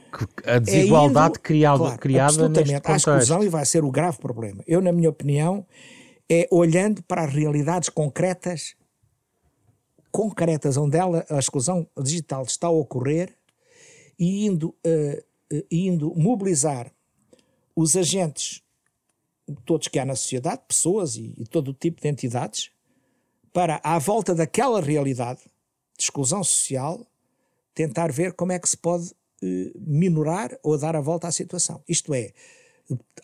a 0.46 0.58
desigualdade 0.58 1.26
é 1.26 1.30
indo, 1.30 1.40
criada, 1.40 1.78
claro, 1.78 1.98
criada 1.98 2.48
neste 2.48 2.74
contexto. 2.74 2.88
A 2.88 2.96
exclusão 2.96 3.44
e 3.44 3.48
vai 3.48 3.66
ser 3.66 3.84
o 3.84 3.90
grave 3.90 4.18
problema. 4.18 4.62
Eu, 4.66 4.80
na 4.80 4.92
minha 4.92 5.10
opinião, 5.10 5.66
é 6.28 6.48
olhando 6.50 7.02
para 7.02 7.24
as 7.24 7.32
realidades 7.32 7.88
concretas, 7.88 8.74
concretas 10.10 10.76
onde 10.76 10.96
ela, 10.96 11.24
a 11.30 11.38
exclusão 11.38 11.86
digital 12.02 12.42
está 12.42 12.66
a 12.66 12.70
ocorrer 12.70 13.36
e 14.18 14.46
indo, 14.46 14.74
uh, 14.84 15.64
indo 15.70 16.14
mobilizar 16.14 16.92
os 17.74 17.96
agentes, 17.96 18.62
todos 19.64 19.88
que 19.88 19.98
há 19.98 20.04
na 20.04 20.16
sociedade, 20.16 20.62
pessoas 20.66 21.16
e, 21.16 21.34
e 21.36 21.46
todo 21.46 21.68
o 21.68 21.74
tipo 21.74 22.00
de 22.00 22.08
entidades, 22.08 22.70
para, 23.52 23.80
à 23.84 23.98
volta 23.98 24.34
daquela 24.34 24.80
realidade 24.80 25.40
de 25.96 26.02
exclusão 26.02 26.42
social, 26.42 27.06
tentar 27.74 28.10
ver 28.10 28.32
como 28.32 28.52
é 28.52 28.58
que 28.58 28.68
se 28.68 28.76
pode 28.76 29.10
uh, 29.42 29.72
minorar 29.76 30.58
ou 30.62 30.76
dar 30.78 30.96
a 30.96 31.00
volta 31.00 31.28
à 31.28 31.32
situação. 31.32 31.82
Isto 31.88 32.12
é, 32.14 32.32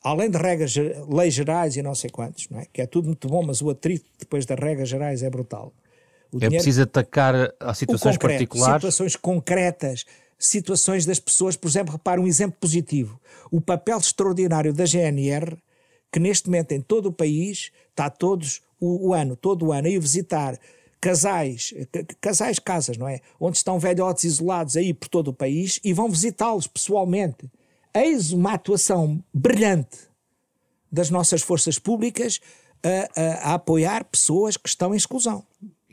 além 0.02 0.30
de 0.30 0.38
regras, 0.38 0.74
leis 1.08 1.34
gerais 1.34 1.76
e 1.76 1.82
não 1.82 1.94
sei 1.94 2.10
quantos, 2.10 2.48
não 2.48 2.60
é? 2.60 2.66
que 2.72 2.82
é 2.82 2.86
tudo 2.86 3.06
muito 3.06 3.28
bom, 3.28 3.42
mas 3.42 3.60
o 3.62 3.70
atrito 3.70 4.04
depois 4.18 4.44
das 4.44 4.58
regras 4.58 4.88
gerais 4.88 5.22
é 5.22 5.30
brutal. 5.30 5.72
O 6.32 6.36
é 6.36 6.40
dinheiro, 6.40 6.56
preciso 6.56 6.82
atacar 6.82 7.34
a 7.60 7.74
situações 7.74 8.16
concreto, 8.16 8.38
particulares. 8.38 8.76
Situações 8.76 9.16
concretas, 9.16 10.04
situações 10.38 11.06
das 11.06 11.20
pessoas. 11.20 11.56
Por 11.56 11.68
exemplo, 11.68 11.92
repara 11.92 12.20
um 12.20 12.26
exemplo 12.26 12.56
positivo: 12.58 13.20
o 13.50 13.60
papel 13.60 13.98
extraordinário 13.98 14.72
da 14.72 14.84
GNR, 14.86 15.56
que 16.10 16.18
neste 16.18 16.48
momento 16.48 16.72
em 16.72 16.80
todo 16.80 17.06
o 17.06 17.12
país 17.12 17.70
está 17.90 18.08
todos 18.08 18.62
o, 18.80 19.08
o 19.08 19.14
ano, 19.14 19.36
todo 19.36 19.66
o 19.66 19.72
ano, 19.72 19.86
a 19.86 19.90
ir 19.90 20.00
visitar 20.00 20.58
casais, 21.00 21.74
casais, 22.20 22.58
casas, 22.58 22.96
não 22.96 23.08
é? 23.08 23.20
Onde 23.38 23.58
estão 23.58 23.78
velhotes 23.78 24.24
isolados 24.24 24.76
aí 24.76 24.94
por 24.94 25.08
todo 25.08 25.28
o 25.28 25.34
país 25.34 25.78
e 25.84 25.92
vão 25.92 26.08
visitá-los 26.08 26.66
pessoalmente 26.66 27.50
eis 27.94 28.32
uma 28.32 28.54
atuação 28.54 29.22
brilhante 29.32 29.98
das 30.90 31.10
nossas 31.10 31.42
forças 31.42 31.78
públicas 31.78 32.40
a, 32.82 33.20
a, 33.20 33.50
a 33.50 33.54
apoiar 33.54 34.04
pessoas 34.04 34.56
que 34.56 34.68
estão 34.68 34.92
em 34.92 34.96
exclusão. 34.96 35.44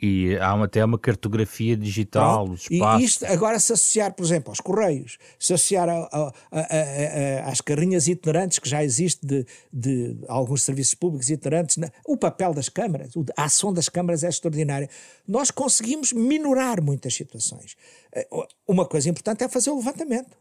E 0.02 0.34
há 0.38 0.54
até 0.64 0.82
uma 0.82 0.98
cartografia 0.98 1.76
digital 1.76 2.48
dos 2.48 2.62
espaços. 2.70 3.02
E 3.02 3.04
isto, 3.04 3.26
agora, 3.26 3.58
se 3.58 3.72
associar, 3.72 4.14
por 4.14 4.24
exemplo, 4.24 4.50
aos 4.50 4.58
Correios, 4.58 5.18
se 5.38 5.52
associar 5.52 5.90
a, 5.90 6.08
a, 6.10 6.32
a, 6.52 7.50
às 7.50 7.60
carrinhas 7.60 8.08
itinerantes 8.08 8.58
que 8.58 8.68
já 8.68 8.82
existe 8.82 9.26
de, 9.26 9.44
de 9.70 10.16
alguns 10.26 10.62
serviços 10.62 10.94
públicos 10.94 11.28
itinerantes, 11.28 11.76
o 12.06 12.16
papel 12.16 12.54
das 12.54 12.70
câmaras, 12.70 13.12
a 13.36 13.44
ação 13.44 13.74
das 13.74 13.90
câmaras 13.90 14.24
é 14.24 14.28
extraordinária. 14.28 14.88
Nós 15.28 15.50
conseguimos 15.50 16.14
minorar 16.14 16.82
muitas 16.82 17.14
situações. 17.14 17.76
Eh, 18.14 18.26
uma 18.66 18.86
coisa 18.86 19.10
importante 19.10 19.44
é 19.44 19.48
fazer 19.50 19.68
o 19.68 19.76
levantamento 19.76 20.39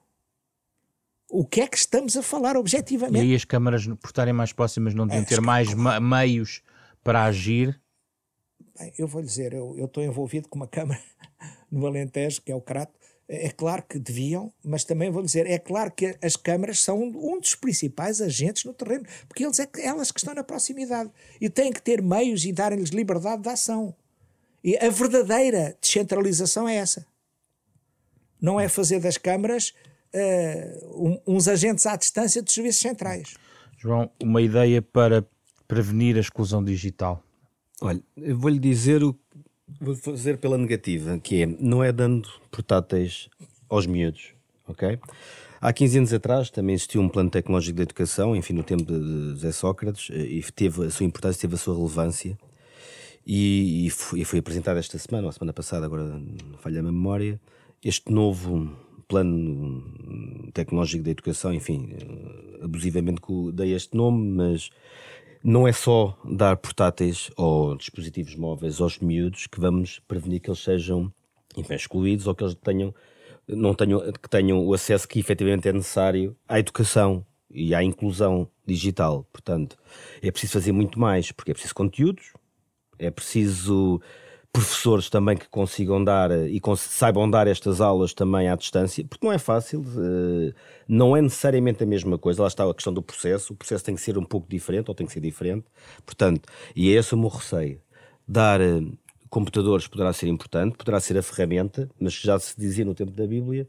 o 1.30 1.46
que 1.46 1.62
é 1.62 1.68
que 1.68 1.78
estamos 1.78 2.18
a 2.18 2.24
falar 2.24 2.58
objetivamente. 2.58 3.24
E 3.24 3.30
aí 3.30 3.36
as 3.36 3.46
câmaras, 3.46 3.86
por 3.86 4.08
estarem 4.08 4.34
mais 4.34 4.52
próximas, 4.52 4.94
não 4.94 5.06
deviam 5.06 5.24
é, 5.24 5.26
ter 5.26 5.42
mais 5.42 5.70
meios 6.02 6.62
para 7.04 7.24
agir? 7.24 7.80
Bem, 8.78 8.92
eu 8.98 9.08
vou 9.08 9.22
lhe 9.22 9.28
dizer, 9.28 9.54
eu, 9.54 9.76
eu 9.78 9.86
estou 9.86 10.04
envolvido 10.04 10.50
com 10.50 10.58
uma 10.58 10.68
câmara 10.68 11.00
no 11.72 11.86
Alentejo, 11.86 12.42
que 12.42 12.52
é 12.52 12.56
o 12.56 12.62
Crato, 12.62 12.98
é 13.32 13.52
claro 13.52 13.84
que 13.84 14.00
deviam, 14.00 14.52
mas 14.64 14.84
também 14.84 15.12
vou 15.12 15.22
dizer, 15.22 15.46
é 15.46 15.60
claro 15.60 15.92
que 15.92 16.18
as 16.20 16.36
câmaras 16.36 16.80
são 16.80 17.00
um 17.00 17.40
dos 17.40 17.54
principais 17.54 18.22
agentes 18.22 18.66
no 18.66 18.74
terreno, 18.74 19.06
porque 19.28 19.46
eles 19.46 19.60
é 19.60 19.70
elas 19.84 20.12
que 20.12 20.20
estão 20.20 20.34
na 20.34 20.44
proximidade 20.44 21.12
e 21.40 21.48
têm 21.48 21.72
que 21.72 21.82
ter 21.82 22.02
meios 22.02 22.44
e 22.44 22.52
darem-lhes 22.52 22.90
liberdade 22.90 23.44
de 23.44 23.50
ação. 23.50 23.96
E 24.64 24.76
a 24.78 24.90
verdadeira 24.90 25.78
descentralização 25.80 26.68
é 26.68 26.78
essa. 26.78 27.06
Não 28.42 28.60
é 28.60 28.68
fazer 28.68 29.00
das 29.00 29.18
câmaras 29.18 29.74
uh, 30.14 31.22
uns 31.28 31.48
agentes 31.48 31.86
à 31.86 31.96
distância 31.96 32.42
dos 32.42 32.54
serviços 32.54 32.82
centrais. 32.82 33.36
João, 33.78 34.10
uma 34.22 34.42
ideia 34.42 34.82
para 34.82 35.26
prevenir 35.68 36.18
a 36.18 36.20
exclusão 36.20 36.64
digital? 36.64 37.24
Olha, 37.82 38.02
eu 38.18 38.38
vou-lhe 38.38 38.60
dizer 38.60 39.04
o 39.04 39.18
vou 39.80 39.96
fazer 39.96 40.38
pela 40.38 40.58
negativa, 40.58 41.20
que 41.20 41.44
é 41.44 41.46
não 41.46 41.84
é 41.84 41.92
dando 41.92 42.30
portáteis 42.50 43.30
aos 43.70 43.86
miúdos, 43.86 44.34
ok? 44.68 45.00
Há 45.62 45.74
15 45.74 45.98
anos 45.98 46.14
atrás 46.14 46.50
também 46.50 46.74
existiu 46.74 47.02
um 47.02 47.10
plano 47.10 47.30
tecnológico 47.30 47.76
de 47.76 47.84
educação, 47.84 48.36
enfim, 48.36 48.54
no 48.54 48.64
tempo 48.64 48.84
de 48.84 49.32
José 49.32 49.52
Sócrates, 49.52 50.10
eh, 50.10 50.22
e 50.22 50.42
teve 50.54 50.86
a 50.86 50.90
sua 50.90 51.06
importância, 51.06 51.42
teve 51.42 51.56
a 51.56 51.58
sua 51.58 51.76
relevância, 51.76 52.38
e, 53.28 53.90
foi, 53.92 54.22
e 54.22 54.26
foi 54.26 54.40
apresentado 54.40 54.78
esta 54.78 54.98
semana, 54.98 55.26
ou 55.26 55.30
a 55.30 55.34
semana 55.34 55.54
passada, 55.54 55.86
agora 55.86 56.04
não 56.04 56.58
falha 56.60 56.80
a 56.80 56.84
memória, 56.84 57.40
este 57.84 58.12
novo 58.12 58.76
plano 59.10 60.52
tecnológico 60.54 61.04
da 61.04 61.12
educação, 61.12 61.54
enfim, 61.54 61.90
eh, 61.92 62.64
abusivamente 62.64 63.22
dei 63.54 63.74
este 63.74 63.98
nome, 63.98 64.32
mas 64.32 64.70
não 65.44 65.68
é 65.68 65.74
só 65.74 66.18
dar 66.24 66.56
portáteis 66.58 67.32
ou 67.36 67.76
dispositivos 67.76 68.36
móveis 68.36 68.80
aos 68.80 69.00
miúdos 69.00 69.48
que 69.48 69.60
vamos 69.60 70.00
prevenir 70.08 70.40
que 70.40 70.50
eles 70.50 70.64
sejam 70.64 71.12
enfim, 71.58 71.74
excluídos 71.74 72.28
ou 72.28 72.36
que 72.36 72.44
eles 72.44 72.56
tenham, 72.56 72.94
não 73.48 73.74
tenham, 73.74 74.00
que 74.12 74.30
tenham 74.30 74.66
o 74.66 74.74
acesso 74.74 75.08
que 75.08 75.20
efetivamente 75.20 75.68
é 75.68 75.74
necessário 75.74 76.36
à 76.48 76.60
educação 76.60 77.26
e 77.50 77.74
à 77.74 77.84
inclusão 77.84 78.48
digital. 78.66 79.28
Portanto, 79.34 79.76
é 80.22 80.30
preciso 80.32 80.54
fazer 80.54 80.72
muito 80.72 81.00
mais, 81.00 81.32
porque 81.32 81.52
é 81.52 81.54
preciso 81.54 81.74
conteúdos, 81.74 82.34
é 83.00 83.10
preciso 83.10 84.00
professores 84.52 85.10
também 85.10 85.38
que 85.38 85.48
consigam 85.48 86.04
dar 86.04 86.32
e 86.32 86.60
saibam 86.78 87.30
dar 87.30 87.48
estas 87.48 87.80
aulas 87.82 88.14
também 88.14 88.50
à 88.50 88.56
distância, 88.56 89.06
porque 89.06 89.26
não 89.26 89.32
é 89.32 89.38
fácil, 89.38 89.84
eh, 89.98 90.54
não 90.88 91.16
é 91.16 91.22
necessariamente 91.22 91.84
a 91.84 91.86
mesma 91.86 92.18
coisa. 92.18 92.42
Lá 92.42 92.48
está 92.48 92.70
a 92.70 92.74
questão 92.74 92.94
do 92.94 93.02
processo, 93.02 93.54
o 93.54 93.56
processo 93.56 93.86
tem 93.86 93.96
que 93.96 94.02
ser 94.02 94.18
um 94.18 94.26
pouco 94.26 94.48
diferente 94.50 94.90
ou 94.90 94.96
tem 94.96 95.06
que 95.06 95.14
ser 95.14 95.22
diferente. 95.22 95.66
Portanto, 96.06 96.50
e 96.76 96.90
é 96.90 97.00
esse 97.00 97.14
o 97.14 97.18
meu 97.18 97.30
receio. 97.30 97.80
Dar 98.28 98.60
eh, 98.60 98.82
computadores 99.30 99.88
poderá 99.88 100.12
ser 100.14 100.28
importante, 100.28 100.78
poderá 100.78 101.00
ser 101.00 101.18
a 101.18 101.22
ferramenta, 101.22 101.90
mas 102.00 102.14
já 102.14 102.38
se 102.40 102.60
dizia 102.60 102.86
no 102.86 102.96
tempo 102.96 103.12
da 103.12 103.28
Bíblia 103.28 103.68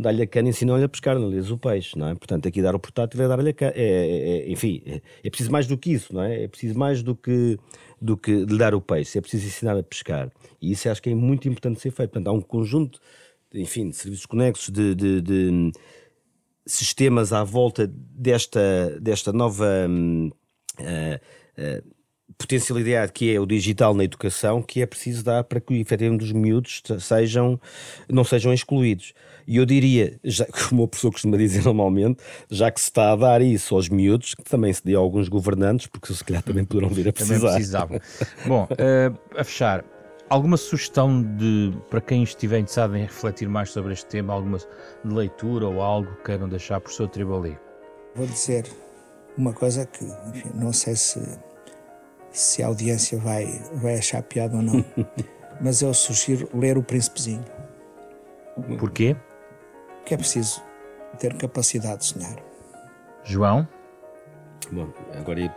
dá-lhe 0.00 0.22
a 0.22 0.26
cana 0.26 0.48
e 0.48 0.50
ensinou-lhe 0.50 0.84
a 0.84 0.88
pescar, 0.88 1.18
não 1.18 1.30
lhes 1.30 1.50
o 1.50 1.58
peixe, 1.58 1.96
não 1.98 2.08
é? 2.08 2.14
Portanto, 2.14 2.46
aqui 2.48 2.60
dar 2.60 2.74
o 2.74 2.78
portátil 2.78 3.22
é 3.22 3.28
dar-lhe 3.28 3.50
a 3.50 3.52
cana. 3.52 3.72
É, 3.74 3.82
é, 3.82 4.48
é, 4.48 4.52
enfim, 4.52 4.82
é, 4.86 5.00
é, 5.24 5.30
preciso 5.30 5.50
mais 5.50 5.66
do 5.66 5.76
que 5.78 5.92
isso, 5.92 6.14
não 6.14 6.22
é? 6.22 6.44
É 6.44 6.48
preciso 6.48 6.78
mais 6.78 7.02
do 7.02 7.14
que, 7.14 7.58
do 8.00 8.16
que 8.16 8.30
lhe 8.30 8.58
dar 8.58 8.74
o 8.74 8.80
peixe, 8.80 9.18
é 9.18 9.20
preciso 9.20 9.46
ensinar 9.46 9.76
a 9.76 9.82
pescar. 9.82 10.30
E 10.60 10.72
isso 10.72 10.88
acho 10.88 11.02
que 11.02 11.10
é 11.10 11.14
muito 11.14 11.48
importante 11.48 11.80
ser 11.80 11.90
feito. 11.90 12.10
Portanto, 12.10 12.28
há 12.28 12.32
um 12.32 12.40
conjunto, 12.40 13.00
enfim, 13.52 13.90
de 13.90 13.96
serviços 13.96 14.26
conexos, 14.26 14.70
de, 14.70 14.94
de, 14.94 15.20
de 15.20 15.72
sistemas 16.66 17.32
à 17.32 17.44
volta 17.44 17.86
desta, 17.86 18.98
desta 19.00 19.32
nova. 19.32 19.86
Uh, 19.88 20.84
uh, 21.58 21.99
potencialidade 22.38 23.12
que 23.12 23.34
é 23.34 23.40
o 23.40 23.46
digital 23.46 23.94
na 23.94 24.04
educação 24.04 24.62
que 24.62 24.82
é 24.82 24.86
preciso 24.86 25.24
dar 25.24 25.44
para 25.44 25.60
que 25.60 25.74
efetivamente 25.78 26.24
os 26.24 26.32
miúdos 26.32 26.82
sejam, 27.00 27.60
não 28.08 28.24
sejam 28.24 28.52
excluídos. 28.52 29.12
E 29.46 29.56
eu 29.56 29.66
diria, 29.66 30.18
já, 30.22 30.46
como 30.68 30.84
o 30.84 30.88
professor 30.88 31.10
costuma 31.10 31.36
dizer 31.36 31.64
normalmente, 31.64 32.22
já 32.50 32.70
que 32.70 32.80
se 32.80 32.86
está 32.86 33.12
a 33.12 33.16
dar 33.16 33.42
isso 33.42 33.74
aos 33.74 33.88
miúdos, 33.88 34.34
que 34.34 34.44
também 34.44 34.72
se 34.72 34.84
dê 34.84 34.94
a 34.94 34.98
alguns 34.98 35.28
governantes, 35.28 35.86
porque 35.86 36.12
se 36.12 36.24
calhar 36.24 36.42
também 36.42 36.64
poderão 36.64 36.88
vir 36.88 37.08
a 37.08 37.12
precisar. 37.12 37.38
Também 37.38 37.54
precisavam. 37.54 38.00
Bom, 38.46 38.64
uh, 38.64 39.38
a 39.38 39.44
fechar, 39.44 39.84
alguma 40.28 40.56
sugestão 40.56 41.22
de, 41.36 41.72
para 41.90 42.00
quem 42.00 42.22
estiver 42.22 42.58
interessado 42.58 42.96
em 42.96 43.02
refletir 43.02 43.48
mais 43.48 43.70
sobre 43.70 43.92
este 43.92 44.06
tema, 44.06 44.32
alguma 44.32 44.58
leitura 45.04 45.66
ou 45.66 45.82
algo 45.82 46.14
que 46.16 46.26
queiram 46.26 46.48
deixar 46.48 46.80
por 46.80 46.92
seu 46.92 47.08
Tribali? 47.08 47.58
Vou 48.14 48.26
dizer 48.26 48.66
uma 49.36 49.52
coisa 49.52 49.86
que, 49.86 50.04
enfim, 50.04 50.50
não 50.54 50.72
sei 50.72 50.94
se 50.94 51.20
se 52.32 52.62
a 52.62 52.66
audiência 52.66 53.18
vai, 53.18 53.46
vai 53.74 53.98
achar 53.98 54.22
piada 54.22 54.56
ou 54.56 54.62
não. 54.62 54.84
Mas 55.60 55.82
eu 55.82 55.92
sugiro 55.92 56.48
ler 56.54 56.78
O 56.78 56.82
Príncipezinho. 56.82 57.44
Porquê? 58.78 59.16
Porque 59.96 60.14
é 60.14 60.16
preciso 60.16 60.62
ter 61.18 61.34
capacidade 61.36 61.98
de 61.98 62.04
sonhar. 62.06 62.36
João? 63.24 63.68
Bom, 64.72 64.88
agora 65.18 65.54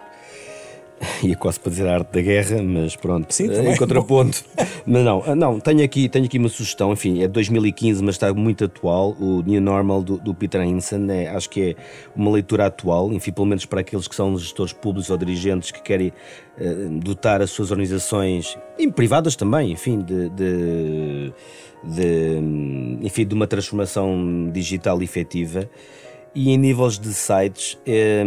ia 1.23 1.35
quase 1.35 1.59
para 1.59 1.69
dizer 1.69 1.87
a 1.87 1.95
arte 1.95 2.11
da 2.11 2.21
guerra, 2.21 2.61
mas 2.63 2.95
pronto, 2.95 3.33
Sim, 3.33 3.51
em 3.51 3.75
contraponto. 3.77 4.43
mas 4.85 5.03
não, 5.03 5.23
ah, 5.25 5.35
não 5.35 5.59
tenho, 5.59 5.83
aqui, 5.83 6.07
tenho 6.09 6.25
aqui 6.25 6.37
uma 6.37 6.49
sugestão, 6.49 6.93
enfim, 6.93 7.21
é 7.21 7.27
2015, 7.27 8.03
mas 8.03 8.15
está 8.15 8.33
muito 8.33 8.65
atual. 8.65 9.15
O 9.19 9.41
New 9.41 9.61
Normal 9.61 10.03
do, 10.03 10.17
do 10.17 10.33
Peter 10.33 10.61
Hinson, 10.61 11.07
é, 11.09 11.27
acho 11.27 11.49
que 11.49 11.71
é 11.71 11.75
uma 12.15 12.31
leitura 12.31 12.67
atual, 12.67 13.11
enfim, 13.13 13.31
pelo 13.31 13.47
menos 13.47 13.65
para 13.65 13.81
aqueles 13.81 14.07
que 14.07 14.15
são 14.15 14.37
gestores 14.37 14.73
públicos 14.73 15.09
ou 15.09 15.17
dirigentes 15.17 15.71
que 15.71 15.81
querem 15.81 16.09
uh, 16.57 16.89
dotar 16.99 17.41
as 17.41 17.51
suas 17.51 17.71
organizações, 17.71 18.57
e 18.77 18.91
privadas 18.91 19.35
também, 19.35 19.71
enfim, 19.71 19.99
de, 20.01 20.29
de, 20.29 21.33
de, 21.83 22.39
enfim, 23.01 23.25
de 23.25 23.33
uma 23.33 23.47
transformação 23.47 24.49
digital 24.51 25.01
efetiva. 25.01 25.69
E 26.35 26.49
em 26.49 26.57
níveis 26.57 26.97
de 26.97 27.13
sites, 27.13 27.77
é, 27.85 28.23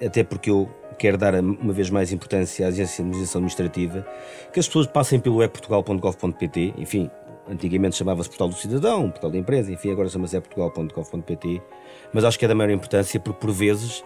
é, 0.00 0.06
até 0.06 0.22
porque 0.22 0.48
eu 0.48 0.68
quer 0.94 1.16
dar 1.16 1.34
uma 1.34 1.72
vez 1.72 1.90
mais 1.90 2.12
importância 2.12 2.66
à 2.66 2.68
agência 2.68 2.96
de 2.96 3.02
administração 3.02 3.40
administrativa, 3.40 4.06
que 4.52 4.60
as 4.60 4.66
pessoas 4.66 4.86
passem 4.86 5.18
pelo 5.20 5.42
eportugal.gov.pt, 5.42 6.74
enfim, 6.78 7.10
antigamente 7.48 7.96
chamava-se 7.96 8.28
Portal 8.28 8.48
do 8.48 8.54
Cidadão, 8.54 9.10
Portal 9.10 9.30
da 9.30 9.38
Empresa, 9.38 9.72
enfim, 9.72 9.90
agora 9.90 10.08
chama-se 10.08 10.36
eportugal.gov.pt, 10.36 11.62
mas 12.12 12.24
acho 12.24 12.38
que 12.38 12.44
é 12.44 12.48
da 12.48 12.54
maior 12.54 12.70
importância 12.70 13.20
porque 13.20 13.40
por 13.40 13.52
vezes 13.52 14.02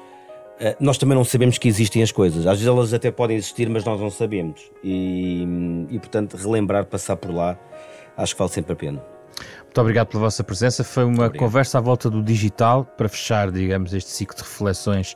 eh, 0.61 0.77
nós 0.81 0.99
também 0.99 1.17
não 1.17 1.25
sabemos 1.25 1.57
que 1.57 1.69
existem 1.69 2.03
as 2.03 2.11
coisas. 2.11 2.47
Às 2.47 2.59
vezes 2.59 2.67
elas 2.67 2.93
até 2.93 3.11
podem 3.11 3.37
existir, 3.37 3.69
mas 3.69 3.85
nós 3.85 4.01
não 4.01 4.11
sabemos. 4.11 4.71
E, 4.83 5.47
e 5.91 5.99
portanto, 5.99 6.37
relembrar, 6.37 6.87
passar 6.87 7.17
por 7.17 7.33
lá, 7.33 7.59
acho 8.17 8.35
que 8.35 8.39
vale 8.39 8.51
sempre 8.51 8.73
a 8.73 8.77
pena. 8.77 9.03
Muito 9.65 9.81
obrigado 9.81 10.09
pela 10.09 10.25
vossa 10.25 10.43
presença. 10.43 10.83
Foi 10.83 11.05
uma 11.05 11.31
conversa 11.31 11.79
à 11.79 11.81
volta 11.81 12.11
do 12.11 12.23
digital 12.23 12.85
para 12.85 13.09
fechar, 13.09 13.53
digamos, 13.53 13.95
este 13.95 14.11
ciclo 14.11 14.37
de 14.37 14.43
reflexões 14.43 15.15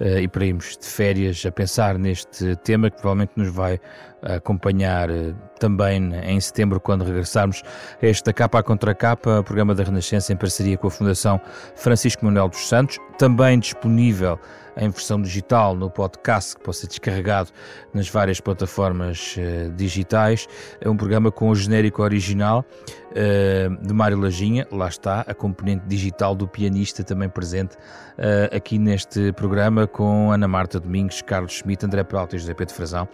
e 0.00 0.26
para 0.28 0.44
irmos 0.44 0.76
de 0.76 0.86
férias 0.86 1.44
a 1.46 1.52
pensar 1.52 1.98
neste 1.98 2.56
tema 2.56 2.90
que 2.90 2.96
provavelmente 2.96 3.32
nos 3.36 3.48
vai 3.48 3.80
acompanhar 4.24 5.10
uh, 5.10 5.34
também 5.60 6.14
em 6.24 6.40
setembro, 6.40 6.80
quando 6.80 7.04
regressarmos 7.04 7.62
a 8.02 8.06
este 8.06 8.32
Capa 8.32 8.62
Contra 8.62 8.94
Capa, 8.94 9.42
programa 9.42 9.74
da 9.74 9.84
Renascença 9.84 10.32
em 10.32 10.36
parceria 10.36 10.76
com 10.76 10.86
a 10.86 10.90
Fundação 10.90 11.40
Francisco 11.76 12.24
Manuel 12.24 12.48
dos 12.48 12.66
Santos, 12.68 12.98
também 13.18 13.58
disponível 13.58 14.38
em 14.76 14.88
versão 14.90 15.22
digital 15.22 15.76
no 15.76 15.88
podcast 15.88 16.56
que 16.56 16.62
pode 16.62 16.78
ser 16.78 16.88
descarregado 16.88 17.50
nas 17.92 18.08
várias 18.08 18.40
plataformas 18.40 19.36
uh, 19.36 19.70
digitais. 19.72 20.48
É 20.80 20.88
um 20.88 20.96
programa 20.96 21.30
com 21.30 21.50
o 21.50 21.54
genérico 21.54 22.02
original 22.02 22.64
uh, 23.10 23.86
de 23.86 23.94
Mário 23.94 24.18
Lajinha, 24.18 24.66
lá 24.72 24.88
está, 24.88 25.20
a 25.20 25.34
componente 25.34 25.84
digital 25.86 26.34
do 26.34 26.48
pianista 26.48 27.04
também 27.04 27.28
presente 27.28 27.76
uh, 28.18 28.56
aqui 28.56 28.78
neste 28.78 29.32
programa 29.32 29.86
com 29.86 30.30
Ana 30.30 30.48
Marta 30.48 30.80
Domingos, 30.80 31.22
Carlos 31.22 31.52
Schmidt, 31.52 31.84
André 31.84 32.04
Peralta 32.04 32.36
e 32.36 32.38
José 32.38 32.54
Pedro 32.54 32.74
Frazão. 32.74 33.08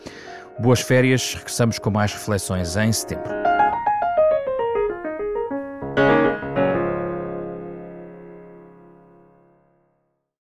Boas 0.59 0.81
férias, 0.81 1.35
regressamos 1.35 1.79
com 1.79 1.91
mais 1.91 2.13
reflexões 2.13 2.77
em 2.77 2.93
setembro. 2.93 3.60